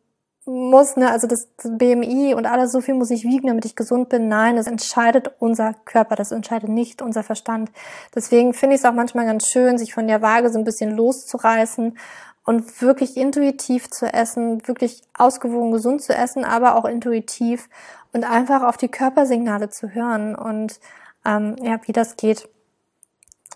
muss, 0.48 0.96
ne, 0.96 1.12
also 1.12 1.28
das 1.28 1.50
BMI 1.64 2.34
und 2.34 2.46
alles, 2.46 2.72
so 2.72 2.82
viel 2.82 2.94
muss 2.94 3.12
ich 3.12 3.24
wiegen, 3.24 3.48
damit 3.48 3.66
ich 3.66 3.76
gesund 3.76 4.10
bin. 4.10 4.28
Nein, 4.28 4.56
das 4.56 4.68
entscheidet 4.68 5.32
unser 5.40 5.74
Körper, 5.86 6.16
das 6.16 6.32
entscheidet 6.32 6.70
nicht 6.70 7.02
unser 7.02 7.24
Verstand. 7.24 7.70
Deswegen 8.16 8.54
finde 8.54 8.76
ich 8.76 8.82
es 8.82 8.86
auch 8.86 8.94
manchmal 8.94 9.26
ganz 9.26 9.48
schön, 9.48 9.78
sich 9.78 9.94
von 9.94 10.08
der 10.08 10.22
Waage 10.22 10.50
so 10.50 10.58
ein 10.58 10.64
bisschen 10.64 10.92
loszureißen 10.92 11.98
und 12.46 12.82
wirklich 12.82 13.18
intuitiv 13.18 13.90
zu 13.90 14.06
essen, 14.12 14.66
wirklich 14.68 15.02
ausgewogen 15.18 15.72
gesund 15.72 16.02
zu 16.02 16.16
essen, 16.16 16.46
aber 16.46 16.76
auch 16.76 16.86
intuitiv 16.86 17.70
und 18.14 18.24
einfach 18.24 18.64
auf 18.64 18.78
die 18.78 18.88
Körpersignale 18.88 19.70
zu 19.70 19.90
hören. 19.90 20.34
Und 20.34 20.80
ähm, 21.26 21.58
ja, 21.62 21.80
wie 21.84 21.92
das 21.92 22.16
geht, 22.16 22.48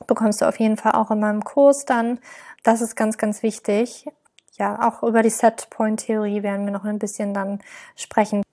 bekommst 0.08 0.42
du 0.42 0.46
auf 0.46 0.60
jeden 0.60 0.78
Fall 0.78 0.92
auch 0.92 1.10
in 1.10 1.20
meinem 1.20 1.44
Kurs 1.44 1.86
dann. 1.86 2.20
Das 2.64 2.82
ist 2.82 2.96
ganz, 2.96 3.18
ganz 3.18 3.44
wichtig 3.44 4.08
ja, 4.62 4.88
auch 4.88 5.02
über 5.02 5.24
die 5.24 5.32
Setpoint-Theorie 5.32 6.44
werden 6.44 6.66
wir 6.66 6.72
noch 6.72 6.86
ein 6.86 7.00
bisschen 7.00 7.34
dann 7.34 7.60
sprechen. 7.96 8.44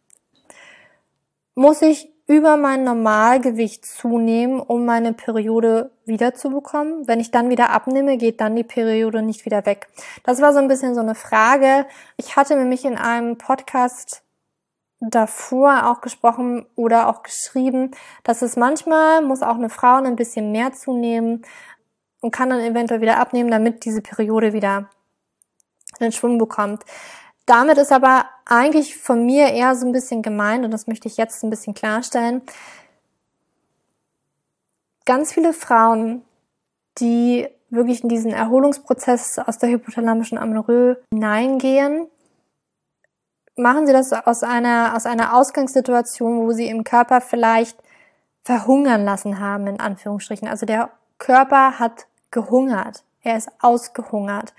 Muss 1.54 1.82
ich 1.82 2.10
über 2.26 2.56
mein 2.56 2.82
Normalgewicht 2.82 3.84
zunehmen, 3.84 4.58
um 4.58 4.86
meine 4.86 5.12
Periode 5.12 5.90
wiederzubekommen? 6.06 7.06
Wenn 7.06 7.20
ich 7.20 7.30
dann 7.30 7.50
wieder 7.50 7.68
abnehme, 7.70 8.16
geht 8.16 8.40
dann 8.40 8.56
die 8.56 8.64
Periode 8.64 9.20
nicht 9.20 9.44
wieder 9.44 9.66
weg? 9.66 9.88
Das 10.24 10.40
war 10.40 10.54
so 10.54 10.60
ein 10.60 10.68
bisschen 10.68 10.94
so 10.94 11.00
eine 11.00 11.14
Frage. 11.14 11.84
Ich 12.16 12.36
hatte 12.36 12.56
nämlich 12.56 12.86
in 12.86 12.96
einem 12.96 13.36
Podcast 13.36 14.22
davor 15.00 15.90
auch 15.90 16.00
gesprochen 16.00 16.64
oder 16.74 17.08
auch 17.08 17.22
geschrieben, 17.22 17.90
dass 18.24 18.40
es 18.40 18.56
manchmal 18.56 19.20
muss 19.20 19.42
auch 19.42 19.56
eine 19.56 19.68
Frau 19.68 19.96
ein 19.96 20.16
bisschen 20.16 20.52
mehr 20.52 20.72
zunehmen 20.72 21.42
und 22.22 22.30
kann 22.30 22.48
dann 22.48 22.60
eventuell 22.60 23.02
wieder 23.02 23.18
abnehmen, 23.18 23.50
damit 23.50 23.84
diese 23.84 24.00
Periode 24.00 24.54
wieder 24.54 24.88
einen 26.00 26.12
Schwung 26.12 26.38
bekommt. 26.38 26.84
Damit 27.46 27.78
ist 27.78 27.92
aber 27.92 28.26
eigentlich 28.44 28.96
von 28.96 29.24
mir 29.24 29.48
eher 29.48 29.74
so 29.74 29.86
ein 29.86 29.92
bisschen 29.92 30.22
gemeint, 30.22 30.64
und 30.64 30.70
das 30.70 30.86
möchte 30.86 31.08
ich 31.08 31.16
jetzt 31.16 31.42
ein 31.42 31.50
bisschen 31.50 31.74
klarstellen, 31.74 32.42
ganz 35.06 35.32
viele 35.32 35.54
Frauen, 35.54 36.22
die 36.98 37.48
wirklich 37.70 38.02
in 38.02 38.08
diesen 38.08 38.32
Erholungsprozess 38.32 39.38
aus 39.38 39.58
der 39.58 39.70
hypothalamischen 39.70 40.38
Amenorrhoe 40.38 40.98
hineingehen, 41.10 42.08
machen 43.56 43.86
sie 43.86 43.92
das 43.92 44.12
aus 44.12 44.42
einer, 44.42 44.94
aus 44.94 45.06
einer 45.06 45.34
Ausgangssituation, 45.34 46.46
wo 46.46 46.52
sie 46.52 46.68
im 46.68 46.84
Körper 46.84 47.20
vielleicht 47.20 47.78
verhungern 48.44 49.04
lassen 49.04 49.40
haben, 49.40 49.66
in 49.66 49.80
Anführungsstrichen. 49.80 50.48
Also 50.48 50.64
der 50.64 50.90
Körper 51.18 51.78
hat 51.78 52.06
gehungert. 52.30 53.04
Er 53.22 53.36
ist 53.36 53.50
ausgehungert. 53.60 54.54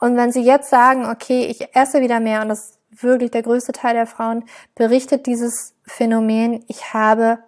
Und 0.00 0.16
wenn 0.16 0.32
sie 0.32 0.42
jetzt 0.42 0.70
sagen, 0.70 1.06
okay, 1.06 1.46
ich 1.46 1.74
esse 1.74 2.00
wieder 2.00 2.20
mehr, 2.20 2.42
und 2.42 2.48
das 2.48 2.70
ist 2.70 2.78
wirklich 3.02 3.30
der 3.30 3.42
größte 3.42 3.72
Teil 3.72 3.94
der 3.94 4.06
Frauen, 4.06 4.44
berichtet 4.74 5.26
dieses 5.26 5.74
Phänomen, 5.84 6.64
ich 6.68 6.94
habe 6.94 7.38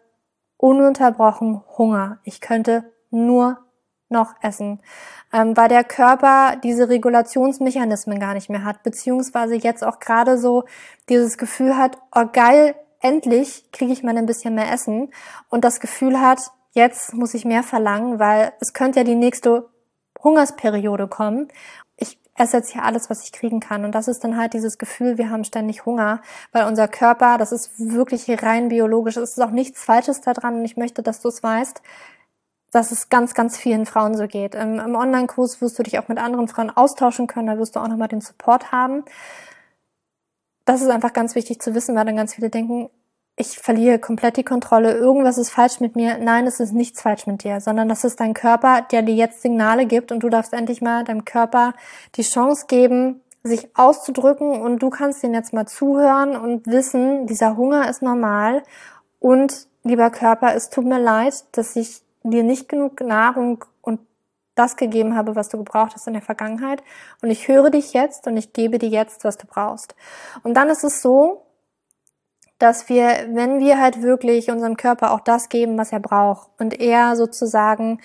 ununterbrochen 0.56 1.62
Hunger. 1.78 2.18
Ich 2.24 2.40
könnte 2.40 2.84
nur 3.10 3.58
noch 4.10 4.34
essen, 4.42 4.80
ähm, 5.32 5.56
weil 5.56 5.68
der 5.68 5.84
Körper 5.84 6.56
diese 6.62 6.88
Regulationsmechanismen 6.88 8.18
gar 8.18 8.34
nicht 8.34 8.50
mehr 8.50 8.64
hat, 8.64 8.82
beziehungsweise 8.82 9.54
jetzt 9.54 9.84
auch 9.84 10.00
gerade 10.00 10.36
so 10.36 10.64
dieses 11.08 11.38
Gefühl 11.38 11.76
hat, 11.76 11.96
oh 12.14 12.26
geil, 12.32 12.74
endlich 13.00 13.70
kriege 13.72 13.92
ich 13.92 14.02
mal 14.02 14.16
ein 14.16 14.26
bisschen 14.26 14.54
mehr 14.54 14.72
Essen 14.72 15.12
und 15.48 15.64
das 15.64 15.80
Gefühl 15.80 16.20
hat, 16.20 16.50
jetzt 16.72 17.14
muss 17.14 17.34
ich 17.34 17.44
mehr 17.44 17.62
verlangen, 17.62 18.18
weil 18.18 18.52
es 18.60 18.72
könnte 18.72 19.00
ja 19.00 19.04
die 19.04 19.14
nächste 19.14 19.68
Hungersperiode 20.22 21.08
kommen 21.08 21.48
esse 22.40 22.56
jetzt 22.56 22.70
hier 22.70 22.84
alles, 22.84 23.10
was 23.10 23.24
ich 23.24 23.32
kriegen 23.32 23.60
kann. 23.60 23.84
Und 23.84 23.94
das 23.94 24.08
ist 24.08 24.24
dann 24.24 24.36
halt 24.36 24.54
dieses 24.54 24.78
Gefühl, 24.78 25.18
wir 25.18 25.30
haben 25.30 25.44
ständig 25.44 25.84
Hunger, 25.84 26.22
weil 26.52 26.66
unser 26.66 26.88
Körper, 26.88 27.38
das 27.38 27.52
ist 27.52 27.78
wirklich 27.78 28.42
rein 28.42 28.68
biologisch, 28.68 29.16
es 29.16 29.32
ist 29.32 29.40
auch 29.40 29.50
nichts 29.50 29.84
Falsches 29.84 30.20
daran 30.20 30.56
und 30.56 30.64
ich 30.64 30.76
möchte, 30.76 31.02
dass 31.02 31.20
du 31.20 31.28
es 31.28 31.42
weißt, 31.42 31.82
dass 32.72 32.92
es 32.92 33.08
ganz, 33.08 33.34
ganz 33.34 33.58
vielen 33.58 33.84
Frauen 33.84 34.16
so 34.16 34.26
geht. 34.26 34.54
Im, 34.54 34.78
im 34.78 34.94
Online-Kurs 34.94 35.60
wirst 35.60 35.78
du 35.78 35.82
dich 35.82 35.98
auch 35.98 36.08
mit 36.08 36.18
anderen 36.18 36.48
Frauen 36.48 36.70
austauschen 36.70 37.26
können, 37.26 37.48
da 37.48 37.58
wirst 37.58 37.76
du 37.76 37.80
auch 37.80 37.88
nochmal 37.88 38.08
den 38.08 38.20
Support 38.20 38.72
haben. 38.72 39.04
Das 40.64 40.82
ist 40.82 40.88
einfach 40.88 41.12
ganz 41.12 41.34
wichtig 41.34 41.60
zu 41.60 41.74
wissen, 41.74 41.96
weil 41.96 42.06
dann 42.06 42.16
ganz 42.16 42.34
viele 42.34 42.48
denken, 42.48 42.90
ich 43.40 43.58
verliere 43.58 43.98
komplett 43.98 44.36
die 44.36 44.44
Kontrolle, 44.44 44.92
irgendwas 44.92 45.38
ist 45.38 45.50
falsch 45.50 45.80
mit 45.80 45.96
mir. 45.96 46.18
Nein, 46.18 46.46
es 46.46 46.60
ist 46.60 46.72
nichts 46.72 47.00
falsch 47.00 47.26
mit 47.26 47.42
dir, 47.42 47.60
sondern 47.60 47.88
das 47.88 48.04
ist 48.04 48.20
dein 48.20 48.34
Körper, 48.34 48.82
der 48.82 49.00
dir 49.00 49.14
jetzt 49.14 49.40
Signale 49.40 49.86
gibt 49.86 50.12
und 50.12 50.22
du 50.22 50.28
darfst 50.28 50.52
endlich 50.52 50.82
mal 50.82 51.04
deinem 51.04 51.24
Körper 51.24 51.72
die 52.16 52.22
Chance 52.22 52.66
geben, 52.68 53.22
sich 53.42 53.74
auszudrücken 53.74 54.60
und 54.60 54.82
du 54.82 54.90
kannst 54.90 55.22
den 55.22 55.32
jetzt 55.32 55.54
mal 55.54 55.66
zuhören 55.66 56.36
und 56.36 56.66
wissen, 56.66 57.26
dieser 57.26 57.56
Hunger 57.56 57.88
ist 57.88 58.02
normal 58.02 58.62
und 59.18 59.66
lieber 59.84 60.10
Körper, 60.10 60.54
es 60.54 60.68
tut 60.68 60.84
mir 60.84 61.00
leid, 61.00 61.32
dass 61.52 61.74
ich 61.76 62.02
dir 62.22 62.42
nicht 62.42 62.68
genug 62.68 63.00
Nahrung 63.00 63.64
und 63.80 64.00
das 64.54 64.76
gegeben 64.76 65.16
habe, 65.16 65.34
was 65.34 65.48
du 65.48 65.56
gebraucht 65.56 65.94
hast 65.94 66.06
in 66.06 66.12
der 66.12 66.22
Vergangenheit 66.22 66.82
und 67.22 67.30
ich 67.30 67.48
höre 67.48 67.70
dich 67.70 67.94
jetzt 67.94 68.26
und 68.26 68.36
ich 68.36 68.52
gebe 68.52 68.78
dir 68.78 68.90
jetzt, 68.90 69.24
was 69.24 69.38
du 69.38 69.46
brauchst. 69.46 69.94
Und 70.42 70.52
dann 70.52 70.68
ist 70.68 70.84
es 70.84 71.00
so, 71.00 71.46
dass 72.60 72.88
wir, 72.88 73.28
wenn 73.32 73.58
wir 73.58 73.80
halt 73.80 74.02
wirklich 74.02 74.50
unserem 74.50 74.76
Körper 74.76 75.12
auch 75.12 75.20
das 75.20 75.48
geben, 75.48 75.76
was 75.76 75.92
er 75.92 76.00
braucht 76.00 76.48
und 76.58 76.78
er 76.80 77.16
sozusagen 77.16 77.98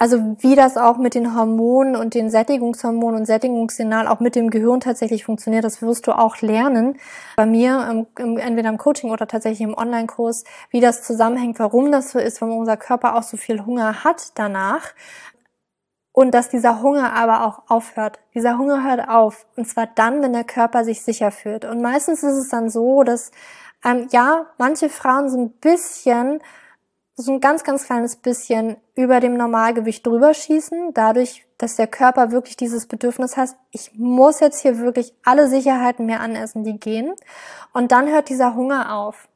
also 0.00 0.36
wie 0.38 0.54
das 0.54 0.76
auch 0.76 0.96
mit 0.96 1.16
den 1.16 1.34
Hormonen 1.34 1.96
und 1.96 2.14
den 2.14 2.30
Sättigungshormonen 2.30 3.18
und 3.18 3.26
Sättigungssignal 3.26 4.06
auch 4.06 4.20
mit 4.20 4.36
dem 4.36 4.48
Gehirn 4.48 4.78
tatsächlich 4.78 5.24
funktioniert, 5.24 5.64
das 5.64 5.82
wirst 5.82 6.06
du 6.06 6.12
auch 6.12 6.40
lernen 6.40 6.98
bei 7.36 7.46
mir, 7.46 8.06
entweder 8.16 8.68
im 8.68 8.78
Coaching 8.78 9.10
oder 9.10 9.26
tatsächlich 9.26 9.62
im 9.62 9.76
Online-Kurs, 9.76 10.44
wie 10.70 10.80
das 10.80 11.02
zusammenhängt, 11.02 11.58
warum 11.58 11.90
das 11.90 12.12
so 12.12 12.20
ist, 12.20 12.40
warum 12.40 12.58
unser 12.58 12.76
Körper 12.76 13.16
auch 13.16 13.24
so 13.24 13.36
viel 13.36 13.66
Hunger 13.66 14.04
hat 14.04 14.38
danach. 14.38 14.94
Und 16.12 16.32
dass 16.32 16.48
dieser 16.48 16.80
Hunger 16.80 17.12
aber 17.12 17.44
auch 17.44 17.62
aufhört. 17.68 18.18
Dieser 18.34 18.58
Hunger 18.58 18.82
hört 18.82 19.08
auf. 19.08 19.46
Und 19.56 19.68
zwar 19.68 19.86
dann, 19.86 20.20
wenn 20.20 20.32
der 20.32 20.42
Körper 20.42 20.84
sich 20.84 21.02
sicher 21.02 21.30
fühlt. 21.30 21.64
Und 21.64 21.80
meistens 21.80 22.24
ist 22.24 22.36
es 22.36 22.48
dann 22.48 22.70
so, 22.70 23.04
dass, 23.04 23.30
ähm, 23.84 24.08
ja, 24.10 24.46
manche 24.58 24.88
Frauen 24.88 25.28
so 25.28 25.38
ein 25.38 25.50
bisschen 25.50 26.40
so 27.20 27.32
ein 27.32 27.40
ganz, 27.40 27.64
ganz 27.64 27.84
kleines 27.84 28.14
bisschen 28.14 28.76
über 28.94 29.18
dem 29.18 29.36
Normalgewicht 29.36 30.06
drüber 30.06 30.34
schießen, 30.34 30.94
dadurch, 30.94 31.44
dass 31.58 31.74
der 31.74 31.88
Körper 31.88 32.30
wirklich 32.30 32.56
dieses 32.56 32.86
Bedürfnis 32.86 33.36
hat, 33.36 33.56
ich 33.72 33.90
muss 33.94 34.38
jetzt 34.38 34.60
hier 34.60 34.78
wirklich 34.78 35.12
alle 35.24 35.48
Sicherheiten 35.48 36.06
mehr 36.06 36.20
anessen, 36.20 36.62
die 36.62 36.78
gehen. 36.78 37.12
Und 37.72 37.90
dann 37.90 38.06
hört 38.06 38.28
dieser 38.28 38.54
Hunger 38.54 38.94
auf. 38.94 39.28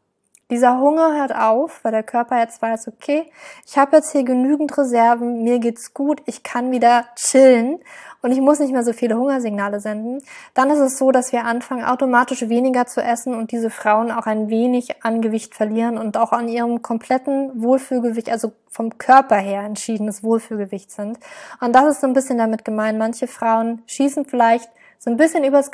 Dieser 0.49 0.79
Hunger 0.79 1.17
hört 1.17 1.35
auf, 1.35 1.83
weil 1.83 1.91
der 1.91 2.05
Körper 2.05 2.39
jetzt 2.39 2.63
weiß, 2.63 2.87
okay, 2.87 3.33
ich 3.67 3.77
habe 3.79 3.97
jetzt 3.97 4.13
hier 4.13 4.23
genügend 4.23 4.77
Reserven, 4.79 5.43
mir 5.43 5.59
geht's 5.59 5.93
gut, 5.93 6.23
ich 6.27 6.45
kann 6.45 6.71
wieder 6.71 7.07
chillen 7.17 7.81
und 8.23 8.31
ich 8.31 8.41
muss 8.41 8.61
nicht 8.61 8.73
mehr 8.73 8.85
so 8.85 8.93
viele 8.93 9.17
Hungersignale 9.17 9.81
senden. 9.81 10.23
Dann 10.55 10.71
ist 10.71 10.79
es 10.79 10.97
so, 10.97 11.11
dass 11.11 11.33
wir 11.33 11.45
anfangen, 11.45 11.85
automatisch 11.85 12.49
weniger 12.49 12.87
zu 12.87 13.03
essen 13.03 13.35
und 13.35 13.51
diese 13.51 13.69
Frauen 13.69 14.13
auch 14.13 14.27
ein 14.27 14.49
wenig 14.49 15.05
an 15.05 15.21
Gewicht 15.21 15.55
verlieren 15.55 15.99
und 15.99 16.17
auch 16.17 16.33
an 16.33 16.49
ihrem 16.49 16.83
kompletten 16.83 17.63
Wohlfühlgewicht, 17.63 18.31
also 18.31 18.53
vom 18.71 18.97
Körper 18.97 19.37
her 19.37 19.63
entschiedenes 19.63 20.23
Wohlfühlgewicht 20.23 20.91
sind. 20.91 21.19
Und 21.61 21.75
das 21.75 21.91
ist 21.91 22.01
so 22.01 22.07
ein 22.07 22.15
bisschen 22.15 22.39
damit 22.39 22.65
gemeint. 22.65 22.99
Manche 22.99 23.27
Frauen 23.27 23.83
schießen 23.87 24.25
vielleicht 24.25 24.71
so 25.01 25.11
ein 25.11 25.17
bisschen 25.17 25.43
übers, 25.43 25.69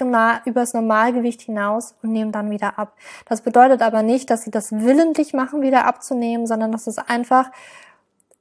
übers 0.47 0.73
Normalgewicht 0.73 1.43
hinaus 1.43 1.95
und 2.03 2.13
nehmen 2.13 2.33
dann 2.33 2.51
wieder 2.51 2.79
ab. 2.79 2.95
Das 3.27 3.43
bedeutet 3.43 3.83
aber 3.83 4.03
nicht, 4.03 4.31
dass 4.31 4.43
sie 4.43 4.51
das 4.51 4.73
willentlich 4.73 5.35
machen, 5.35 5.61
wieder 5.61 5.85
abzunehmen, 5.85 6.47
sondern 6.47 6.73
dass 6.73 6.87
es 6.87 6.97
einfach 6.97 7.51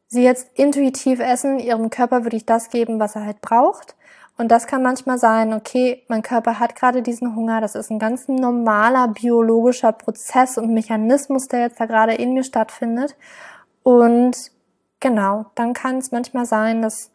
sie 0.07 0.23
jetzt 0.23 0.47
intuitiv 0.53 1.19
essen, 1.19 1.59
ihrem 1.59 1.89
Körper 1.89 2.23
würde 2.23 2.37
ich 2.37 2.45
das 2.45 2.69
geben, 2.69 3.01
was 3.01 3.15
er 3.15 3.25
halt 3.25 3.41
braucht. 3.41 3.96
Und 4.37 4.49
das 4.49 4.67
kann 4.67 4.83
manchmal 4.83 5.17
sein, 5.17 5.53
okay, 5.53 6.03
mein 6.07 6.21
Körper 6.21 6.59
hat 6.59 6.75
gerade 6.75 7.01
diesen 7.01 7.35
Hunger, 7.35 7.59
das 7.59 7.73
ist 7.73 7.89
ein 7.89 7.97
ganz 7.97 8.27
normaler 8.27 9.07
biologischer 9.07 9.91
Prozess 9.91 10.57
und 10.59 10.73
Mechanismus, 10.73 11.47
der 11.47 11.61
jetzt 11.61 11.79
da 11.79 11.85
gerade 11.85 12.13
in 12.13 12.33
mir 12.33 12.43
stattfindet. 12.43 13.15
Und 13.81 14.51
genau, 14.99 15.47
dann 15.55 15.73
kann 15.73 15.97
es 15.97 16.11
manchmal 16.11 16.45
sein, 16.45 16.83
dass 16.83 17.09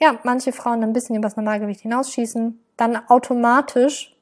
ja, 0.00 0.18
manche 0.24 0.52
Frauen 0.52 0.82
ein 0.82 0.92
bisschen 0.92 1.16
übers 1.16 1.36
Normalgewicht 1.36 1.80
hinausschießen, 1.80 2.60
dann 2.76 3.08
automatisch, 3.08 4.14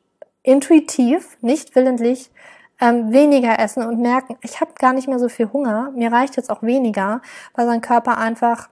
intuitiv, 0.43 1.39
nicht 1.41 1.75
willentlich, 1.75 2.31
ähm, 2.81 3.13
weniger 3.13 3.59
essen 3.59 3.85
und 3.85 4.01
merken, 4.01 4.37
ich 4.43 4.61
habe 4.61 4.73
gar 4.75 4.93
nicht 4.93 5.09
mehr 5.09 5.19
so 5.19 5.29
viel 5.29 5.51
Hunger, 5.53 5.93
mir 5.93 6.13
reicht 6.13 6.37
jetzt 6.37 6.51
auch 6.51 6.63
weniger, 6.63 7.23
weil 7.55 7.67
sein 7.67 7.81
Körper 7.81 8.19
einfach, 8.19 8.69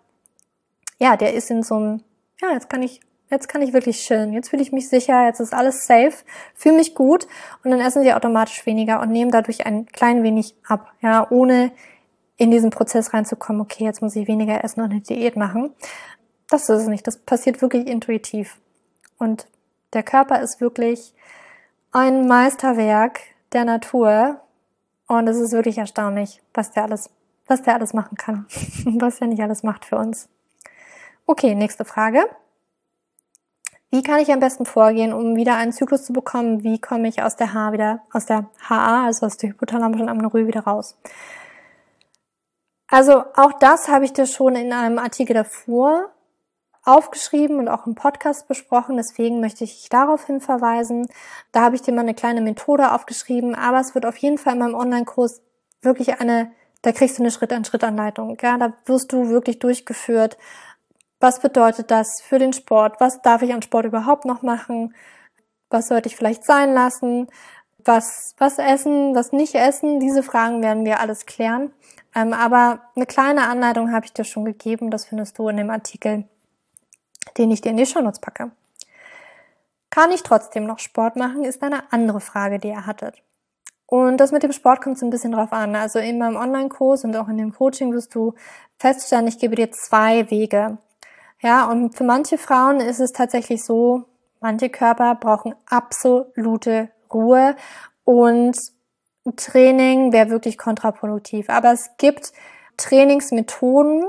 ja, 0.98 1.16
der 1.16 1.34
ist 1.34 1.50
in 1.50 1.62
so 1.62 1.76
einem, 1.76 2.02
ja, 2.40 2.52
jetzt 2.52 2.68
kann 2.68 2.82
ich, 2.82 3.00
jetzt 3.30 3.48
kann 3.48 3.62
ich 3.62 3.72
wirklich 3.72 4.00
chillen, 4.04 4.32
jetzt 4.32 4.50
fühle 4.50 4.62
ich 4.62 4.72
mich 4.72 4.88
sicher, 4.88 5.24
jetzt 5.26 5.40
ist 5.40 5.54
alles 5.54 5.86
safe, 5.86 6.14
fühle 6.54 6.76
mich 6.76 6.94
gut 6.94 7.26
und 7.62 7.70
dann 7.70 7.80
essen 7.80 8.02
sie 8.02 8.12
automatisch 8.12 8.66
weniger 8.66 9.00
und 9.00 9.10
nehmen 9.10 9.30
dadurch 9.30 9.66
ein 9.66 9.86
klein 9.86 10.22
wenig 10.22 10.54
ab, 10.66 10.92
ja, 11.00 11.26
ohne 11.30 11.72
in 12.40 12.50
diesen 12.50 12.70
Prozess 12.70 13.12
reinzukommen, 13.12 13.60
okay, 13.60 13.84
jetzt 13.84 14.00
muss 14.00 14.16
ich 14.16 14.26
weniger 14.26 14.64
essen 14.64 14.80
und 14.80 14.90
eine 14.90 15.02
Diät 15.02 15.36
machen. 15.36 15.74
Das 16.48 16.62
ist 16.62 16.82
es 16.82 16.88
nicht. 16.88 17.06
Das 17.06 17.18
passiert 17.18 17.60
wirklich 17.60 17.86
intuitiv. 17.86 18.56
Und 19.18 19.46
der 19.92 20.02
Körper 20.02 20.40
ist 20.40 20.58
wirklich 20.58 21.14
ein 21.92 22.26
Meisterwerk 22.26 23.20
der 23.52 23.66
Natur. 23.66 24.40
Und 25.06 25.28
es 25.28 25.36
ist 25.36 25.52
wirklich 25.52 25.76
erstaunlich, 25.76 26.40
was 26.54 26.70
der 26.70 26.84
alles, 26.84 27.10
was 27.46 27.60
der 27.60 27.74
alles 27.74 27.92
machen 27.92 28.16
kann. 28.16 28.46
was 28.84 29.20
er 29.20 29.26
nicht 29.26 29.42
alles 29.42 29.62
macht 29.62 29.84
für 29.84 29.96
uns. 29.96 30.30
Okay, 31.26 31.54
nächste 31.54 31.84
Frage. 31.84 32.24
Wie 33.90 34.02
kann 34.02 34.20
ich 34.20 34.32
am 34.32 34.38
besten 34.38 34.66
vorgehen, 34.66 35.12
um 35.12 35.34
wieder 35.34 35.56
einen 35.56 35.72
Zyklus 35.72 36.04
zu 36.04 36.12
bekommen? 36.12 36.62
Wie 36.62 36.80
komme 36.80 37.08
ich 37.08 37.22
aus 37.22 37.34
der 37.34 37.52
H 37.52 37.72
wieder, 37.72 38.02
aus 38.12 38.24
der 38.24 38.48
HA, 38.68 39.06
also 39.06 39.26
aus 39.26 39.36
der 39.36 39.50
hypothalamischen 39.50 40.08
Amenorrhoe 40.08 40.46
wieder 40.46 40.60
raus? 40.60 40.96
Also 42.88 43.24
auch 43.36 43.52
das 43.58 43.88
habe 43.88 44.04
ich 44.04 44.12
dir 44.12 44.26
schon 44.26 44.54
in 44.54 44.72
einem 44.72 44.98
Artikel 44.98 45.34
davor 45.34 46.10
aufgeschrieben 46.84 47.58
und 47.58 47.68
auch 47.68 47.86
im 47.86 47.94
Podcast 47.94 48.48
besprochen. 48.48 48.96
Deswegen 48.96 49.40
möchte 49.40 49.64
ich 49.64 49.88
darauf 49.88 50.26
hin 50.26 50.40
verweisen. 50.40 51.06
Da 51.52 51.62
habe 51.62 51.76
ich 51.76 51.82
dir 51.82 51.92
mal 51.92 52.00
eine 52.00 52.14
kleine 52.14 52.40
Methode 52.40 52.92
aufgeschrieben, 52.92 53.54
aber 53.54 53.80
es 53.80 53.94
wird 53.94 54.06
auf 54.06 54.16
jeden 54.16 54.38
Fall 54.38 54.54
in 54.54 54.60
meinem 54.60 54.74
Online-Kurs 54.74 55.42
wirklich 55.82 56.20
eine, 56.20 56.52
da 56.82 56.92
kriegst 56.92 57.18
du 57.18 57.22
eine 57.22 57.30
Schritt-an-Schritt-Anleitung. 57.30 58.38
Ja, 58.40 58.56
da 58.58 58.72
wirst 58.86 59.12
du 59.12 59.28
wirklich 59.28 59.58
durchgeführt. 59.58 60.36
Was 61.20 61.40
bedeutet 61.40 61.90
das 61.90 62.20
für 62.22 62.38
den 62.38 62.52
Sport? 62.52 63.00
Was 63.00 63.22
darf 63.22 63.42
ich 63.42 63.52
an 63.52 63.62
Sport 63.62 63.86
überhaupt 63.86 64.24
noch 64.24 64.42
machen? 64.42 64.94
Was 65.68 65.88
sollte 65.88 66.08
ich 66.08 66.16
vielleicht 66.16 66.44
sein 66.44 66.72
lassen? 66.72 67.28
Was, 67.84 68.34
was 68.38 68.58
essen, 68.58 69.14
was 69.14 69.32
nicht 69.32 69.54
essen? 69.54 70.00
Diese 70.00 70.22
Fragen 70.22 70.62
werden 70.62 70.84
wir 70.84 71.00
alles 71.00 71.26
klären. 71.26 71.72
Ähm, 72.14 72.32
aber 72.32 72.80
eine 72.96 73.06
kleine 73.06 73.48
Anleitung 73.48 73.92
habe 73.92 74.06
ich 74.06 74.12
dir 74.12 74.24
schon 74.24 74.44
gegeben. 74.44 74.90
Das 74.90 75.06
findest 75.06 75.38
du 75.38 75.48
in 75.48 75.58
dem 75.58 75.70
Artikel 75.70 76.24
den 77.38 77.50
ich 77.50 77.60
dir 77.60 77.70
in 77.70 77.76
die 77.76 77.86
Shownotes 77.86 78.20
packe. 78.20 78.50
Kann 79.90 80.12
ich 80.12 80.22
trotzdem 80.22 80.66
noch 80.66 80.78
Sport 80.78 81.16
machen, 81.16 81.44
ist 81.44 81.62
eine 81.62 81.92
andere 81.92 82.20
Frage, 82.20 82.58
die 82.58 82.68
ihr 82.68 82.86
hattet. 82.86 83.22
Und 83.86 84.18
das 84.18 84.30
mit 84.30 84.44
dem 84.44 84.52
Sport 84.52 84.82
kommt 84.82 84.98
so 84.98 85.06
ein 85.06 85.10
bisschen 85.10 85.32
drauf 85.32 85.52
an. 85.52 85.74
Also 85.74 85.98
in 85.98 86.18
meinem 86.18 86.36
Online-Kurs 86.36 87.04
und 87.04 87.16
auch 87.16 87.28
in 87.28 87.38
dem 87.38 87.52
Coaching 87.52 87.92
wirst 87.92 88.14
du 88.14 88.34
feststellen, 88.78 89.26
ich 89.26 89.38
gebe 89.38 89.56
dir 89.56 89.72
zwei 89.72 90.30
Wege. 90.30 90.78
Ja, 91.42 91.64
und 91.70 91.96
für 91.96 92.04
manche 92.04 92.36
Frauen 92.38 92.80
ist 92.80 93.00
es 93.00 93.12
tatsächlich 93.12 93.64
so, 93.64 94.04
manche 94.40 94.68
Körper 94.68 95.14
brauchen 95.14 95.54
absolute 95.66 96.90
Ruhe 97.12 97.56
und 98.04 98.56
Training 99.36 100.12
wäre 100.12 100.30
wirklich 100.30 100.58
kontraproduktiv. 100.58 101.48
Aber 101.48 101.72
es 101.72 101.90
gibt 101.98 102.32
Trainingsmethoden, 102.76 104.04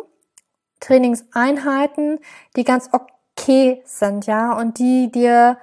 Trainingseinheiten, 0.79 2.19
die 2.55 2.63
ganz 2.63 2.89
okay 2.91 3.81
sind, 3.85 4.25
ja, 4.25 4.57
und 4.57 4.79
die 4.79 5.11
dir, 5.11 5.57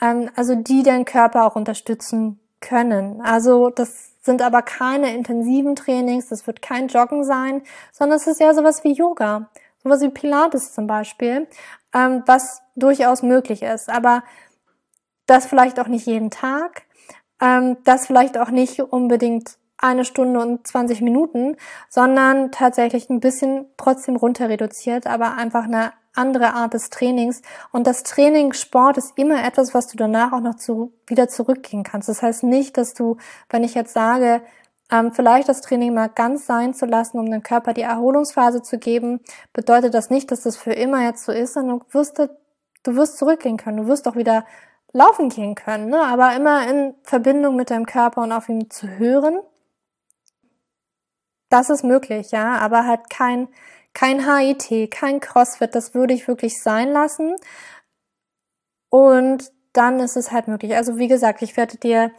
ähm, 0.00 0.30
also 0.36 0.54
die 0.54 0.82
deinen 0.82 1.04
Körper 1.04 1.46
auch 1.46 1.56
unterstützen 1.56 2.40
können. 2.60 3.20
Also 3.20 3.70
das 3.70 4.12
sind 4.22 4.42
aber 4.42 4.62
keine 4.62 5.14
intensiven 5.14 5.76
Trainings, 5.76 6.28
das 6.28 6.46
wird 6.46 6.62
kein 6.62 6.88
Joggen 6.88 7.24
sein, 7.24 7.62
sondern 7.92 8.16
es 8.16 8.26
ist 8.26 8.40
ja 8.40 8.54
sowas 8.54 8.82
wie 8.84 8.92
Yoga, 8.92 9.50
sowas 9.84 10.00
wie 10.00 10.08
Pilates 10.08 10.72
zum 10.72 10.86
Beispiel, 10.86 11.46
ähm, 11.94 12.22
was 12.26 12.62
durchaus 12.74 13.22
möglich 13.22 13.62
ist. 13.62 13.88
Aber 13.88 14.24
das 15.26 15.46
vielleicht 15.46 15.78
auch 15.78 15.88
nicht 15.88 16.06
jeden 16.06 16.30
Tag, 16.30 16.82
ähm, 17.40 17.76
das 17.84 18.06
vielleicht 18.06 18.38
auch 18.38 18.50
nicht 18.50 18.80
unbedingt 18.80 19.58
eine 19.76 20.04
Stunde 20.04 20.40
und 20.40 20.66
20 20.66 21.02
Minuten, 21.02 21.56
sondern 21.88 22.50
tatsächlich 22.50 23.10
ein 23.10 23.20
bisschen 23.20 23.66
trotzdem 23.76 24.16
runter 24.16 24.48
reduziert, 24.48 25.06
aber 25.06 25.36
einfach 25.36 25.64
eine 25.64 25.92
andere 26.14 26.54
Art 26.54 26.74
des 26.74 26.90
Trainings. 26.90 27.42
Und 27.72 27.86
das 27.86 28.02
Training 28.04 28.52
Sport 28.52 28.96
ist 28.96 29.12
immer 29.16 29.44
etwas, 29.44 29.74
was 29.74 29.88
du 29.88 29.96
danach 29.96 30.32
auch 30.32 30.40
noch 30.40 30.54
zu, 30.54 30.92
wieder 31.06 31.28
zurückgehen 31.28 31.82
kannst. 31.82 32.08
Das 32.08 32.22
heißt 32.22 32.44
nicht, 32.44 32.76
dass 32.76 32.94
du, 32.94 33.16
wenn 33.50 33.64
ich 33.64 33.74
jetzt 33.74 33.92
sage, 33.92 34.42
ähm, 34.90 35.12
vielleicht 35.12 35.48
das 35.48 35.60
Training 35.60 35.94
mal 35.94 36.08
ganz 36.08 36.46
sein 36.46 36.74
zu 36.74 36.86
lassen, 36.86 37.18
um 37.18 37.30
dem 37.30 37.42
Körper 37.42 37.72
die 37.72 37.82
Erholungsphase 37.82 38.62
zu 38.62 38.78
geben, 38.78 39.20
bedeutet 39.52 39.94
das 39.94 40.10
nicht, 40.10 40.30
dass 40.30 40.42
das 40.42 40.56
für 40.56 40.72
immer 40.72 41.02
jetzt 41.02 41.24
so 41.24 41.32
ist, 41.32 41.54
sondern 41.54 41.80
du 41.80 41.84
wirst, 41.94 42.18
du 42.18 42.96
wirst 42.96 43.18
zurückgehen 43.18 43.56
können. 43.56 43.78
Du 43.78 43.86
wirst 43.86 44.06
auch 44.06 44.16
wieder 44.16 44.44
laufen 44.92 45.28
gehen 45.28 45.54
können, 45.54 45.88
ne? 45.88 46.00
aber 46.00 46.36
immer 46.36 46.68
in 46.68 46.94
Verbindung 47.02 47.56
mit 47.56 47.70
deinem 47.70 47.86
Körper 47.86 48.22
und 48.22 48.32
auf 48.32 48.48
ihn 48.48 48.70
zu 48.70 48.88
hören 48.88 49.40
Das 51.48 51.68
ist 51.68 51.82
möglich, 51.82 52.30
ja, 52.30 52.58
aber 52.58 52.86
halt 52.86 53.10
kein, 53.10 53.48
kein 53.92 54.20
HIT, 54.24 54.90
kein 54.92 55.20
CrossFit, 55.20 55.74
das 55.74 55.94
würde 55.94 56.14
ich 56.14 56.28
wirklich 56.28 56.62
sein 56.62 56.90
lassen. 56.90 57.34
Und 58.88 59.52
dann 59.72 59.98
ist 59.98 60.16
es 60.16 60.30
halt 60.30 60.46
möglich. 60.46 60.76
Also 60.76 60.98
wie 60.98 61.08
gesagt, 61.08 61.42
ich 61.42 61.56
werde 61.56 61.76
dir 61.76 62.12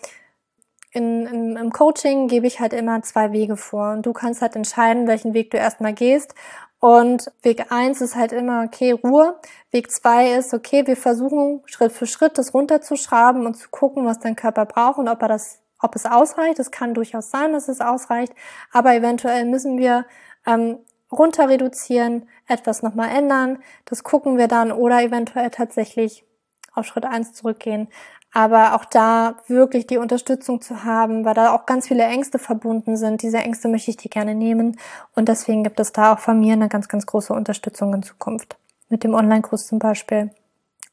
in, 0.95 1.27
in, 1.27 1.57
im 1.57 1.71
Coaching 1.71 2.27
gebe 2.27 2.47
ich 2.47 2.59
halt 2.59 2.73
immer 2.73 3.01
zwei 3.01 3.31
Wege 3.33 3.57
vor 3.57 3.91
und 3.91 4.05
du 4.05 4.13
kannst 4.13 4.41
halt 4.41 4.55
entscheiden, 4.55 5.07
welchen 5.07 5.33
Weg 5.33 5.51
du 5.51 5.57
erstmal 5.57 5.93
gehst. 5.93 6.33
Und 6.79 7.31
Weg 7.41 7.71
eins 7.71 7.99
ist 7.99 8.15
halt 8.15 8.31
immer, 8.31 8.63
okay, 8.63 8.91
Ruhe. 8.91 9.39
Weg 9.71 9.91
zwei 9.91 10.33
ist, 10.33 10.53
okay, 10.53 10.87
wir 10.87 10.95
versuchen 10.95 11.61
Schritt 11.65 11.91
für 11.91 12.05
Schritt 12.05 12.37
das 12.37 12.53
runterzuschrauben 12.53 13.45
und 13.45 13.55
zu 13.55 13.69
gucken, 13.69 14.05
was 14.05 14.19
dein 14.19 14.35
Körper 14.35 14.65
braucht 14.65 14.97
und 14.97 15.09
ob 15.09 15.21
er 15.21 15.27
das, 15.27 15.59
ob 15.81 15.95
es 15.95 16.05
ausreicht. 16.05 16.59
Es 16.59 16.71
kann 16.71 16.93
durchaus 16.93 17.29
sein, 17.29 17.53
dass 17.53 17.67
es 17.67 17.81
ausreicht, 17.81 18.33
aber 18.71 18.95
eventuell 18.95 19.45
müssen 19.45 19.77
wir 19.77 20.05
ähm, 20.45 20.77
runter 21.11 21.49
reduzieren, 21.49 22.29
etwas 22.47 22.83
nochmal 22.83 23.09
ändern. 23.09 23.59
Das 23.85 24.03
gucken 24.03 24.37
wir 24.37 24.47
dann 24.47 24.71
oder 24.71 25.01
eventuell 25.01 25.49
tatsächlich 25.49 26.25
auf 26.73 26.85
Schritt 26.85 27.05
eins 27.05 27.33
zurückgehen. 27.33 27.87
Aber 28.35 28.75
auch 28.75 28.83
da 28.83 29.37
wirklich 29.47 29.87
die 29.87 29.97
Unterstützung 29.97 30.59
zu 30.59 30.83
haben, 30.83 31.23
weil 31.23 31.35
da 31.35 31.55
auch 31.55 31.65
ganz 31.65 31.87
viele 31.87 32.03
Ängste 32.03 32.37
verbunden 32.37 32.97
sind. 32.97 33.21
Diese 33.21 33.37
Ängste 33.37 33.69
möchte 33.69 33.91
ich 33.91 33.95
dir 33.95 34.09
gerne 34.09 34.35
nehmen. 34.35 34.77
Und 35.15 35.29
deswegen 35.29 35.63
gibt 35.63 35.79
es 35.79 35.93
da 35.93 36.13
auch 36.13 36.19
von 36.19 36.41
mir 36.41 36.51
eine 36.51 36.67
ganz, 36.67 36.89
ganz 36.89 37.05
große 37.05 37.31
Unterstützung 37.31 37.93
in 37.93 38.03
Zukunft. 38.03 38.57
Mit 38.89 39.05
dem 39.05 39.13
Online-Kurs 39.13 39.67
zum 39.67 39.79
Beispiel. 39.79 40.31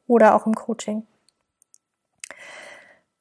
Oder 0.06 0.36
auch 0.36 0.46
im 0.46 0.54
Coaching. 0.54 1.04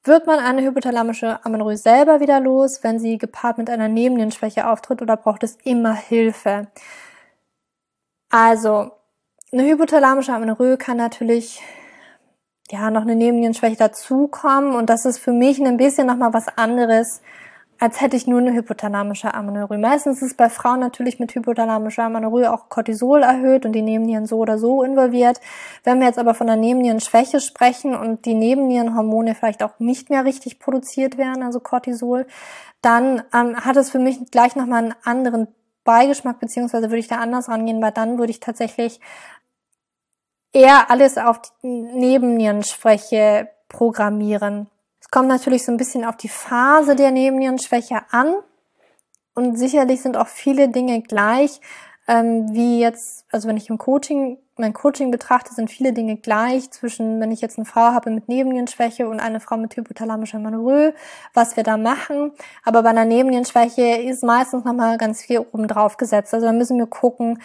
Wird 0.04 0.28
man 0.28 0.38
eine 0.38 0.62
hypothalamische 0.62 1.44
Amenorrhoe 1.44 1.78
selber 1.78 2.20
wieder 2.20 2.40
los, 2.40 2.84
wenn 2.84 3.00
sie 3.00 3.18
gepaart 3.18 3.58
mit 3.58 3.72
einer 3.72 3.88
Nebennierenschwäche 3.88 4.70
auftritt 4.70 5.02
oder 5.02 5.18
braucht 5.18 5.42
es 5.42 5.58
immer 5.64 5.96
Hilfe? 5.96 6.68
Also, 8.30 8.92
eine 9.52 9.64
hypothalamische 9.64 10.32
Amenorrhoe 10.32 10.78
kann 10.78 10.98
natürlich 10.98 11.64
ja, 12.72 12.90
noch 12.90 13.02
eine 13.02 13.16
Nebennierenschwäche 13.16 13.76
dazukommen. 13.76 14.76
Und 14.76 14.90
das 14.90 15.06
ist 15.06 15.20
für 15.20 15.34
mich 15.34 15.60
ein 15.60 15.78
bisschen 15.78 16.08
nochmal 16.08 16.34
was 16.34 16.48
anderes, 16.58 17.22
als 17.80 18.00
hätte 18.00 18.16
ich 18.16 18.28
nur 18.28 18.40
eine 18.40 18.54
hypothalamische 18.54 19.34
Amenorrhoe. 19.34 19.80
Meistens 19.80 20.22
ist 20.22 20.38
bei 20.38 20.50
Frauen 20.50 20.80
natürlich 20.80 21.20
mit 21.20 21.34
hypothalamischer 21.34 22.04
Amenorrhoe 22.04 22.54
auch 22.54 22.70
Cortisol 22.70 23.24
erhöht 23.24 23.66
und 23.66 23.74
die 23.74 23.82
Nebennieren 23.82 24.28
so 24.28 24.38
oder 24.38 24.60
so 24.60 24.84
involviert. 24.84 25.42
Wenn 25.84 26.00
wir 26.00 26.06
jetzt 26.06 26.20
aber 26.20 26.36
von 26.36 26.48
der 26.48 26.58
Nebennierenschwäche 26.58 27.40
sprechen 27.40 27.96
und 27.96 28.26
die 28.26 28.36
Nebennierenhormone 28.36 29.34
vielleicht 29.34 29.64
auch 29.64 29.80
nicht 29.80 30.12
mehr 30.12 30.26
richtig 30.26 30.60
produziert 30.60 31.18
werden, 31.18 31.42
also 31.42 31.60
Cortisol, 31.60 32.28
dann 32.84 33.24
ähm, 33.34 33.56
hat 33.58 33.78
es 33.78 33.90
für 33.90 34.00
mich 34.00 34.30
gleich 34.30 34.56
nochmal 34.56 34.84
einen 34.84 34.96
anderen 35.04 35.48
Beigeschmack, 35.84 36.40
beziehungsweise 36.40 36.90
würde 36.90 37.00
ich 37.00 37.08
da 37.08 37.16
anders 37.16 37.50
rangehen, 37.50 37.82
weil 37.82 37.92
dann 37.92 38.20
würde 38.20 38.32
ich 38.32 38.40
tatsächlich 38.40 39.00
eher 40.54 40.90
alles 40.90 41.18
auf 41.18 41.42
die 41.42 41.68
Nebennierenschwäche 41.68 43.50
programmieren. 43.70 44.68
Es 45.00 45.10
kommt 45.10 45.28
natürlich 45.28 45.66
so 45.66 45.72
ein 45.72 45.78
bisschen 45.78 46.06
auf 46.06 46.18
die 46.18 46.30
Phase 46.30 46.96
der 46.96 47.12
Nebennierenschwäche 47.12 48.02
an. 48.12 48.36
Und 49.34 49.58
sicherlich 49.58 50.02
sind 50.02 50.18
auch 50.18 50.28
viele 50.28 50.70
Dinge 50.70 51.02
gleich, 51.02 51.62
ähm, 52.08 52.54
wie 52.54 52.80
jetzt, 52.80 53.26
also 53.32 53.48
wenn 53.48 53.58
ich 53.58 53.70
im 53.70 53.78
Coaching, 53.78 54.38
mein 54.58 54.74
Coaching 54.74 55.12
betrachte, 55.12 55.54
sind 55.54 55.72
viele 55.72 55.94
Dinge 55.94 56.18
gleich 56.18 56.70
zwischen, 56.72 57.22
wenn 57.22 57.32
ich 57.32 57.42
jetzt 57.42 57.58
eine 57.58 57.66
Frau 57.66 57.82
habe 57.82 58.10
mit 58.10 58.28
Nebennierenschwäche 58.28 59.08
und 59.08 59.20
eine 59.20 59.40
Frau 59.40 59.56
mit 59.58 59.76
hypothalamischer 59.76 60.38
Amenorrhoe, 60.38 60.94
was 61.34 61.56
wir 61.56 61.64
da 61.64 61.78
machen. 61.78 62.34
Aber 62.64 62.84
bei 62.84 62.90
einer 62.90 63.06
Nebennierenschwäche 63.06 64.02
ist 64.02 64.24
meistens 64.24 64.66
nochmal 64.66 64.98
ganz 64.98 65.22
viel 65.22 65.40
oben 65.40 65.68
drauf 65.68 65.98
gesetzt. 65.98 66.34
Also 66.34 66.46
da 66.46 66.52
müssen 66.52 66.78
wir 66.78 66.88
gucken, 66.88 67.40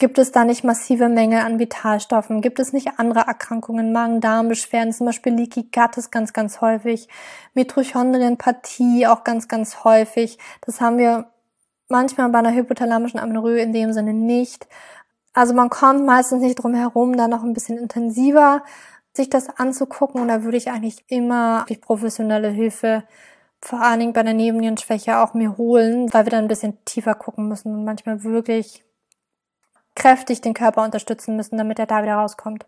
Gibt 0.00 0.16
es 0.16 0.32
da 0.32 0.46
nicht 0.46 0.64
massive 0.64 1.10
Mängel 1.10 1.40
an 1.40 1.58
Vitalstoffen? 1.58 2.40
Gibt 2.40 2.58
es 2.58 2.72
nicht 2.72 2.98
andere 2.98 3.20
Erkrankungen, 3.20 3.92
Magen-Darm-Beschwerden, 3.92 4.94
zum 4.94 5.04
Beispiel 5.04 5.34
Leaky 5.34 5.64
Gut 5.64 5.98
ist 5.98 6.10
ganz, 6.10 6.32
ganz 6.32 6.62
häufig, 6.62 7.06
Mitochondrienpathie 7.52 9.06
auch 9.06 9.24
ganz, 9.24 9.46
ganz 9.46 9.84
häufig. 9.84 10.38
Das 10.62 10.80
haben 10.80 10.96
wir 10.96 11.26
manchmal 11.90 12.30
bei 12.30 12.38
einer 12.38 12.54
hypothalamischen 12.54 13.20
Amenorrhoe 13.20 13.60
in 13.60 13.74
dem 13.74 13.92
Sinne 13.92 14.14
nicht. 14.14 14.66
Also 15.34 15.52
man 15.52 15.68
kommt 15.68 16.06
meistens 16.06 16.40
nicht 16.40 16.54
drum 16.54 16.72
herum, 16.72 17.18
da 17.18 17.28
noch 17.28 17.42
ein 17.42 17.52
bisschen 17.52 17.76
intensiver 17.76 18.64
sich 19.12 19.28
das 19.28 19.50
anzugucken 19.50 20.22
und 20.22 20.28
da 20.28 20.44
würde 20.44 20.56
ich 20.56 20.70
eigentlich 20.70 21.04
immer 21.08 21.66
die 21.68 21.76
professionelle 21.76 22.48
Hilfe 22.48 23.04
vor 23.60 23.82
allen 23.82 24.00
Dingen 24.00 24.12
bei 24.14 24.22
der 24.22 24.32
Nebennierenschwäche 24.32 25.18
auch 25.18 25.34
mir 25.34 25.58
holen, 25.58 26.10
weil 26.14 26.24
wir 26.24 26.30
dann 26.30 26.46
ein 26.46 26.48
bisschen 26.48 26.82
tiefer 26.86 27.14
gucken 27.14 27.48
müssen 27.48 27.74
und 27.74 27.84
manchmal 27.84 28.24
wirklich 28.24 28.82
kräftig 30.00 30.40
den 30.40 30.54
Körper 30.54 30.82
unterstützen 30.82 31.36
müssen, 31.36 31.58
damit 31.58 31.78
er 31.78 31.84
da 31.84 32.02
wieder 32.02 32.14
rauskommt. 32.14 32.64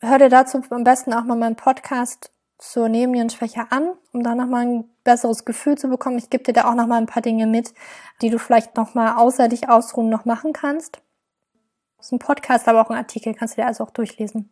Hör 0.00 0.18
dir 0.18 0.28
dazu 0.28 0.62
am 0.68 0.84
besten 0.84 1.14
auch 1.14 1.24
mal 1.24 1.38
meinen 1.38 1.56
Podcast 1.56 2.30
zur 2.58 2.90
Nebennierenschwäche 2.90 3.66
an, 3.70 3.92
um 4.12 4.22
da 4.22 4.34
nochmal 4.34 4.66
ein 4.66 4.84
besseres 5.04 5.46
Gefühl 5.46 5.78
zu 5.78 5.88
bekommen. 5.88 6.18
Ich 6.18 6.28
gebe 6.28 6.44
dir 6.44 6.52
da 6.52 6.70
auch 6.70 6.74
nochmal 6.74 7.00
ein 7.00 7.06
paar 7.06 7.22
Dinge 7.22 7.46
mit, 7.46 7.72
die 8.20 8.28
du 8.28 8.38
vielleicht 8.38 8.76
nochmal 8.76 9.16
außer 9.16 9.48
dich 9.48 9.70
ausruhen 9.70 10.10
noch 10.10 10.26
machen 10.26 10.52
kannst. 10.52 11.00
Das 11.96 12.06
ist 12.06 12.12
ein 12.12 12.18
Podcast, 12.18 12.68
aber 12.68 12.82
auch 12.82 12.90
ein 12.90 12.98
Artikel, 12.98 13.34
kannst 13.34 13.56
du 13.56 13.62
dir 13.62 13.66
also 13.66 13.82
auch 13.82 13.90
durchlesen. 13.90 14.50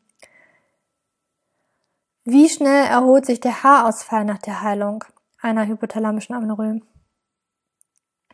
Wie 2.25 2.49
schnell 2.49 2.87
erholt 2.87 3.27
sich 3.27 3.41
der 3.41 3.63
Haarausfall 3.63 4.25
nach 4.25 4.39
der 4.39 4.63
Heilung 4.63 5.05
einer 5.43 5.67
hypothalamischen 5.67 6.35
Amenorrhoe? 6.35 6.81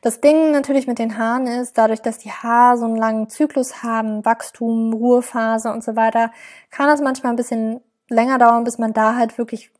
Das 0.00 0.20
Ding 0.20 0.52
natürlich 0.52 0.86
mit 0.86 0.98
den 0.98 1.18
Haaren 1.18 1.46
ist, 1.46 1.76
dadurch, 1.76 2.00
dass 2.00 2.18
die 2.18 2.30
Haare 2.30 2.78
so 2.78 2.84
einen 2.84 2.96
langen 2.96 3.28
Zyklus 3.28 3.82
haben, 3.82 4.24
Wachstum, 4.24 4.92
Ruhephase 4.92 5.72
und 5.72 5.82
so 5.82 5.96
weiter, 5.96 6.30
kann 6.70 6.86
das 6.86 7.00
manchmal 7.00 7.32
ein 7.32 7.36
bisschen 7.36 7.80
länger 8.08 8.38
dauern, 8.38 8.64
bis 8.64 8.78
man 8.78 8.92
da 8.92 9.16
halt 9.16 9.38
wirklich 9.38 9.70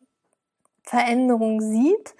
Veränderungen 0.82 1.60
sieht. 1.60 2.14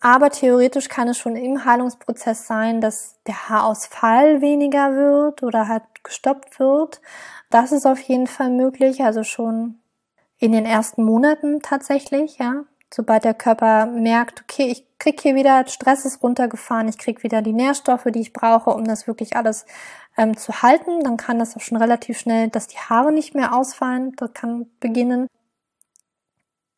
Aber 0.00 0.30
theoretisch 0.30 0.88
kann 0.88 1.08
es 1.08 1.18
schon 1.18 1.36
im 1.36 1.64
Heilungsprozess 1.64 2.46
sein, 2.46 2.80
dass 2.80 3.18
der 3.26 3.48
Haarausfall 3.48 4.40
weniger 4.40 4.94
wird 4.94 5.42
oder 5.42 5.68
halt 5.68 5.82
gestoppt 6.02 6.58
wird. 6.58 7.00
Das 7.50 7.72
ist 7.72 7.86
auf 7.86 8.00
jeden 8.00 8.26
Fall 8.26 8.50
möglich, 8.50 9.02
also 9.02 9.24
schon 9.24 9.80
in 10.38 10.52
den 10.52 10.64
ersten 10.64 11.04
Monaten 11.04 11.60
tatsächlich, 11.60 12.38
ja 12.38 12.64
sobald 12.92 13.24
der 13.24 13.34
Körper 13.34 13.86
merkt, 13.86 14.42
okay, 14.42 14.66
ich 14.66 14.86
krieg 14.98 15.20
hier 15.20 15.34
wieder, 15.34 15.66
Stress 15.66 16.04
ist 16.04 16.22
runtergefahren, 16.22 16.88
ich 16.88 16.98
krieg 16.98 17.22
wieder 17.22 17.42
die 17.42 17.52
Nährstoffe, 17.52 18.06
die 18.06 18.20
ich 18.20 18.32
brauche, 18.32 18.70
um 18.70 18.84
das 18.84 19.06
wirklich 19.06 19.36
alles 19.36 19.64
ähm, 20.16 20.36
zu 20.36 20.62
halten, 20.62 21.02
dann 21.04 21.16
kann 21.16 21.38
das 21.38 21.56
auch 21.56 21.60
schon 21.60 21.78
relativ 21.78 22.18
schnell, 22.18 22.48
dass 22.48 22.66
die 22.66 22.78
Haare 22.78 23.12
nicht 23.12 23.34
mehr 23.34 23.54
ausfallen, 23.54 24.12
das 24.16 24.32
kann 24.34 24.66
beginnen. 24.80 25.26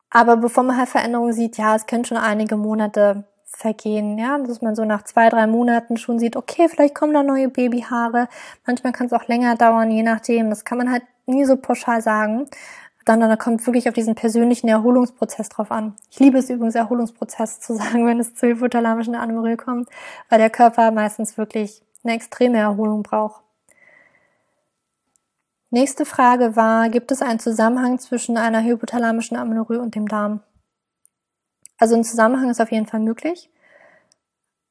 Aber 0.09 0.37
bevor 0.37 0.63
man 0.63 0.77
halt 0.77 0.89
Veränderungen 0.89 1.33
sieht, 1.33 1.57
ja, 1.57 1.75
es 1.75 1.87
können 1.87 2.05
schon 2.05 2.17
einige 2.17 2.55
Monate 2.55 3.25
vergehen, 3.45 4.17
ja, 4.17 4.37
dass 4.37 4.61
man 4.61 4.75
so 4.75 4.85
nach 4.85 5.03
zwei, 5.03 5.29
drei 5.29 5.47
Monaten 5.47 5.97
schon 5.97 6.19
sieht, 6.19 6.35
okay, 6.35 6.69
vielleicht 6.69 6.95
kommen 6.95 7.13
da 7.13 7.23
neue 7.23 7.49
Babyhaare. 7.49 8.27
Manchmal 8.65 8.93
kann 8.93 9.07
es 9.07 9.13
auch 9.13 9.27
länger 9.27 9.55
dauern, 9.55 9.91
je 9.91 10.03
nachdem. 10.03 10.49
Das 10.49 10.65
kann 10.65 10.77
man 10.77 10.91
halt 10.91 11.03
nie 11.25 11.45
so 11.45 11.55
pauschal 11.55 12.01
sagen 12.01 12.47
dann, 13.05 13.19
dann 13.19 13.37
kommt 13.37 13.65
wirklich 13.65 13.87
auf 13.87 13.93
diesen 13.93 14.15
persönlichen 14.15 14.67
Erholungsprozess 14.67 15.49
drauf 15.49 15.71
an. 15.71 15.95
Ich 16.09 16.19
liebe 16.19 16.37
es 16.37 16.49
übrigens, 16.49 16.75
Erholungsprozess 16.75 17.59
zu 17.61 17.75
sagen, 17.75 18.05
wenn 18.05 18.19
es 18.19 18.35
zu 18.35 18.47
hypothalamischen 18.47 19.15
Anemorie 19.15 19.57
kommt, 19.57 19.89
weil 20.29 20.39
der 20.39 20.49
Körper 20.49 20.91
meistens 20.91 21.37
wirklich 21.37 21.83
eine 22.03 22.13
extreme 22.13 22.57
Erholung 22.57 23.03
braucht. 23.03 23.43
Nächste 25.69 26.05
Frage 26.05 26.55
war, 26.55 26.89
gibt 26.89 27.11
es 27.11 27.23
einen 27.23 27.39
Zusammenhang 27.39 27.97
zwischen 27.97 28.37
einer 28.37 28.63
hypothalamischen 28.63 29.35
Amenorrhoe 29.35 29.79
und 29.79 29.95
dem 29.95 30.07
Darm? 30.07 30.41
Also 31.79 31.95
ein 31.95 32.03
Zusammenhang 32.03 32.51
ist 32.51 32.61
auf 32.61 32.71
jeden 32.71 32.85
Fall 32.85 32.99
möglich. 32.99 33.49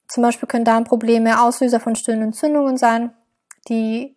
Zum 0.07 0.22
Beispiel 0.22 0.47
können 0.47 0.64
Darmprobleme 0.64 1.43
Auslöser 1.43 1.80
von 1.80 1.97
stillen 1.97 2.22
Entzündungen 2.22 2.76
sein, 2.76 3.12
die 3.68 4.16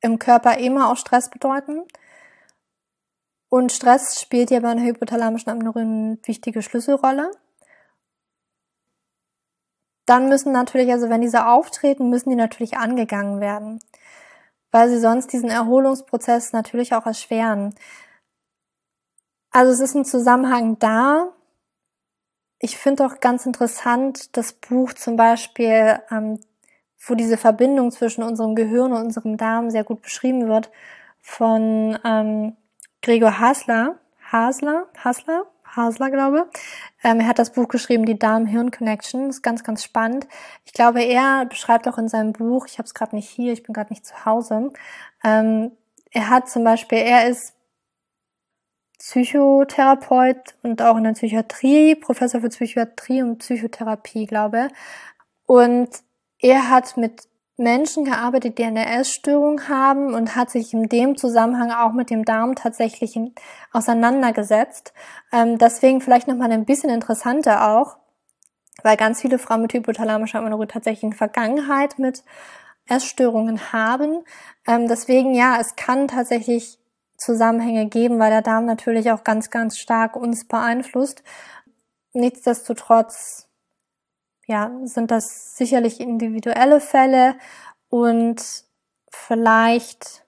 im 0.00 0.18
Körper 0.18 0.58
immer 0.58 0.90
auch 0.90 0.96
Stress 0.96 1.30
bedeuten. 1.30 1.82
Und 3.54 3.70
Stress 3.70 4.20
spielt 4.20 4.50
ja 4.50 4.58
bei 4.58 4.70
einer 4.70 4.82
hypothalamischen 4.82 5.48
Amenorrhoe 5.48 5.82
eine 5.82 6.18
wichtige 6.24 6.60
Schlüsselrolle. 6.60 7.30
Dann 10.06 10.28
müssen 10.28 10.50
natürlich, 10.50 10.90
also 10.90 11.08
wenn 11.08 11.20
diese 11.20 11.46
auftreten, 11.46 12.10
müssen 12.10 12.30
die 12.30 12.34
natürlich 12.34 12.76
angegangen 12.76 13.40
werden, 13.40 13.78
weil 14.72 14.88
sie 14.88 14.98
sonst 14.98 15.32
diesen 15.32 15.50
Erholungsprozess 15.50 16.52
natürlich 16.52 16.94
auch 16.94 17.06
erschweren. 17.06 17.76
Also 19.52 19.70
es 19.70 19.78
ist 19.78 19.94
ein 19.94 20.04
Zusammenhang 20.04 20.80
da. 20.80 21.32
Ich 22.58 22.76
finde 22.76 23.06
auch 23.06 23.20
ganz 23.20 23.46
interessant 23.46 24.36
das 24.36 24.52
Buch 24.52 24.94
zum 24.94 25.14
Beispiel, 25.14 26.00
ähm, 26.10 26.40
wo 27.06 27.14
diese 27.14 27.36
Verbindung 27.36 27.92
zwischen 27.92 28.24
unserem 28.24 28.56
Gehirn 28.56 28.92
und 28.92 29.04
unserem 29.04 29.36
Darm 29.36 29.70
sehr 29.70 29.84
gut 29.84 30.02
beschrieben 30.02 30.48
wird, 30.48 30.72
von 31.20 31.96
ähm, 32.04 32.56
Gregor 33.04 33.38
Hasler, 33.38 33.98
Hasler, 34.32 34.86
Hasler, 34.96 35.44
Hasler, 35.62 36.10
glaube. 36.10 36.48
Ähm, 37.02 37.20
er 37.20 37.28
hat 37.28 37.38
das 37.38 37.52
Buch 37.52 37.68
geschrieben, 37.68 38.06
die 38.06 38.18
Darm-Hirn-Connection. 38.18 39.28
ist 39.28 39.42
ganz, 39.42 39.62
ganz 39.62 39.84
spannend. 39.84 40.26
Ich 40.64 40.72
glaube, 40.72 41.02
er 41.02 41.44
beschreibt 41.44 41.86
auch 41.86 41.98
in 41.98 42.08
seinem 42.08 42.32
Buch, 42.32 42.66
ich 42.66 42.78
habe 42.78 42.86
es 42.86 42.94
gerade 42.94 43.14
nicht 43.14 43.28
hier, 43.28 43.52
ich 43.52 43.62
bin 43.62 43.74
gerade 43.74 43.92
nicht 43.92 44.06
zu 44.06 44.24
Hause. 44.24 44.70
Ähm, 45.22 45.72
er 46.12 46.30
hat 46.30 46.48
zum 46.48 46.64
Beispiel, 46.64 46.96
er 46.96 47.28
ist 47.28 47.52
Psychotherapeut 48.98 50.54
und 50.62 50.80
auch 50.80 50.96
in 50.96 51.04
der 51.04 51.12
Psychiatrie, 51.12 51.96
Professor 51.96 52.40
für 52.40 52.48
Psychiatrie 52.48 53.22
und 53.22 53.36
Psychotherapie, 53.38 54.24
glaube. 54.24 54.68
Und 55.44 55.90
er 56.38 56.70
hat 56.70 56.96
mit 56.96 57.28
Menschen 57.56 58.04
gearbeitet, 58.04 58.58
die 58.58 58.64
eine 58.64 58.86
Essstörung 58.98 59.68
haben 59.68 60.12
und 60.12 60.34
hat 60.34 60.50
sich 60.50 60.74
in 60.74 60.88
dem 60.88 61.16
Zusammenhang 61.16 61.70
auch 61.70 61.92
mit 61.92 62.10
dem 62.10 62.24
Darm 62.24 62.56
tatsächlich 62.56 63.18
auseinandergesetzt. 63.72 64.92
Ähm, 65.32 65.58
deswegen 65.58 66.00
vielleicht 66.00 66.26
nochmal 66.26 66.50
ein 66.50 66.64
bisschen 66.64 66.90
interessanter 66.90 67.68
auch, 67.70 67.96
weil 68.82 68.96
ganz 68.96 69.20
viele 69.20 69.38
Frauen 69.38 69.62
mit 69.62 69.72
hypothalamischer 69.72 70.40
Amenorrhoe 70.40 70.66
tatsächlich 70.66 71.04
eine 71.04 71.14
Vergangenheit 71.14 71.98
mit 71.98 72.24
Essstörungen 72.88 73.72
haben. 73.72 74.24
Ähm, 74.66 74.88
deswegen 74.88 75.34
ja, 75.34 75.58
es 75.60 75.76
kann 75.76 76.08
tatsächlich 76.08 76.78
Zusammenhänge 77.16 77.86
geben, 77.86 78.18
weil 78.18 78.30
der 78.30 78.42
Darm 78.42 78.66
natürlich 78.66 79.12
auch 79.12 79.22
ganz, 79.22 79.50
ganz 79.50 79.78
stark 79.78 80.16
uns 80.16 80.46
beeinflusst. 80.46 81.22
Nichtsdestotrotz 82.12 83.48
ja, 84.46 84.70
sind 84.84 85.10
das 85.10 85.56
sicherlich 85.56 86.00
individuelle 86.00 86.80
Fälle 86.80 87.36
und 87.88 88.42
vielleicht 89.10 90.24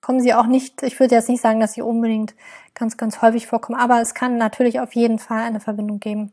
kommen 0.00 0.20
sie 0.20 0.34
auch 0.34 0.46
nicht, 0.46 0.82
ich 0.82 1.00
würde 1.00 1.14
jetzt 1.14 1.28
nicht 1.28 1.40
sagen, 1.40 1.60
dass 1.60 1.72
sie 1.72 1.82
unbedingt 1.82 2.34
ganz, 2.74 2.96
ganz 2.96 3.22
häufig 3.22 3.46
vorkommen, 3.46 3.78
aber 3.78 4.00
es 4.00 4.14
kann 4.14 4.36
natürlich 4.36 4.80
auf 4.80 4.94
jeden 4.94 5.18
Fall 5.18 5.42
eine 5.42 5.60
Verbindung 5.60 5.98
geben. 5.98 6.32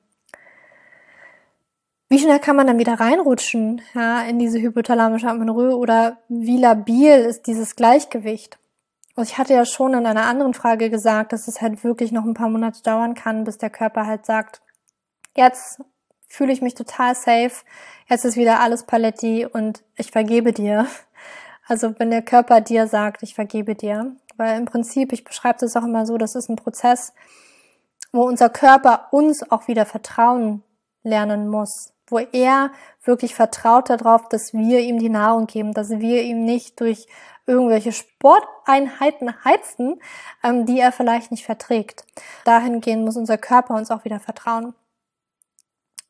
Wie 2.09 2.19
schnell 2.19 2.39
kann 2.39 2.57
man 2.57 2.67
dann 2.67 2.79
wieder 2.79 2.99
reinrutschen 2.99 3.81
ja, 3.93 4.23
in 4.23 4.37
diese 4.37 4.59
hypothalamische 4.59 5.29
Amenorrhoe 5.29 5.77
oder 5.77 6.17
wie 6.27 6.57
labil 6.57 7.11
ist 7.11 7.47
dieses 7.47 7.77
Gleichgewicht? 7.77 8.59
Also 9.15 9.31
ich 9.31 9.37
hatte 9.37 9.53
ja 9.53 9.65
schon 9.65 9.93
in 9.93 10.05
einer 10.05 10.25
anderen 10.25 10.53
Frage 10.53 10.89
gesagt, 10.89 11.31
dass 11.31 11.47
es 11.47 11.61
halt 11.61 11.85
wirklich 11.85 12.11
noch 12.11 12.25
ein 12.25 12.33
paar 12.33 12.49
Monate 12.49 12.81
dauern 12.83 13.13
kann, 13.13 13.45
bis 13.45 13.57
der 13.57 13.69
Körper 13.69 14.05
halt 14.05 14.25
sagt, 14.25 14.61
jetzt 15.37 15.79
fühle 16.31 16.53
ich 16.53 16.61
mich 16.61 16.75
total 16.75 17.13
safe. 17.13 17.51
Jetzt 18.07 18.25
ist 18.25 18.37
wieder 18.37 18.61
alles 18.61 18.83
Paletti 18.83 19.45
und 19.45 19.83
ich 19.97 20.11
vergebe 20.11 20.53
dir. 20.53 20.87
Also 21.67 21.93
wenn 21.99 22.09
der 22.09 22.21
Körper 22.21 22.59
dir 22.59 22.87
sagt, 22.87 23.23
ich 23.23 23.35
vergebe 23.35 23.75
dir. 23.75 24.15
Weil 24.37 24.57
im 24.57 24.65
Prinzip, 24.65 25.13
ich 25.13 25.23
beschreibe 25.23 25.59
das 25.59 25.75
auch 25.77 25.83
immer 25.83 26.05
so, 26.05 26.17
das 26.17 26.35
ist 26.35 26.49
ein 26.49 26.55
Prozess, 26.55 27.13
wo 28.11 28.23
unser 28.23 28.49
Körper 28.49 29.07
uns 29.11 29.49
auch 29.51 29.67
wieder 29.67 29.85
vertrauen 29.85 30.63
lernen 31.03 31.47
muss. 31.47 31.93
Wo 32.07 32.17
er 32.19 32.71
wirklich 33.03 33.35
vertraut 33.35 33.89
darauf, 33.89 34.27
dass 34.29 34.53
wir 34.53 34.79
ihm 34.79 34.99
die 34.99 35.09
Nahrung 35.09 35.47
geben, 35.47 35.73
dass 35.73 35.89
wir 35.89 36.23
ihm 36.23 36.43
nicht 36.43 36.79
durch 36.79 37.07
irgendwelche 37.45 37.91
Sporteinheiten 37.91 39.33
heizen, 39.43 40.01
ähm, 40.43 40.65
die 40.65 40.79
er 40.79 40.91
vielleicht 40.91 41.31
nicht 41.31 41.45
verträgt. 41.45 42.05
Dahingehend 42.45 43.05
muss 43.05 43.17
unser 43.17 43.37
Körper 43.37 43.75
uns 43.75 43.91
auch 43.91 44.05
wieder 44.05 44.19
vertrauen. 44.19 44.73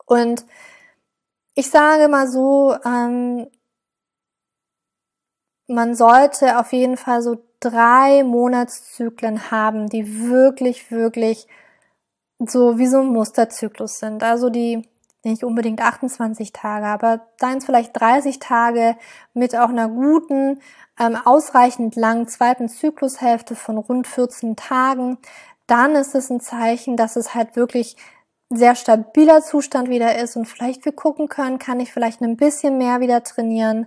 Und 0.06 0.44
ich 1.54 1.70
sage 1.70 2.08
mal 2.08 2.28
so, 2.28 2.74
ähm, 2.84 3.46
man 5.66 5.94
sollte 5.94 6.58
auf 6.58 6.72
jeden 6.72 6.96
Fall 6.96 7.22
so 7.22 7.42
drei 7.60 8.24
Monatszyklen 8.24 9.50
haben, 9.50 9.88
die 9.88 10.28
wirklich, 10.28 10.90
wirklich 10.90 11.46
so 12.38 12.78
wie 12.78 12.86
so 12.86 13.00
ein 13.00 13.06
Musterzyklus 13.06 13.98
sind. 13.98 14.22
Also 14.22 14.50
die 14.50 14.88
nicht 15.24 15.44
unbedingt 15.44 15.80
28 15.80 16.52
Tage, 16.52 16.86
aber 16.86 17.20
seien 17.38 17.58
es 17.58 17.64
vielleicht 17.64 17.98
30 17.98 18.40
Tage 18.40 18.96
mit 19.34 19.56
auch 19.56 19.68
einer 19.68 19.88
guten, 19.88 20.60
ähm, 20.98 21.16
ausreichend 21.16 21.94
langen 21.96 22.26
zweiten 22.26 22.68
Zyklushälfte 22.68 23.54
von 23.54 23.78
rund 23.78 24.06
14 24.06 24.56
Tagen, 24.56 25.18
dann 25.66 25.94
ist 25.94 26.14
es 26.14 26.28
ein 26.28 26.40
Zeichen, 26.40 26.96
dass 26.96 27.16
es 27.16 27.34
halt 27.34 27.56
wirklich 27.56 27.96
sehr 28.56 28.74
stabiler 28.74 29.42
Zustand 29.42 29.88
wieder 29.88 30.16
ist 30.18 30.36
und 30.36 30.46
vielleicht 30.46 30.84
wir 30.84 30.92
gucken 30.92 31.28
können, 31.28 31.58
kann 31.58 31.80
ich 31.80 31.92
vielleicht 31.92 32.20
ein 32.20 32.36
bisschen 32.36 32.78
mehr 32.78 33.00
wieder 33.00 33.22
trainieren. 33.22 33.86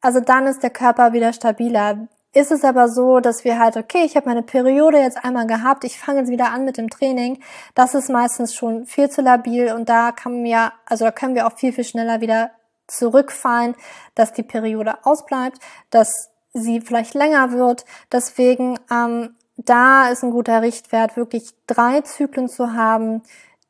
Also 0.00 0.20
dann 0.20 0.46
ist 0.46 0.62
der 0.62 0.70
Körper 0.70 1.12
wieder 1.12 1.32
stabiler. 1.32 2.08
Ist 2.32 2.50
es 2.50 2.64
aber 2.64 2.88
so, 2.88 3.20
dass 3.20 3.44
wir 3.44 3.60
halt, 3.60 3.76
okay, 3.76 4.04
ich 4.04 4.16
habe 4.16 4.28
meine 4.28 4.42
Periode 4.42 4.98
jetzt 4.98 5.24
einmal 5.24 5.46
gehabt, 5.46 5.84
ich 5.84 5.98
fange 5.98 6.20
jetzt 6.20 6.30
wieder 6.30 6.50
an 6.50 6.64
mit 6.64 6.76
dem 6.76 6.90
Training, 6.90 7.40
das 7.76 7.94
ist 7.94 8.10
meistens 8.10 8.54
schon 8.54 8.86
viel 8.86 9.08
zu 9.08 9.22
labil 9.22 9.72
und 9.72 9.88
da 9.88 10.10
kann 10.10 10.42
mir, 10.42 10.72
also 10.84 11.04
da 11.04 11.12
können 11.12 11.36
wir 11.36 11.46
auch 11.46 11.56
viel, 11.56 11.72
viel 11.72 11.84
schneller 11.84 12.20
wieder 12.20 12.50
zurückfallen, 12.88 13.76
dass 14.16 14.32
die 14.32 14.42
Periode 14.42 14.98
ausbleibt, 15.04 15.58
dass 15.90 16.30
sie 16.52 16.80
vielleicht 16.80 17.14
länger 17.14 17.52
wird. 17.52 17.84
Deswegen, 18.10 18.78
ähm, 18.90 19.36
da 19.56 20.08
ist 20.08 20.24
ein 20.24 20.32
guter 20.32 20.62
Richtwert, 20.62 21.16
wirklich 21.16 21.50
drei 21.66 22.00
Zyklen 22.00 22.48
zu 22.48 22.72
haben, 22.72 23.22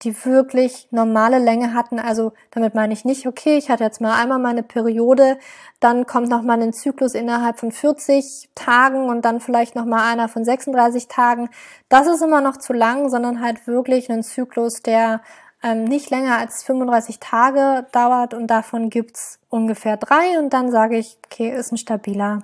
die 0.05 0.24
wirklich 0.24 0.88
normale 0.90 1.38
Länge 1.38 1.74
hatten. 1.74 1.98
Also 1.98 2.32
damit 2.50 2.74
meine 2.74 2.92
ich 2.92 3.05
nicht, 3.05 3.26
okay, 3.26 3.57
ich 3.57 3.70
hatte 3.70 3.84
jetzt 3.84 4.00
mal 4.00 4.20
einmal 4.20 4.38
meine 4.38 4.62
Periode, 4.62 5.38
dann 5.80 6.07
kommt 6.07 6.28
noch 6.28 6.42
mal 6.42 6.61
ein 6.61 6.72
Zyklus 6.72 7.14
innerhalb 7.14 7.59
von 7.59 7.72
40 7.72 8.50
Tagen 8.55 9.09
und 9.09 9.24
dann 9.24 9.40
vielleicht 9.40 9.74
noch 9.74 9.84
mal 9.84 10.11
einer 10.11 10.28
von 10.28 10.44
36 10.44 11.09
Tagen. 11.09 11.48
Das 11.88 12.07
ist 12.07 12.22
immer 12.22 12.40
noch 12.40 12.59
zu 12.59 12.72
lang, 12.72 13.09
sondern 13.09 13.40
halt 13.40 13.66
wirklich 13.66 14.11
ein 14.11 14.22
Zyklus, 14.22 14.82
der 14.82 15.22
ähm, 15.62 15.84
nicht 15.84 16.11
länger 16.11 16.38
als 16.38 16.62
35 16.62 17.18
Tage 17.18 17.86
dauert 17.90 18.34
und 18.34 18.48
davon 18.48 18.90
gibt's 18.90 19.40
ungefähr 19.48 19.96
drei 19.96 20.38
und 20.38 20.52
dann 20.52 20.70
sage 20.70 20.98
ich, 20.98 21.16
okay, 21.24 21.50
ist 21.50 21.72
ein 21.72 21.78
stabiler 21.78 22.42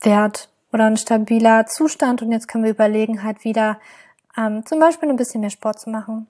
Wert 0.00 0.48
oder 0.72 0.86
ein 0.86 0.96
stabiler 0.96 1.66
Zustand 1.66 2.22
und 2.22 2.32
jetzt 2.32 2.48
können 2.48 2.64
wir 2.64 2.70
überlegen, 2.70 3.22
halt 3.22 3.44
wieder 3.44 3.78
ähm, 4.36 4.64
zum 4.64 4.80
Beispiel 4.80 5.08
ein 5.08 5.16
bisschen 5.16 5.40
mehr 5.40 5.50
Sport 5.50 5.80
zu 5.80 5.90
machen. 5.90 6.28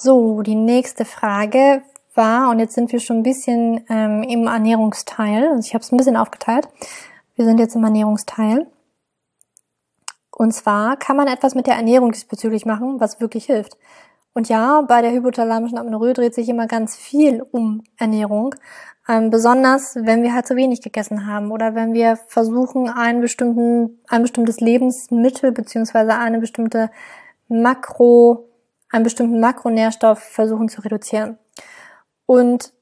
So, 0.00 0.42
die 0.42 0.54
nächste 0.54 1.04
Frage 1.04 1.82
war, 2.14 2.50
und 2.50 2.60
jetzt 2.60 2.76
sind 2.76 2.92
wir 2.92 3.00
schon 3.00 3.16
ein 3.16 3.22
bisschen 3.24 3.84
ähm, 3.88 4.22
im 4.22 4.46
Ernährungsteil, 4.46 5.48
also 5.48 5.66
ich 5.66 5.74
habe 5.74 5.82
es 5.82 5.90
ein 5.90 5.96
bisschen 5.96 6.16
aufgeteilt. 6.16 6.68
Wir 7.34 7.44
sind 7.44 7.58
jetzt 7.58 7.74
im 7.74 7.82
Ernährungsteil. 7.82 8.68
Und 10.30 10.52
zwar 10.54 10.96
kann 10.98 11.16
man 11.16 11.26
etwas 11.26 11.56
mit 11.56 11.66
der 11.66 11.74
Ernährung 11.74 12.12
diesbezüglich 12.12 12.64
machen, 12.64 13.00
was 13.00 13.20
wirklich 13.20 13.46
hilft. 13.46 13.76
Und 14.34 14.48
ja, 14.48 14.82
bei 14.82 15.02
der 15.02 15.10
hypothalamischen 15.10 15.78
Amenorrhoe 15.78 16.12
dreht 16.12 16.34
sich 16.36 16.48
immer 16.48 16.68
ganz 16.68 16.94
viel 16.94 17.42
um 17.50 17.82
Ernährung. 17.96 18.54
Ähm, 19.08 19.30
besonders, 19.30 19.96
wenn 19.96 20.22
wir 20.22 20.32
halt 20.32 20.46
zu 20.46 20.54
wenig 20.54 20.80
gegessen 20.80 21.26
haben 21.26 21.50
oder 21.50 21.74
wenn 21.74 21.92
wir 21.92 22.14
versuchen, 22.28 22.88
einen 22.88 23.20
bestimmten, 23.20 23.98
ein 24.06 24.22
bestimmtes 24.22 24.60
Lebensmittel 24.60 25.50
beziehungsweise 25.50 26.14
eine 26.14 26.38
bestimmte 26.38 26.88
Makro, 27.48 28.47
einen 28.90 29.04
bestimmten 29.04 29.40
Makronährstoff 29.40 30.18
versuchen 30.18 30.68
zu 30.68 30.82
reduzieren. 30.82 31.38
Und 32.26 32.72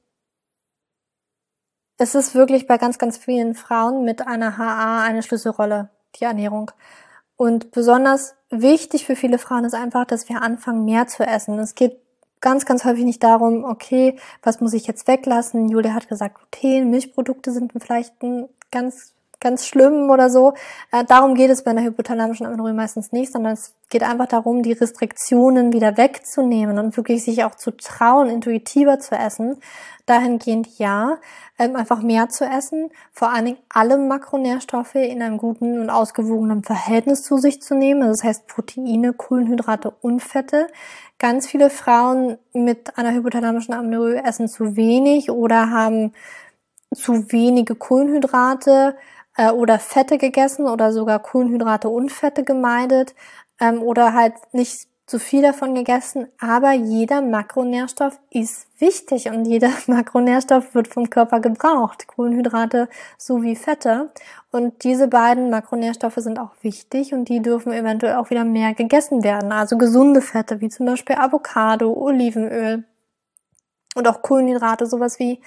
es 1.98 2.14
ist 2.14 2.34
wirklich 2.34 2.66
bei 2.66 2.78
ganz, 2.78 2.98
ganz 2.98 3.16
vielen 3.16 3.54
Frauen 3.54 4.04
mit 4.04 4.26
einer 4.26 4.59
HA 4.59 5.02
eine 5.02 5.22
Schlüsselrolle, 5.22 5.88
die 6.16 6.24
Ernährung. 6.24 6.70
Und 7.36 7.70
besonders 7.70 8.34
wichtig 8.50 9.07
für 9.07 9.16
viele 9.16 9.38
Frauen 9.38 9.64
ist 9.64 9.74
einfach, 9.74 10.04
dass 10.04 10.28
wir 10.28 10.42
anfangen, 10.42 10.84
mehr 10.84 11.07
zu 11.07 11.26
essen. 11.26 11.59
Es 11.59 11.74
geht 11.74 11.98
ganz, 12.40 12.64
ganz 12.66 12.84
häufig 12.84 13.04
nicht 13.04 13.22
darum, 13.22 13.64
okay, 13.64 14.18
was 14.42 14.61
muss 14.61 14.72
ich 14.72 14.86
jetzt 14.86 15.09
weglassen? 15.09 15.68
Julia 15.68 15.94
hat 15.94 16.09
gesagt, 16.09 16.36
Gluten, 16.52 16.90
Milchprodukte 16.90 17.50
sind 17.50 17.72
vielleicht 17.76 18.22
ein 18.22 18.48
ganz 18.70 19.14
ganz 19.41 19.66
schlimm 19.66 20.11
oder 20.11 20.30
so. 20.30 20.55
Äh, 20.93 21.05
darum 21.05 21.34
geht 21.34 21.51
es 21.51 21.62
bei 21.62 21.70
einer 21.70 21.82
hypothalamischen 21.82 22.47
Amenorrhoe 22.47 22.74
meistens 22.74 23.12
nicht, 23.12 23.32
sondern 23.32 23.53
es 23.55 23.74
geht 23.89 24.03
einfach 24.03 24.26
darum, 24.26 24.62
die 24.62 24.72
Restriktionen 24.72 25.72
wieder 25.72 25.97
wegzunehmen 25.97 26.78
und 26.78 26.97
wirklich 26.97 27.24
sich 27.24 27.45
auch 27.45 27.55
zu 27.55 27.76
trauen, 27.76 28.28
intuitiver 28.28 28.99
zu 28.99 29.14
essen. 29.14 29.59
Dahingehend 30.07 30.78
ja, 30.78 31.18
ähm, 31.59 31.74
einfach 31.74 32.01
mehr 32.01 32.28
zu 32.28 32.45
essen, 32.45 32.91
vor 33.12 33.32
allen 33.32 33.47
Dingen 33.47 33.59
alle 33.68 33.99
Makronährstoffe 33.99 34.95
in 34.95 35.22
einem 35.22 35.37
guten 35.39 35.80
und 35.80 35.91
ausgewogenen 35.91 36.62
Verhältnis 36.62 37.22
zu 37.22 37.39
sich 37.39 37.61
zu 37.61 37.74
nehmen. 37.74 38.03
Also 38.03 38.12
das 38.12 38.24
heißt 38.24 38.47
Proteine, 38.47 39.12
Kohlenhydrate 39.12 39.93
und 40.01 40.20
Fette. 40.20 40.68
Ganz 41.18 41.47
viele 41.47 41.70
Frauen 41.70 42.39
mit 42.53 42.99
einer 42.99 43.12
hypothalamischen 43.12 43.74
Amenorrhoe 43.74 44.22
essen 44.22 44.49
zu 44.49 44.76
wenig 44.76 45.30
oder 45.30 45.70
haben 45.70 46.12
zu 46.95 47.32
wenige 47.32 47.74
Kohlenhydrate, 47.74 48.97
äh, 49.37 49.51
oder 49.51 49.78
Fette 49.78 50.18
gegessen 50.18 50.66
oder 50.66 50.93
sogar 50.93 51.18
Kohlenhydrate 51.20 51.89
und 51.89 52.11
Fette 52.12 52.45
gemeidet 52.45 53.14
ähm, 53.61 53.82
oder 53.82 54.14
halt 54.14 54.34
nicht 54.53 54.89
zu 55.07 55.20
viel 55.20 55.41
davon 55.41 55.76
gegessen, 55.76 56.26
aber 56.41 56.72
jeder 56.72 57.20
Makronährstoff 57.20 58.18
ist 58.30 58.66
wichtig 58.80 59.28
und 59.28 59.45
jeder 59.45 59.70
Makronährstoff 59.87 60.74
wird 60.74 60.89
vom 60.89 61.11
Körper 61.11 61.39
gebraucht. 61.39 62.09
Kohlenhydrate 62.09 62.89
sowie 63.16 63.55
Fette. 63.55 64.11
Und 64.51 64.82
diese 64.82 65.07
beiden 65.07 65.49
Makronährstoffe 65.49 66.16
sind 66.16 66.41
auch 66.41 66.51
wichtig 66.62 67.14
und 67.14 67.28
die 67.28 67.41
dürfen 67.41 67.72
eventuell 67.72 68.16
auch 68.16 68.30
wieder 68.30 68.45
mehr 68.45 68.74
gegessen 68.74 69.22
werden. 69.22 69.53
Also 69.53 69.78
gesunde 69.78 70.22
Fette, 70.22 70.61
wie 70.61 70.70
zum 70.70 70.87
Beispiel 70.87 71.16
Avocado, 71.16 71.93
Olivenöl 71.93 72.84
und 73.95 74.09
auch 74.09 74.22
Kohlenhydrate, 74.22 74.87
sowas 74.87 75.20
wie 75.20 75.41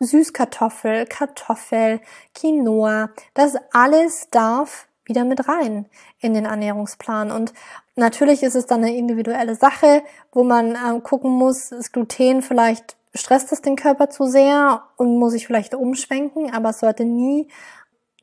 Süßkartoffel, 0.00 1.06
Kartoffel, 1.06 2.00
Quinoa. 2.34 3.10
Das 3.34 3.54
alles 3.72 4.28
darf 4.30 4.88
wieder 5.04 5.24
mit 5.24 5.48
rein 5.48 5.86
in 6.18 6.34
den 6.34 6.46
Ernährungsplan. 6.46 7.30
Und 7.30 7.52
natürlich 7.96 8.42
ist 8.42 8.54
es 8.54 8.66
dann 8.66 8.82
eine 8.82 8.96
individuelle 8.96 9.54
Sache, 9.54 10.02
wo 10.32 10.42
man 10.42 10.76
ähm, 10.76 11.02
gucken 11.02 11.30
muss, 11.30 11.72
ist 11.72 11.92
Gluten 11.92 12.42
vielleicht 12.42 12.96
stresst 13.14 13.52
es 13.52 13.62
den 13.62 13.76
Körper 13.76 14.10
zu 14.10 14.26
sehr 14.26 14.84
und 14.96 15.18
muss 15.18 15.34
ich 15.34 15.46
vielleicht 15.46 15.74
umschwenken, 15.74 16.52
aber 16.52 16.70
es 16.70 16.80
sollte 16.80 17.04
nie 17.04 17.48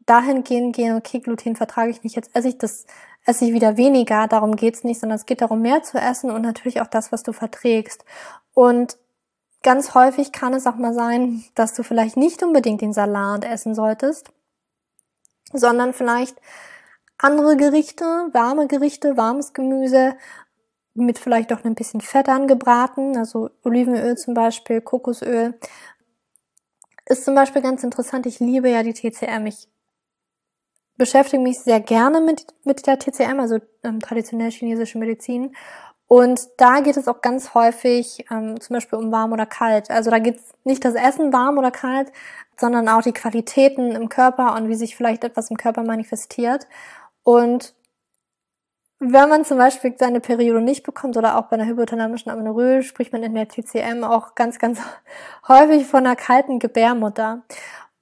dahingehend 0.06 0.76
gehen, 0.76 0.96
okay, 0.96 1.20
Gluten 1.20 1.56
vertrage 1.56 1.92
ich 1.92 2.04
nicht, 2.04 2.16
jetzt 2.16 2.30
esse 2.34 2.48
ich 2.48 2.58
das, 2.58 2.86
esse 3.26 3.46
ich 3.46 3.54
wieder 3.54 3.76
weniger, 3.76 4.28
darum 4.28 4.56
geht's 4.56 4.84
nicht, 4.84 5.02
sondern 5.02 5.18
es 5.18 5.26
geht 5.26 5.42
darum, 5.42 5.62
mehr 5.62 5.84
zu 5.84 5.98
essen 5.98 6.32
und 6.32 6.42
natürlich 6.42 6.80
auch 6.80 6.88
das, 6.88 7.12
was 7.12 7.24
du 7.24 7.34
verträgst. 7.34 8.06
Und 8.54 8.98
ganz 9.64 9.94
häufig 9.96 10.32
kann 10.32 10.54
es 10.54 10.68
auch 10.68 10.76
mal 10.76 10.94
sein, 10.94 11.44
dass 11.56 11.74
du 11.74 11.84
vielleicht 11.84 12.18
nicht 12.18 12.44
unbedingt 12.44 12.82
den 12.82 12.94
Salat 12.94 13.44
essen 13.44 13.76
solltest, 13.76 14.32
sondern 15.54 15.94
vielleicht 15.94 16.38
andere 17.18 17.58
Gerichte, 17.58 18.06
warme 18.34 18.68
Gerichte, 18.68 19.18
warmes 19.18 19.54
Gemüse 19.54 20.16
mit 20.94 21.20
vielleicht 21.20 21.54
auch 21.54 21.64
ein 21.64 21.76
bisschen 21.76 22.02
Fett 22.02 22.28
angebraten, 22.28 23.18
also 23.18 23.50
Olivenöl 23.64 24.18
zum 24.18 24.34
Beispiel, 24.34 24.82
Kokosöl. 24.82 25.54
Ist 27.06 27.24
zum 27.24 27.36
Beispiel 27.36 27.62
ganz 27.62 27.84
interessant. 27.84 28.26
Ich 28.26 28.40
liebe 28.40 28.70
ja 28.70 28.84
die 28.84 28.94
TCM. 28.94 29.46
Ich 29.46 29.70
beschäftige 30.98 31.42
mich 31.42 31.60
sehr 31.60 31.80
gerne 31.80 32.20
mit, 32.20 32.48
mit 32.64 32.86
der 32.88 32.98
TCM, 33.00 33.40
also 33.40 33.60
ähm, 33.84 34.00
traditionell 34.00 34.52
chinesische 34.52 34.98
Medizin. 34.98 35.56
Und 36.08 36.48
da 36.58 36.80
geht 36.80 36.96
es 36.96 37.08
auch 37.08 37.22
ganz 37.22 37.54
häufig 37.54 38.26
ähm, 38.32 38.60
zum 38.62 38.76
Beispiel 38.76 38.98
um 38.98 39.12
warm 39.12 39.34
oder 39.34 39.46
kalt. 39.46 39.92
Also 39.92 40.10
da 40.10 40.20
geht 40.20 40.38
es 40.38 40.54
nicht 40.64 40.86
das 40.86 40.96
Essen 40.96 41.34
warm 41.34 41.58
oder 41.58 41.70
kalt, 41.72 42.12
sondern 42.58 42.88
auch 42.88 43.02
die 43.02 43.12
Qualitäten 43.12 43.92
im 43.92 44.08
Körper 44.10 44.56
und 44.56 44.70
wie 44.70 44.76
sich 44.76 44.96
vielleicht 44.96 45.24
etwas 45.26 45.52
im 45.52 45.58
Körper 45.58 45.84
manifestiert. 45.84 46.68
Und 47.24 47.76
wenn 49.00 49.30
man 49.30 49.46
zum 49.46 49.58
Beispiel 49.58 49.94
seine 49.98 50.22
Periode 50.22 50.62
nicht 50.62 50.84
bekommt 50.84 51.18
oder 51.18 51.38
auch 51.38 51.48
bei 51.48 51.58
einer 51.58 51.68
hypothalamischen 51.68 52.32
Amenorrhoe, 52.32 52.82
spricht 52.82 53.14
man 53.14 53.22
in 53.22 53.36
der 53.36 53.48
TCM 53.48 54.04
auch 54.04 54.34
ganz, 54.34 54.60
ganz 54.60 54.80
häufig 55.48 55.86
von 55.86 56.06
einer 56.06 56.16
kalten 56.16 56.58
Gebärmutter. 56.60 57.44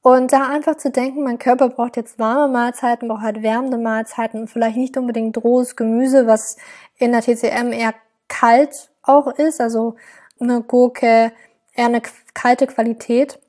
Und 0.05 0.33
da 0.33 0.49
einfach 0.49 0.77
zu 0.77 0.91
denken, 0.91 1.23
mein 1.23 1.39
Körper 1.39 1.67
braucht 1.67 1.97
jetzt 1.97 2.19
warme 2.19 2.53
Mahlzeiten, 2.53 3.07
braucht 3.07 3.23
halt 3.23 3.41
wärmende 3.41 3.79
Mahlzeiten 3.79 4.39
und 4.41 4.51
vielleicht 4.51 4.77
nicht 4.77 4.95
unbedingt 4.97 5.35
rohes 5.43 5.75
Gemüse, 5.75 6.27
was 6.27 6.57
in 6.97 7.11
der 7.11 7.21
TCM 7.21 7.71
eher 7.71 7.95
kalt 8.27 8.91
auch 9.01 9.25
ist, 9.25 9.59
also 9.59 9.95
eine 10.39 10.61
Gurke, 10.61 11.31
eher 11.73 11.85
eine 11.87 12.03
kalte 12.35 12.67
Qualität 12.67 13.39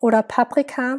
oder 0.00 0.24
Paprika. 0.24 0.98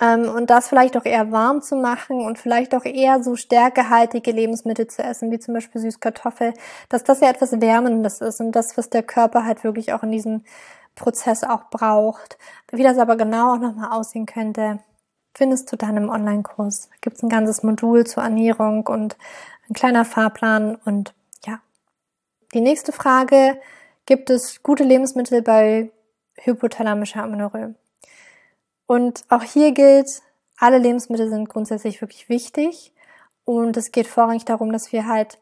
Ähm, 0.00 0.28
und 0.28 0.48
das 0.48 0.68
vielleicht 0.68 0.96
auch 0.96 1.04
eher 1.04 1.32
warm 1.32 1.60
zu 1.60 1.74
machen 1.74 2.20
und 2.20 2.38
vielleicht 2.38 2.72
auch 2.76 2.84
eher 2.84 3.20
so 3.20 3.34
stärkehaltige 3.34 4.30
Lebensmittel 4.30 4.86
zu 4.86 5.02
essen, 5.02 5.32
wie 5.32 5.40
zum 5.40 5.54
Beispiel 5.54 5.80
Süßkartoffel, 5.80 6.54
dass 6.88 7.02
das 7.02 7.18
ja 7.18 7.30
etwas 7.30 7.60
Wärmendes 7.60 8.20
ist 8.20 8.40
und 8.40 8.52
das, 8.52 8.76
was 8.78 8.90
der 8.90 9.02
Körper 9.02 9.44
halt 9.44 9.64
wirklich 9.64 9.92
auch 9.92 10.04
in 10.04 10.12
diesem 10.12 10.44
Prozess 10.94 11.44
auch 11.44 11.70
braucht. 11.70 12.38
Wie 12.70 12.82
das 12.82 12.98
aber 12.98 13.16
genau 13.16 13.54
auch 13.54 13.58
nochmal 13.58 13.92
aussehen 13.92 14.26
könnte, 14.26 14.80
findest 15.34 15.70
du 15.72 15.76
dann 15.76 15.96
im 15.96 16.08
Online-Kurs. 16.08 16.88
Da 16.90 16.96
gibt 17.00 17.16
es 17.16 17.22
ein 17.22 17.28
ganzes 17.28 17.62
Modul 17.62 18.06
zur 18.06 18.22
Ernährung 18.22 18.86
und 18.86 19.16
ein 19.68 19.74
kleiner 19.74 20.04
Fahrplan 20.04 20.76
und 20.84 21.14
ja. 21.44 21.60
Die 22.52 22.60
nächste 22.60 22.92
Frage, 22.92 23.60
gibt 24.06 24.30
es 24.30 24.62
gute 24.62 24.84
Lebensmittel 24.84 25.42
bei 25.42 25.90
hypothalamischer 26.36 27.22
Amenorrhoe? 27.22 27.74
Und 28.86 29.24
auch 29.28 29.42
hier 29.42 29.72
gilt, 29.72 30.22
alle 30.58 30.78
Lebensmittel 30.78 31.28
sind 31.30 31.48
grundsätzlich 31.48 32.00
wirklich 32.00 32.28
wichtig. 32.28 32.92
Und 33.44 33.76
es 33.76 33.92
geht 33.92 34.06
vorrangig 34.06 34.44
darum, 34.44 34.72
dass 34.72 34.92
wir 34.92 35.06
halt 35.06 35.38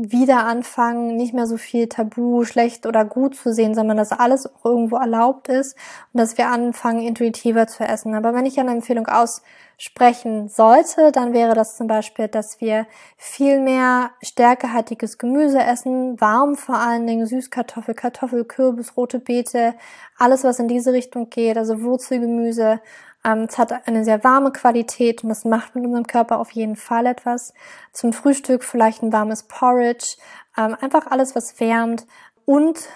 wieder 0.00 0.44
anfangen, 0.44 1.16
nicht 1.16 1.34
mehr 1.34 1.46
so 1.46 1.56
viel 1.56 1.88
Tabu, 1.88 2.44
schlecht 2.44 2.86
oder 2.86 3.04
gut 3.04 3.34
zu 3.34 3.52
sehen, 3.52 3.74
sondern 3.74 3.96
dass 3.96 4.12
alles 4.12 4.46
auch 4.46 4.64
irgendwo 4.64 4.96
erlaubt 4.96 5.48
ist 5.48 5.76
und 6.12 6.20
dass 6.20 6.38
wir 6.38 6.48
anfangen, 6.48 7.02
intuitiver 7.02 7.66
zu 7.66 7.84
essen. 7.84 8.14
Aber 8.14 8.32
wenn 8.34 8.46
ich 8.46 8.60
eine 8.60 8.70
Empfehlung 8.70 9.08
aussprechen 9.08 10.48
sollte, 10.48 11.10
dann 11.10 11.32
wäre 11.32 11.54
das 11.54 11.76
zum 11.76 11.88
Beispiel, 11.88 12.28
dass 12.28 12.60
wir 12.60 12.86
viel 13.16 13.60
mehr 13.60 14.10
stärkehaltiges 14.22 15.18
Gemüse 15.18 15.58
essen, 15.58 16.20
warm 16.20 16.54
vor 16.54 16.76
allen 16.76 17.06
Dingen, 17.06 17.26
Süßkartoffel, 17.26 17.94
Kartoffel, 17.94 18.44
Kürbis, 18.44 18.96
rote 18.96 19.18
Beete, 19.18 19.74
alles 20.16 20.44
was 20.44 20.60
in 20.60 20.68
diese 20.68 20.92
Richtung 20.92 21.28
geht, 21.28 21.58
also 21.58 21.82
Wurzelgemüse, 21.82 22.80
ähm, 23.24 23.46
es 23.48 23.58
hat 23.58 23.86
eine 23.86 24.04
sehr 24.04 24.22
warme 24.24 24.52
Qualität 24.52 25.22
und 25.22 25.28
das 25.28 25.44
macht 25.44 25.74
mit 25.74 25.84
unserem 25.84 26.06
Körper 26.06 26.38
auf 26.38 26.50
jeden 26.52 26.76
Fall 26.76 27.06
etwas. 27.06 27.52
Zum 27.92 28.12
Frühstück 28.12 28.64
vielleicht 28.64 29.02
ein 29.02 29.12
warmes 29.12 29.44
Porridge, 29.44 30.16
ähm, 30.56 30.76
einfach 30.80 31.06
alles, 31.06 31.34
was 31.34 31.58
wärmt. 31.60 32.06
Und 32.44 32.88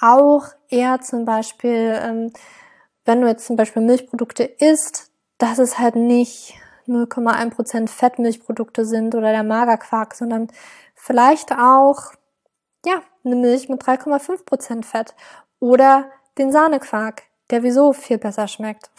auch 0.00 0.46
eher 0.68 1.00
zum 1.00 1.24
Beispiel, 1.24 1.98
ähm, 2.02 2.32
wenn 3.04 3.20
du 3.20 3.28
jetzt 3.28 3.46
zum 3.46 3.56
Beispiel 3.56 3.82
Milchprodukte 3.82 4.44
isst, 4.44 5.10
dass 5.38 5.58
es 5.58 5.78
halt 5.78 5.96
nicht 5.96 6.54
0,1% 6.86 7.88
Fettmilchprodukte 7.88 8.84
sind 8.84 9.14
oder 9.14 9.30
der 9.30 9.44
Magerquark, 9.44 10.14
sondern 10.14 10.48
vielleicht 10.94 11.52
auch, 11.52 12.12
ja, 12.84 13.02
eine 13.24 13.36
Milch 13.36 13.68
mit 13.68 13.82
3,5% 13.82 14.84
Fett 14.84 15.14
oder 15.58 16.10
den 16.38 16.52
Sahnequark 16.52 17.22
der 17.50 17.62
wieso 17.62 17.92
viel 17.92 18.18
besser 18.18 18.48
schmeckt. 18.48 18.90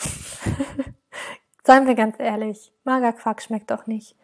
Seien 1.63 1.87
wir 1.87 1.95
ganz 1.95 2.15
ehrlich, 2.19 2.71
Magerquark 2.83 3.41
schmeckt 3.41 3.71
doch 3.71 3.87
nicht. 3.87 4.15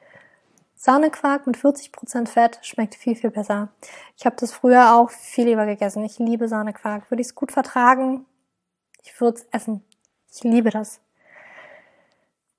Sahnequark 0.75 1.47
mit 1.47 1.57
40% 1.57 2.27
Fett 2.27 2.59
schmeckt 2.61 2.95
viel, 2.95 3.15
viel 3.15 3.31
besser. 3.31 3.69
Ich 4.15 4.25
habe 4.25 4.35
das 4.39 4.51
früher 4.51 4.93
auch 4.93 5.09
viel 5.09 5.45
lieber 5.45 5.65
gegessen. 5.65 6.05
Ich 6.05 6.19
liebe 6.19 6.47
Sahnequark. 6.47 7.09
Würde 7.09 7.21
ich 7.21 7.29
es 7.29 7.35
gut 7.35 7.51
vertragen? 7.51 8.25
Ich 9.03 9.19
würde 9.19 9.39
es 9.39 9.47
essen. 9.51 9.83
Ich 10.31 10.43
liebe 10.43 10.69
das. 10.69 10.99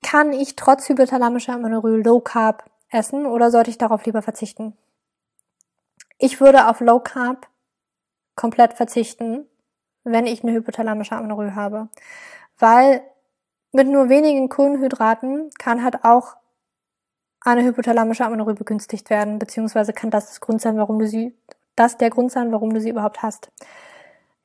Kann 0.03 0.33
ich 0.33 0.57
trotz 0.57 0.89
hypothalamischer 0.89 1.53
Amenorrhoe 1.53 2.01
Low 2.01 2.19
Carb 2.19 2.69
essen 2.89 3.25
oder 3.25 3.51
sollte 3.51 3.69
ich 3.69 3.77
darauf 3.77 4.05
lieber 4.05 4.21
verzichten? 4.21 4.75
Ich 6.17 6.41
würde 6.41 6.67
auf 6.67 6.81
Low 6.81 6.99
Carb 6.99 7.47
komplett 8.35 8.73
verzichten 8.73 9.45
wenn 10.03 10.25
ich 10.25 10.43
eine 10.43 10.53
hypothalamische 10.53 11.15
Amenorrhoe 11.15 11.55
habe. 11.55 11.89
Weil 12.57 13.01
mit 13.71 13.87
nur 13.87 14.09
wenigen 14.09 14.49
Kohlenhydraten 14.49 15.51
kann 15.57 15.83
halt 15.83 16.03
auch 16.03 16.35
eine 17.41 17.63
hypothalamische 17.63 18.25
Amenorrhoe 18.25 18.55
begünstigt 18.55 19.09
werden, 19.09 19.39
beziehungsweise 19.39 19.93
kann 19.93 20.09
das 20.09 20.27
das 20.27 20.41
Grund 20.41 20.61
sein, 20.61 20.77
warum 20.77 20.99
du 20.99 21.07
sie, 21.07 21.37
das 21.75 21.97
der 21.97 22.09
Grund 22.09 22.31
sein, 22.31 22.51
warum 22.51 22.73
du 22.73 22.81
sie 22.81 22.89
überhaupt 22.89 23.21
hast. 23.21 23.51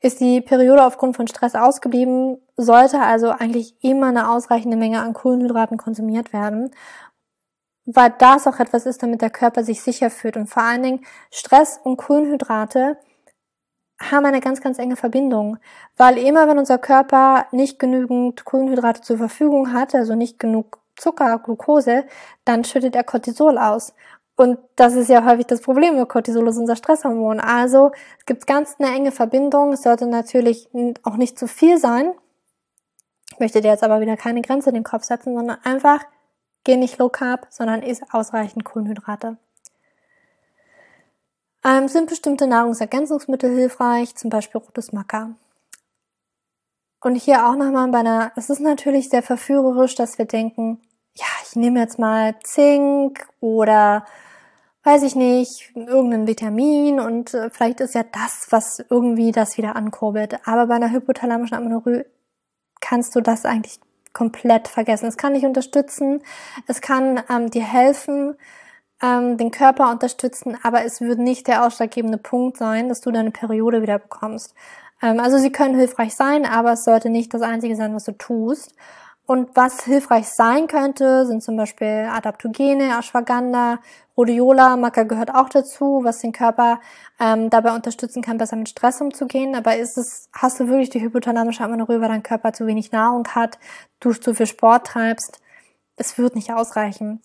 Ist 0.00 0.20
die 0.20 0.40
Periode 0.40 0.84
aufgrund 0.84 1.16
von 1.16 1.26
Stress 1.26 1.54
ausgeblieben, 1.54 2.38
sollte 2.56 3.00
also 3.00 3.30
eigentlich 3.30 3.82
immer 3.82 4.08
eine 4.08 4.30
ausreichende 4.30 4.76
Menge 4.76 5.00
an 5.00 5.14
Kohlenhydraten 5.14 5.78
konsumiert 5.78 6.32
werden, 6.32 6.70
weil 7.86 8.14
das 8.18 8.46
auch 8.46 8.60
etwas 8.60 8.86
ist, 8.86 9.02
damit 9.02 9.22
der 9.22 9.30
Körper 9.30 9.64
sich 9.64 9.82
sicher 9.82 10.10
fühlt 10.10 10.36
und 10.36 10.46
vor 10.46 10.62
allen 10.62 10.82
Dingen 10.82 11.06
Stress 11.30 11.80
und 11.82 11.96
Kohlenhydrate 11.96 12.98
haben 14.10 14.24
eine 14.24 14.40
ganz, 14.40 14.60
ganz 14.60 14.78
enge 14.78 14.96
Verbindung, 14.96 15.58
weil 15.96 16.18
immer 16.18 16.48
wenn 16.48 16.58
unser 16.58 16.78
Körper 16.78 17.46
nicht 17.52 17.78
genügend 17.78 18.44
Kohlenhydrate 18.44 19.02
zur 19.02 19.18
Verfügung 19.18 19.72
hat, 19.72 19.94
also 19.94 20.14
nicht 20.14 20.38
genug 20.38 20.78
Zucker, 20.96 21.38
Glucose, 21.38 22.04
dann 22.44 22.64
schüttet 22.64 22.94
er 22.94 23.04
Cortisol 23.04 23.58
aus. 23.58 23.94
Und 24.36 24.58
das 24.76 24.94
ist 24.94 25.08
ja 25.08 25.24
häufig 25.24 25.46
das 25.46 25.60
Problem 25.60 25.96
mit 25.96 26.08
Cortisol, 26.08 26.48
ist 26.48 26.58
unser 26.58 26.76
Stresshormon. 26.76 27.40
Also 27.40 27.92
es 28.18 28.26
gibt 28.26 28.46
ganz 28.46 28.76
eine 28.78 28.94
enge 28.94 29.12
Verbindung. 29.12 29.72
Es 29.72 29.82
sollte 29.82 30.06
natürlich 30.06 30.68
auch 31.04 31.16
nicht 31.16 31.38
zu 31.38 31.46
viel 31.46 31.78
sein. 31.78 32.12
Ich 33.32 33.38
möchte 33.38 33.60
dir 33.60 33.70
jetzt 33.70 33.84
aber 33.84 34.00
wieder 34.00 34.16
keine 34.16 34.42
Grenze 34.42 34.70
in 34.70 34.74
den 34.74 34.84
Kopf 34.84 35.04
setzen, 35.04 35.34
sondern 35.34 35.58
einfach 35.64 36.00
geh 36.64 36.76
nicht 36.76 36.98
low 36.98 37.08
carb, 37.08 37.46
sondern 37.50 37.82
isst 37.82 38.02
ausreichend 38.12 38.64
Kohlenhydrate. 38.64 39.36
Ähm, 41.66 41.88
sind 41.88 42.08
bestimmte 42.08 42.46
Nahrungsergänzungsmittel 42.46 43.50
hilfreich, 43.54 44.14
zum 44.16 44.30
Beispiel 44.30 44.60
rotes 44.60 44.92
Maca. 44.92 45.34
Und 47.00 47.16
hier 47.16 47.46
auch 47.46 47.56
nochmal 47.56 47.88
bei 47.88 47.98
einer, 47.98 48.32
es 48.36 48.50
ist 48.50 48.60
natürlich 48.60 49.08
sehr 49.10 49.22
verführerisch, 49.22 49.94
dass 49.94 50.18
wir 50.18 50.24
denken, 50.24 50.80
ja, 51.14 51.26
ich 51.44 51.56
nehme 51.56 51.80
jetzt 51.80 51.98
mal 51.98 52.34
Zink 52.42 53.26
oder 53.40 54.04
weiß 54.84 55.02
ich 55.02 55.14
nicht, 55.14 55.72
irgendein 55.74 56.26
Vitamin 56.26 57.00
und 57.00 57.32
äh, 57.32 57.48
vielleicht 57.50 57.80
ist 57.80 57.94
ja 57.94 58.04
das, 58.04 58.48
was 58.50 58.84
irgendwie 58.90 59.32
das 59.32 59.56
wieder 59.56 59.76
ankurbelt. 59.76 60.46
Aber 60.46 60.66
bei 60.66 60.74
einer 60.74 60.92
hypothalamischen 60.92 61.56
Amenorrhoe 61.56 62.04
kannst 62.80 63.14
du 63.16 63.20
das 63.20 63.46
eigentlich 63.46 63.80
komplett 64.12 64.68
vergessen. 64.68 65.06
Es 65.06 65.16
kann 65.16 65.34
dich 65.34 65.44
unterstützen, 65.44 66.22
es 66.66 66.80
kann 66.80 67.22
ähm, 67.30 67.50
dir 67.50 67.64
helfen, 67.64 68.36
ähm, 69.04 69.36
den 69.36 69.50
Körper 69.50 69.90
unterstützen, 69.90 70.56
aber 70.62 70.84
es 70.84 71.00
wird 71.00 71.18
nicht 71.18 71.46
der 71.46 71.66
ausschlaggebende 71.66 72.18
Punkt 72.18 72.56
sein, 72.56 72.88
dass 72.88 73.00
du 73.00 73.10
deine 73.10 73.30
Periode 73.30 73.82
wieder 73.82 73.98
bekommst. 73.98 74.54
Ähm, 75.02 75.20
also 75.20 75.38
sie 75.38 75.52
können 75.52 75.78
hilfreich 75.78 76.14
sein, 76.14 76.46
aber 76.46 76.72
es 76.72 76.84
sollte 76.84 77.10
nicht 77.10 77.34
das 77.34 77.42
Einzige 77.42 77.76
sein, 77.76 77.94
was 77.94 78.04
du 78.04 78.12
tust. 78.12 78.74
Und 79.26 79.56
was 79.56 79.84
hilfreich 79.84 80.28
sein 80.28 80.66
könnte, 80.66 81.26
sind 81.26 81.42
zum 81.42 81.56
Beispiel 81.56 82.08
Adaptogene, 82.10 82.98
Ashwagandha, 82.98 83.78
Rhodiola, 84.16 84.76
Maca 84.76 85.02
gehört 85.04 85.34
auch 85.34 85.48
dazu, 85.48 86.00
was 86.04 86.18
den 86.18 86.32
Körper 86.32 86.78
ähm, 87.18 87.48
dabei 87.48 87.74
unterstützen 87.74 88.22
kann, 88.22 88.36
besser 88.36 88.56
mit 88.56 88.68
Stress 88.68 89.00
umzugehen. 89.00 89.54
Aber 89.54 89.76
ist 89.76 89.96
es, 89.96 90.28
hast 90.32 90.60
du 90.60 90.68
wirklich 90.68 90.90
die 90.90 91.00
hypothalamische 91.00 91.64
Amenorrhoe, 91.64 92.00
weil 92.02 92.08
dein 92.08 92.22
Körper 92.22 92.52
zu 92.52 92.66
wenig 92.66 92.92
Nahrung 92.92 93.26
hat, 93.28 93.58
du 94.00 94.12
zu 94.12 94.34
viel 94.34 94.46
Sport 94.46 94.86
treibst? 94.88 95.40
Es 95.96 96.18
wird 96.18 96.34
nicht 96.34 96.52
ausreichen. 96.52 97.22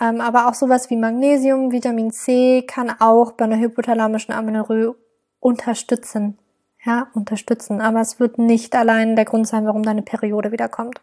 Ähm, 0.00 0.20
aber 0.20 0.48
auch 0.48 0.54
sowas 0.54 0.90
wie 0.90 0.96
Magnesium, 0.96 1.72
Vitamin 1.72 2.10
C 2.10 2.62
kann 2.62 2.90
auch 3.00 3.32
bei 3.32 3.44
einer 3.44 3.58
hypothalamischen 3.58 4.34
Amenorrhoe 4.34 4.94
unterstützen. 5.40 6.38
Ja, 6.84 7.08
unterstützen. 7.14 7.80
Aber 7.80 8.00
es 8.00 8.20
wird 8.20 8.38
nicht 8.38 8.76
allein 8.76 9.16
der 9.16 9.24
Grund 9.24 9.48
sein, 9.48 9.66
warum 9.66 9.82
deine 9.82 10.02
Periode 10.02 10.52
wiederkommt. 10.52 11.00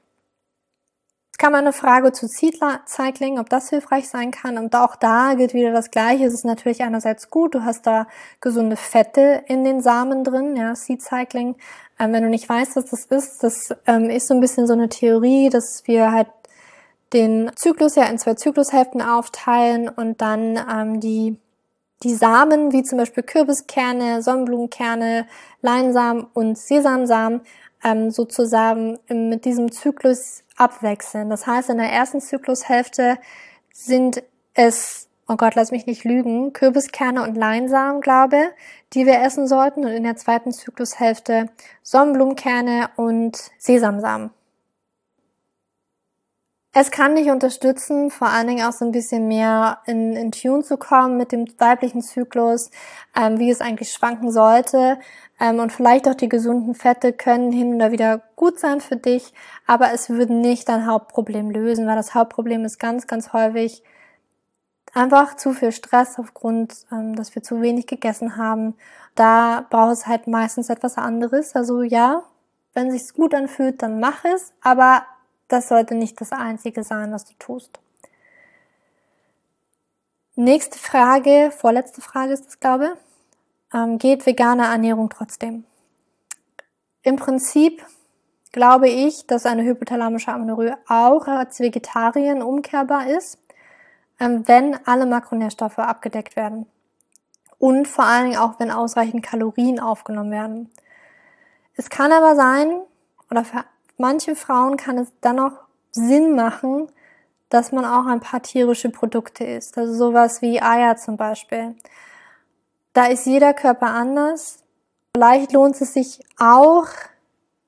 Es 1.34 1.40
kam 1.40 1.56
eine 1.56 1.74
Frage 1.74 2.12
zu 2.12 2.28
Seed-Cycling, 2.28 3.40
ob 3.40 3.50
das 3.50 3.70
hilfreich 3.70 4.08
sein 4.08 4.30
kann. 4.30 4.58
Und 4.60 4.76
auch 4.76 4.96
da 4.96 5.34
gilt 5.34 5.56
wieder 5.56 5.72
das 5.72 5.90
Gleiche. 5.90 6.26
Es 6.26 6.34
ist 6.34 6.46
natürlich 6.46 6.84
einerseits 6.84 7.32
gut, 7.32 7.56
du 7.56 7.64
hast 7.64 7.88
da 7.88 8.08
gesunde 8.40 8.78
Fette 8.78 9.44
in 9.48 9.64
den 9.64 9.82
Samen 9.82 10.24
drin, 10.24 10.56
ja, 10.56 10.76
Seed-Cycling. 10.76 11.56
Ähm, 12.00 12.14
wenn 12.14 12.24
du 12.24 12.30
nicht 12.30 12.48
weißt, 12.48 12.76
was 12.76 12.86
das 12.86 13.06
ist, 13.06 13.44
das 13.44 13.76
ähm, 13.88 14.12
ist 14.12 14.28
so 14.28 14.36
ein 14.36 14.42
bisschen 14.42 14.68
so 14.68 14.74
eine 14.74 14.90
Theorie, 14.90 15.50
dass 15.50 15.84
wir 15.86 16.12
halt 16.12 16.28
den 17.14 17.52
Zyklus 17.56 17.96
ja 17.96 18.06
in 18.06 18.18
zwei 18.18 18.34
Zyklushälften 18.34 19.02
aufteilen 19.02 19.90
und 19.90 20.22
dann 20.22 20.60
ähm, 20.70 21.00
die 21.00 21.38
die 22.04 22.14
Samen, 22.14 22.72
wie 22.74 22.84
zum 22.84 22.98
Beispiel 22.98 23.24
Kürbiskerne, 23.24 24.22
Sonnenblumenkerne, 24.22 25.26
Leinsamen 25.62 26.26
und 26.34 26.58
Sesamsamen, 26.58 27.42
ähm, 27.84 28.12
sozusagen 28.12 29.00
mit 29.08 29.46
diesem 29.46 29.72
Zyklus 29.72 30.44
abwechseln. 30.58 31.30
Das 31.30 31.48
heißt, 31.48 31.70
in 31.70 31.78
der 31.78 31.92
ersten 31.92 32.22
Zyklushälfte 32.22 33.18
sind 33.72 34.24
es, 34.54 35.08
oh 35.28 35.36
Gott, 35.36 35.56
lass 35.56 35.72
mich 35.72 35.86
nicht 35.86 36.04
lügen, 36.04 36.54
Kürbiskerne 36.54 37.24
und 37.24 37.36
Leinsamen, 37.36 38.02
glaube, 38.02 38.50
die 38.94 39.06
wir 39.06 39.22
essen 39.22 39.48
sollten. 39.48 39.86
Und 39.86 39.92
in 39.92 40.04
der 40.04 40.16
zweiten 40.16 40.52
Zyklushälfte 40.52 41.50
Sonnenblumenkerne 41.82 42.90
und 42.96 43.38
Sesamsamen. 43.58 44.32
Es 46.76 46.90
kann 46.90 47.16
dich 47.16 47.30
unterstützen, 47.30 48.10
vor 48.10 48.30
allen 48.30 48.48
Dingen 48.48 48.66
auch 48.66 48.72
so 48.72 48.84
ein 48.84 48.92
bisschen 48.92 49.28
mehr 49.28 49.78
in, 49.86 50.14
in 50.16 50.32
Tune 50.32 50.64
zu 50.64 50.78
kommen 50.78 51.18
mit 51.18 51.32
dem 51.32 51.46
weiblichen 51.60 52.02
Zyklus, 52.02 52.72
ähm, 53.16 53.38
wie 53.38 53.52
es 53.52 53.62
eigentlich 53.62 53.92
schwanken 53.92 54.32
sollte. 54.32 54.98
Ähm, 55.40 55.60
und 55.60 55.72
vielleicht 55.72 56.08
auch 56.08 56.16
die 56.16 56.30
gesunden 56.30 56.74
Fette 56.74 57.14
können 57.14 57.52
hin 57.52 57.80
und 57.80 57.92
wieder 57.92 58.24
gut 58.36 58.60
sein 58.60 58.82
für 58.82 58.96
dich, 58.96 59.34
aber 59.68 59.94
es 59.94 60.10
würde 60.10 60.34
nicht 60.34 60.68
dein 60.68 60.88
Hauptproblem 60.88 61.52
lösen, 61.52 61.86
weil 61.86 61.96
das 61.96 62.16
Hauptproblem 62.16 62.66
ist 62.66 62.80
ganz, 62.80 63.06
ganz 63.06 63.34
häufig 63.34 63.84
einfach 64.96 65.36
zu 65.36 65.54
viel 65.54 65.72
Stress 65.72 66.18
aufgrund, 66.18 66.88
ähm, 66.92 67.16
dass 67.16 67.36
wir 67.36 67.44
zu 67.44 67.62
wenig 67.62 67.86
gegessen 67.86 68.36
haben. 68.36 68.74
Da 69.14 69.68
braucht 69.70 69.94
es 69.94 70.08
halt 70.08 70.26
meistens 70.26 70.70
etwas 70.70 70.98
anderes. 70.98 71.56
Also 71.56 71.84
ja, 71.84 72.24
wenn 72.74 72.90
sich's 72.90 73.14
gut 73.14 73.36
anfühlt, 73.36 73.84
dann 73.84 74.00
mach 74.00 74.26
es, 74.26 74.54
aber 74.62 75.04
das 75.54 75.68
sollte 75.68 75.94
nicht 75.94 76.20
das 76.20 76.32
Einzige 76.32 76.84
sein, 76.84 77.12
was 77.12 77.26
du 77.26 77.34
tust. 77.38 77.80
Nächste 80.36 80.80
Frage, 80.80 81.52
vorletzte 81.56 82.02
Frage 82.02 82.34
ist 82.34 82.48
das, 82.48 82.60
glaube 82.60 82.98
ähm, 83.72 84.00
geht 84.00 84.26
vegane 84.26 84.64
Ernährung 84.64 85.12
trotzdem? 85.12 85.64
Im 87.04 87.18
Prinzip 87.18 87.86
glaube 88.52 88.90
ich, 88.90 89.28
dass 89.28 89.46
eine 89.46 89.64
hypothalamische 89.64 90.32
Amenorrhoe 90.32 90.76
auch 90.88 91.28
als 91.28 91.60
Vegetarien 91.60 92.42
umkehrbar 92.42 93.08
ist, 93.08 93.38
ähm, 94.20 94.48
wenn 94.48 94.76
alle 94.88 95.06
Makronährstoffe 95.06 95.78
abgedeckt 95.78 96.36
werden. 96.36 96.66
Und 97.60 97.88
vor 97.88 98.06
allen 98.06 98.32
Dingen 98.32 98.40
auch, 98.40 98.60
wenn 98.60 98.72
ausreichend 98.72 99.24
Kalorien 99.24 99.80
aufgenommen 99.80 100.32
werden. 100.32 100.72
Es 101.76 101.92
kann 101.92 102.12
aber 102.12 102.36
sein, 102.36 102.82
oder 103.30 103.46
für 103.46 103.64
manche 103.98 104.36
Frauen 104.36 104.78
kann 104.78 104.98
es 104.98 105.08
dann 105.22 105.40
auch 105.40 105.54
Sinn 105.92 106.36
machen, 106.36 106.92
dass 107.50 107.72
man 107.72 107.86
auch 107.86 108.08
ein 108.08 108.20
paar 108.20 108.42
tierische 108.42 108.90
Produkte 108.90 109.44
isst. 109.44 109.78
Also 109.78 109.94
sowas 109.94 110.42
wie 110.42 110.62
Eier 110.62 110.98
zum 110.98 111.18
Beispiel. 111.18 111.76
Da 112.94 113.06
ist 113.06 113.26
jeder 113.26 113.54
Körper 113.54 113.88
anders. 113.88 114.64
Vielleicht 115.16 115.52
lohnt 115.52 115.80
es 115.80 115.94
sich 115.94 116.20
auch 116.40 116.88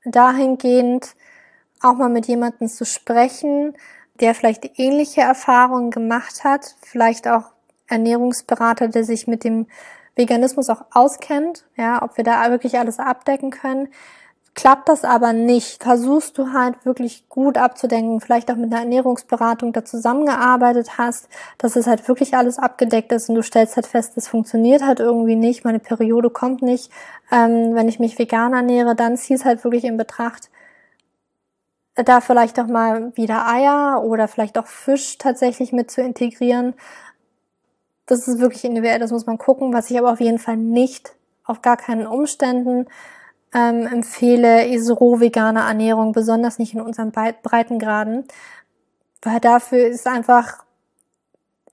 dahingehend 0.03 1.15
auch 1.81 1.93
mal 1.93 2.09
mit 2.09 2.27
jemandem 2.27 2.67
zu 2.67 2.85
sprechen, 2.85 3.75
der 4.19 4.33
vielleicht 4.33 4.79
ähnliche 4.79 5.21
Erfahrungen 5.21 5.91
gemacht 5.91 6.43
hat, 6.43 6.75
vielleicht 6.81 7.27
auch 7.27 7.43
Ernährungsberater, 7.87 8.87
der 8.87 9.03
sich 9.03 9.27
mit 9.27 9.43
dem 9.43 9.67
Veganismus 10.15 10.69
auch 10.69 10.85
auskennt, 10.91 11.65
ja, 11.75 12.01
ob 12.01 12.17
wir 12.17 12.23
da 12.23 12.49
wirklich 12.49 12.79
alles 12.79 12.99
abdecken 12.99 13.51
können. 13.51 13.89
Klappt 14.55 14.87
das 14.87 15.03
aber 15.03 15.33
nicht, 15.33 15.83
versuchst 15.83 16.37
du 16.37 16.53
halt 16.53 16.85
wirklich 16.85 17.27
gut 17.27 17.57
abzudenken, 17.57 18.21
vielleicht 18.21 18.49
auch 18.49 18.55
mit 18.55 18.71
einer 18.71 18.83
Ernährungsberatung 18.83 19.73
da 19.73 19.83
zusammengearbeitet 19.83 20.97
hast, 20.97 21.27
dass 21.57 21.75
es 21.75 21.87
halt 21.87 22.07
wirklich 22.07 22.37
alles 22.37 22.57
abgedeckt 22.57 23.11
ist 23.11 23.27
und 23.27 23.35
du 23.35 23.43
stellst 23.43 23.75
halt 23.75 23.85
fest, 23.85 24.13
das 24.15 24.29
funktioniert 24.29 24.81
halt 24.81 25.01
irgendwie 25.01 25.35
nicht, 25.35 25.65
meine 25.65 25.79
Periode 25.79 26.29
kommt 26.29 26.61
nicht. 26.61 26.89
Ähm, 27.33 27.75
wenn 27.75 27.89
ich 27.89 27.99
mich 27.99 28.17
vegan 28.17 28.53
ernähre, 28.53 28.95
dann 28.95 29.17
zieh 29.17 29.33
es 29.33 29.43
halt 29.43 29.65
wirklich 29.65 29.83
in 29.83 29.97
Betracht, 29.97 30.49
da 31.95 32.21
vielleicht 32.21 32.57
auch 32.57 32.67
mal 32.67 33.11
wieder 33.17 33.45
Eier 33.47 34.03
oder 34.05 34.29
vielleicht 34.29 34.57
auch 34.57 34.67
Fisch 34.67 35.17
tatsächlich 35.17 35.73
mit 35.73 35.91
zu 35.91 36.01
integrieren. 36.01 36.75
Das 38.05 38.29
ist 38.29 38.39
wirklich 38.39 38.63
individuell, 38.63 38.99
das 38.99 39.11
muss 39.11 39.25
man 39.25 39.37
gucken, 39.37 39.73
was 39.73 39.91
ich 39.91 39.99
aber 39.99 40.13
auf 40.13 40.21
jeden 40.21 40.39
Fall 40.39 40.55
nicht, 40.55 41.13
auf 41.43 41.61
gar 41.61 41.75
keinen 41.75 42.07
Umständen 42.07 42.87
ähm, 43.55 43.87
empfehle 43.87 44.67
ist 44.67 44.91
roh-vegane 44.91 45.61
Ernährung, 45.61 46.11
besonders 46.11 46.59
nicht 46.59 46.73
in 46.73 46.81
unseren 46.81 47.11
Breitengraden, 47.11 48.25
weil 49.21 49.39
dafür 49.39 49.87
ist 49.87 50.07
einfach, 50.07 50.65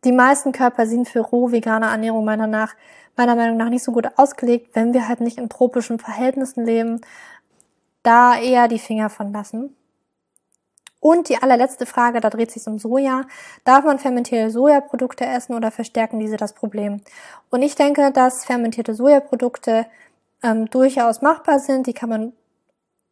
die 0.04 0.12
meisten 0.12 0.52
Körper 0.52 0.86
sind 0.86 1.08
für 1.08 1.20
roh-vegane 1.20 1.86
Ernährung 1.86 2.24
meiner, 2.24 2.46
nach, 2.46 2.74
meiner 3.16 3.34
Meinung 3.34 3.56
nach 3.56 3.68
nicht 3.68 3.82
so 3.82 3.90
gut 3.90 4.06
ausgelegt, 4.16 4.70
wenn 4.74 4.94
wir 4.94 5.08
halt 5.08 5.20
nicht 5.20 5.38
in 5.38 5.48
tropischen 5.48 5.98
Verhältnissen 5.98 6.64
leben, 6.64 7.00
da 8.04 8.38
eher 8.38 8.68
die 8.68 8.78
Finger 8.78 9.10
von 9.10 9.32
lassen. 9.32 9.76
Und 11.00 11.28
die 11.28 11.38
allerletzte 11.38 11.84
Frage, 11.84 12.20
da 12.20 12.30
dreht 12.30 12.52
sich 12.52 12.64
um 12.68 12.78
Soja. 12.78 13.22
Darf 13.64 13.84
man 13.84 13.98
fermentierte 13.98 14.52
Sojaprodukte 14.52 15.26
essen 15.26 15.54
oder 15.54 15.72
verstärken 15.72 16.20
diese 16.20 16.36
das 16.36 16.52
Problem? 16.52 17.00
Und 17.50 17.62
ich 17.62 17.74
denke, 17.74 18.12
dass 18.12 18.44
fermentierte 18.44 18.94
Sojaprodukte 18.94 19.86
ähm, 20.42 20.66
durchaus 20.70 21.22
machbar 21.22 21.58
sind. 21.58 21.86
Die 21.86 21.92
kann 21.92 22.08
man 22.08 22.32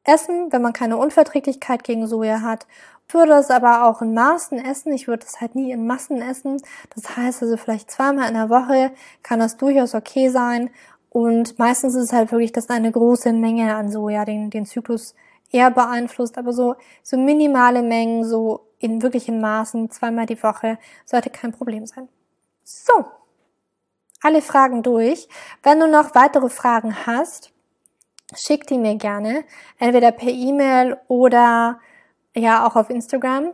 essen, 0.04 0.52
wenn 0.52 0.62
man 0.62 0.72
keine 0.72 0.96
Unverträglichkeit 0.96 1.84
gegen 1.84 2.06
Soja 2.06 2.42
hat. 2.42 2.66
Ich 3.08 3.14
würde 3.14 3.32
es 3.32 3.50
aber 3.50 3.84
auch 3.86 4.02
in 4.02 4.14
Maßen 4.14 4.64
essen. 4.64 4.92
Ich 4.92 5.08
würde 5.08 5.26
es 5.26 5.40
halt 5.40 5.54
nie 5.54 5.72
in 5.72 5.86
Massen 5.86 6.22
essen. 6.22 6.62
Das 6.94 7.16
heißt 7.16 7.42
also 7.42 7.56
vielleicht 7.56 7.90
zweimal 7.90 8.28
in 8.28 8.34
der 8.34 8.50
Woche 8.50 8.92
kann 9.22 9.40
das 9.40 9.56
durchaus 9.56 9.94
okay 9.94 10.28
sein. 10.28 10.70
Und 11.08 11.58
meistens 11.58 11.96
ist 11.96 12.04
es 12.04 12.12
halt 12.12 12.30
wirklich, 12.30 12.52
dass 12.52 12.70
eine 12.70 12.92
große 12.92 13.32
Menge 13.32 13.74
an 13.74 13.90
Soja 13.90 14.24
den, 14.24 14.48
den 14.50 14.64
Zyklus 14.64 15.14
eher 15.50 15.70
beeinflusst. 15.70 16.38
Aber 16.38 16.52
so, 16.52 16.76
so 17.02 17.16
minimale 17.16 17.82
Mengen, 17.82 18.24
so 18.24 18.68
in 18.78 19.02
wirklichen 19.02 19.40
Maßen, 19.40 19.90
zweimal 19.90 20.26
die 20.26 20.40
Woche, 20.42 20.78
sollte 21.04 21.30
kein 21.30 21.52
Problem 21.52 21.86
sein. 21.86 22.08
So, 22.62 23.06
alle 24.22 24.42
Fragen 24.42 24.82
durch. 24.82 25.28
Wenn 25.62 25.80
du 25.80 25.88
noch 25.88 26.14
weitere 26.14 26.48
Fragen 26.48 27.06
hast, 27.06 27.52
schick 28.34 28.66
die 28.66 28.78
mir 28.78 28.96
gerne, 28.96 29.44
entweder 29.78 30.12
per 30.12 30.30
E-Mail 30.30 30.98
oder 31.08 31.80
ja 32.34 32.66
auch 32.66 32.76
auf 32.76 32.90
Instagram. 32.90 33.52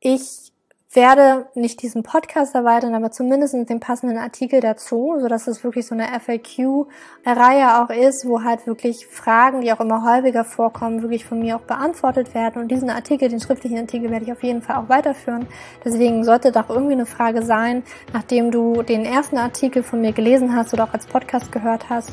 Ich 0.00 0.52
werde 0.92 1.46
nicht 1.54 1.82
diesen 1.82 2.02
Podcast 2.02 2.54
erweitern, 2.54 2.94
aber 2.94 3.10
zumindest 3.10 3.54
den 3.54 3.80
passenden 3.80 4.18
Artikel 4.18 4.60
dazu, 4.60 5.16
so 5.18 5.28
dass 5.28 5.46
es 5.46 5.64
wirklich 5.64 5.86
so 5.86 5.94
eine 5.94 6.06
FAQ-Reihe 6.06 7.82
auch 7.82 7.90
ist, 7.90 8.26
wo 8.26 8.42
halt 8.42 8.66
wirklich 8.66 9.06
Fragen, 9.06 9.60
die 9.60 9.72
auch 9.72 9.80
immer 9.80 10.04
häufiger 10.04 10.44
vorkommen, 10.44 11.02
wirklich 11.02 11.24
von 11.24 11.40
mir 11.40 11.56
auch 11.56 11.62
beantwortet 11.62 12.34
werden. 12.34 12.62
Und 12.62 12.68
diesen 12.68 12.88
Artikel, 12.88 13.28
den 13.28 13.40
schriftlichen 13.40 13.78
Artikel, 13.78 14.10
werde 14.10 14.24
ich 14.24 14.32
auf 14.32 14.42
jeden 14.42 14.62
Fall 14.62 14.76
auch 14.76 14.88
weiterführen. 14.88 15.46
Deswegen 15.84 16.24
sollte 16.24 16.52
doch 16.52 16.70
irgendwie 16.70 16.94
eine 16.94 17.06
Frage 17.06 17.42
sein, 17.42 17.82
nachdem 18.12 18.50
du 18.50 18.82
den 18.82 19.04
ersten 19.04 19.38
Artikel 19.38 19.82
von 19.82 20.00
mir 20.00 20.12
gelesen 20.12 20.54
hast 20.54 20.72
oder 20.72 20.84
auch 20.84 20.94
als 20.94 21.06
Podcast 21.06 21.50
gehört 21.50 21.90
hast, 21.90 22.12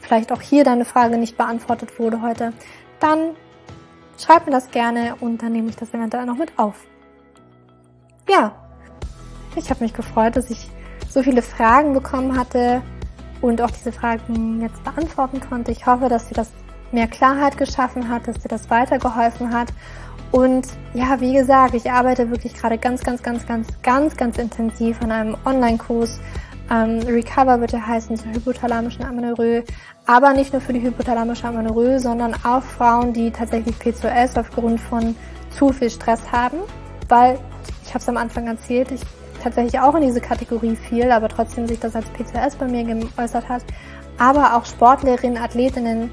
vielleicht 0.00 0.32
auch 0.32 0.42
hier 0.42 0.64
deine 0.64 0.84
Frage 0.84 1.16
nicht 1.16 1.36
beantwortet 1.36 1.98
wurde 1.98 2.20
heute, 2.20 2.52
dann 3.00 3.36
schreib 4.18 4.46
mir 4.46 4.52
das 4.52 4.70
gerne 4.70 5.14
und 5.20 5.42
dann 5.42 5.52
nehme 5.52 5.70
ich 5.70 5.76
das 5.76 5.94
eventuell 5.94 6.26
noch 6.26 6.36
mit 6.36 6.58
auf 6.58 6.89
ja, 8.28 8.52
ich 9.56 9.70
habe 9.70 9.82
mich 9.82 9.92
gefreut, 9.92 10.36
dass 10.36 10.50
ich 10.50 10.68
so 11.08 11.22
viele 11.22 11.42
Fragen 11.42 11.92
bekommen 11.92 12.38
hatte 12.38 12.82
und 13.40 13.60
auch 13.60 13.70
diese 13.70 13.92
Fragen 13.92 14.60
jetzt 14.60 14.82
beantworten 14.84 15.40
konnte. 15.40 15.72
Ich 15.72 15.86
hoffe, 15.86 16.08
dass 16.08 16.28
dir 16.28 16.34
das 16.34 16.50
mehr 16.92 17.08
Klarheit 17.08 17.56
geschaffen 17.56 18.08
hat, 18.08 18.28
dass 18.28 18.38
dir 18.38 18.48
das 18.48 18.70
weitergeholfen 18.70 19.52
hat. 19.52 19.68
Und 20.32 20.68
ja, 20.94 21.20
wie 21.20 21.34
gesagt, 21.34 21.74
ich 21.74 21.90
arbeite 21.90 22.30
wirklich 22.30 22.54
gerade 22.54 22.78
ganz, 22.78 23.02
ganz, 23.02 23.22
ganz, 23.22 23.46
ganz, 23.46 23.68
ganz, 23.82 24.16
ganz 24.16 24.38
intensiv 24.38 25.00
an 25.02 25.10
einem 25.10 25.36
Online-Kurs. 25.44 26.20
Ähm, 26.70 27.00
Recover 27.00 27.60
wird 27.60 27.72
er 27.72 27.84
heißen 27.84 28.16
zur 28.16 28.32
hypothalamischen 28.32 29.04
Amenorrhoe. 29.04 29.64
Aber 30.06 30.32
nicht 30.32 30.52
nur 30.52 30.62
für 30.62 30.72
die 30.72 30.82
hypothalamische 30.82 31.46
Amenorrhoe, 31.48 31.98
sondern 31.98 32.34
auch 32.44 32.62
Frauen, 32.62 33.12
die 33.12 33.30
tatsächlich 33.32 33.76
PCOS 33.78 34.36
aufgrund 34.36 34.80
von 34.80 35.16
zu 35.50 35.72
viel 35.72 35.90
Stress 35.90 36.30
haben. 36.30 36.58
Weil 37.08 37.38
ich 37.90 37.94
habe 37.94 38.02
es 38.02 38.08
am 38.08 38.18
Anfang 38.18 38.46
erzählt, 38.46 38.92
ich 38.92 39.00
tatsächlich 39.42 39.80
auch 39.80 39.96
in 39.96 40.02
diese 40.02 40.20
Kategorie 40.20 40.76
fiel, 40.76 41.10
aber 41.10 41.28
trotzdem 41.28 41.66
sich 41.66 41.80
das 41.80 41.96
als 41.96 42.06
PCS 42.10 42.54
bei 42.54 42.68
mir 42.68 42.84
geäußert 42.84 43.48
hat. 43.48 43.64
Aber 44.16 44.54
auch 44.54 44.64
Sportlerinnen, 44.64 45.42
Athletinnen, 45.42 46.08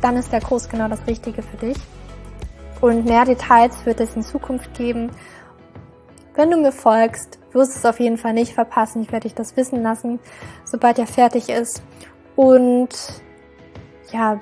dann 0.00 0.16
ist 0.16 0.32
der 0.32 0.40
Kurs 0.40 0.68
genau 0.68 0.88
das 0.88 1.06
Richtige 1.06 1.42
für 1.42 1.56
dich. 1.56 1.76
Und 2.80 3.04
mehr 3.04 3.24
Details 3.24 3.86
wird 3.86 4.00
es 4.00 4.16
in 4.16 4.24
Zukunft 4.24 4.74
geben. 4.74 5.12
Wenn 6.34 6.50
du 6.50 6.56
mir 6.56 6.72
folgst, 6.72 7.38
wirst 7.52 7.76
du 7.76 7.78
es 7.78 7.84
auf 7.84 8.00
jeden 8.00 8.18
Fall 8.18 8.32
nicht 8.32 8.52
verpassen. 8.52 9.00
Ich 9.02 9.12
werde 9.12 9.28
dich 9.28 9.36
das 9.36 9.56
wissen 9.56 9.84
lassen, 9.84 10.18
sobald 10.64 10.98
er 10.98 11.06
fertig 11.06 11.48
ist. 11.48 11.80
Und 12.34 12.88
ja, 14.10 14.40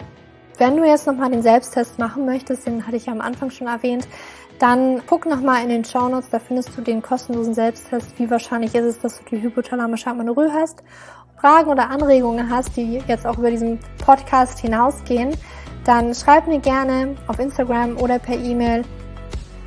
wenn 0.57 0.75
du 0.79 0.85
jetzt 0.87 1.07
nochmal 1.07 1.31
den 1.31 1.43
Selbsttest 1.43 1.99
machen 1.99 2.25
möchtest, 2.25 2.67
den 2.67 2.87
hatte 2.87 2.97
ich 2.97 3.05
ja 3.05 3.13
am 3.13 3.21
Anfang 3.21 3.51
schon 3.51 3.67
erwähnt, 3.67 4.09
dann 4.59 5.03
guck 5.07 5.27
nochmal 5.27 5.63
in 5.63 5.69
den 5.69 5.85
Show 5.85 6.09
Notes, 6.09 6.31
da 6.31 6.39
findest 6.39 6.77
du 6.77 6.83
den 6.83 7.01
kostenlosen 7.01 7.55
Selbsttest. 7.55 8.19
Wie 8.19 8.31
wahrscheinlich 8.31 8.75
ist 8.75 8.85
es, 8.85 8.99
dass 8.99 9.19
du 9.19 9.25
die 9.31 9.43
hypothalamische 9.43 10.11
Amenorrhoe 10.11 10.53
hast? 10.53 10.83
Fragen 11.41 11.71
oder 11.71 11.89
Anregungen 11.89 12.51
hast, 12.51 12.77
die 12.77 13.01
jetzt 13.07 13.25
auch 13.25 13.39
über 13.39 13.51
diesen 13.51 13.79
Podcast 14.05 14.59
hinausgehen, 14.59 15.37
dann 15.85 16.13
schreib 16.13 16.49
mir 16.49 16.59
gerne 16.59 17.17
auf 17.29 17.39
Instagram 17.39 17.97
oder 17.97 18.19
per 18.19 18.37
E-Mail. 18.37 18.85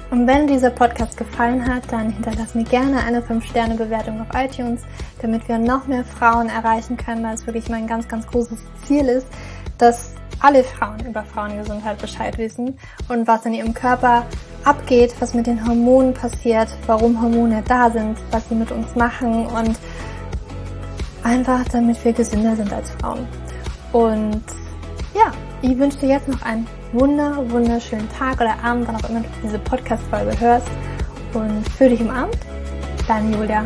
Und 0.09 0.27
wenn 0.27 0.45
dieser 0.45 0.71
Podcast 0.71 1.15
gefallen 1.15 1.65
hat, 1.65 1.89
dann 1.89 2.09
hinterlass 2.09 2.53
mir 2.53 2.65
gerne 2.65 3.01
eine 3.01 3.21
5-Sterne-Bewertung 3.21 4.19
auf 4.19 4.27
iTunes, 4.35 4.81
damit 5.21 5.47
wir 5.47 5.57
noch 5.57 5.87
mehr 5.87 6.03
Frauen 6.03 6.49
erreichen 6.49 6.97
können, 6.97 7.23
weil 7.23 7.35
es 7.35 7.47
wirklich 7.47 7.69
mein 7.69 7.87
ganz, 7.87 8.09
ganz 8.09 8.27
großes 8.27 8.59
Ziel 8.85 9.07
ist, 9.07 9.27
dass 9.77 10.15
alle 10.41 10.63
Frauen 10.63 10.99
über 11.05 11.23
Frauengesundheit 11.23 11.99
Bescheid 11.99 12.37
wissen 12.37 12.77
und 13.09 13.27
was 13.27 13.45
in 13.45 13.53
ihrem 13.53 13.73
Körper 13.73 14.25
abgeht, 14.63 15.15
was 15.19 15.33
mit 15.33 15.47
den 15.47 15.65
Hormonen 15.65 16.13
passiert, 16.13 16.69
warum 16.87 17.21
Hormone 17.21 17.63
da 17.67 17.89
sind, 17.89 18.17
was 18.31 18.47
sie 18.49 18.55
mit 18.55 18.71
uns 18.71 18.95
machen 18.95 19.45
und 19.47 19.77
einfach 21.23 21.63
damit 21.71 22.03
wir 22.03 22.13
gesünder 22.13 22.55
sind 22.55 22.73
als 22.73 22.91
Frauen. 22.91 23.27
Und 23.91 24.43
ja, 25.13 25.31
ich 25.61 25.77
wünsche 25.77 25.97
dir 25.99 26.09
jetzt 26.09 26.27
noch 26.27 26.41
einen 26.41 26.67
wunder, 26.93 27.37
wunderschönen 27.49 28.09
Tag 28.09 28.35
oder 28.41 28.55
Abend, 28.63 28.87
wann 28.87 28.95
auch 28.95 29.09
immer 29.09 29.21
du 29.21 29.27
diese 29.43 29.59
Podcast-Folge 29.59 30.39
hörst 30.39 30.67
und 31.33 31.67
für 31.77 31.89
dich 31.89 32.01
im 32.01 32.09
Abend. 32.09 32.37
Deine 33.07 33.35
Julia. 33.35 33.65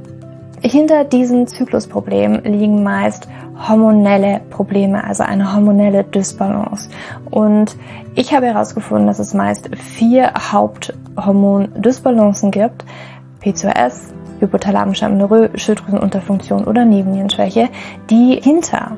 hinter 0.61 1.03
diesen 1.03 1.47
Zyklusproblemen 1.47 2.43
liegen 2.43 2.83
meist 2.83 3.27
hormonelle 3.67 4.41
Probleme, 4.49 5.03
also 5.03 5.23
eine 5.23 5.53
hormonelle 5.53 6.03
Dysbalance. 6.03 6.89
Und 7.29 7.75
ich 8.15 8.33
habe 8.33 8.47
herausgefunden, 8.47 9.07
dass 9.07 9.19
es 9.19 9.33
meist 9.33 9.69
vier 9.75 10.31
Haupthormondysbalancen 10.51 12.51
gibt. 12.51 12.85
PCOS, 13.39 14.13
hypothalamische 14.39 15.05
Amenorrhoe, 15.05 15.49
Schilddrüsenunterfunktion 15.55 16.65
oder 16.65 16.85
Nebennierenschwäche, 16.85 17.69
die 18.09 18.39
hinter 18.41 18.97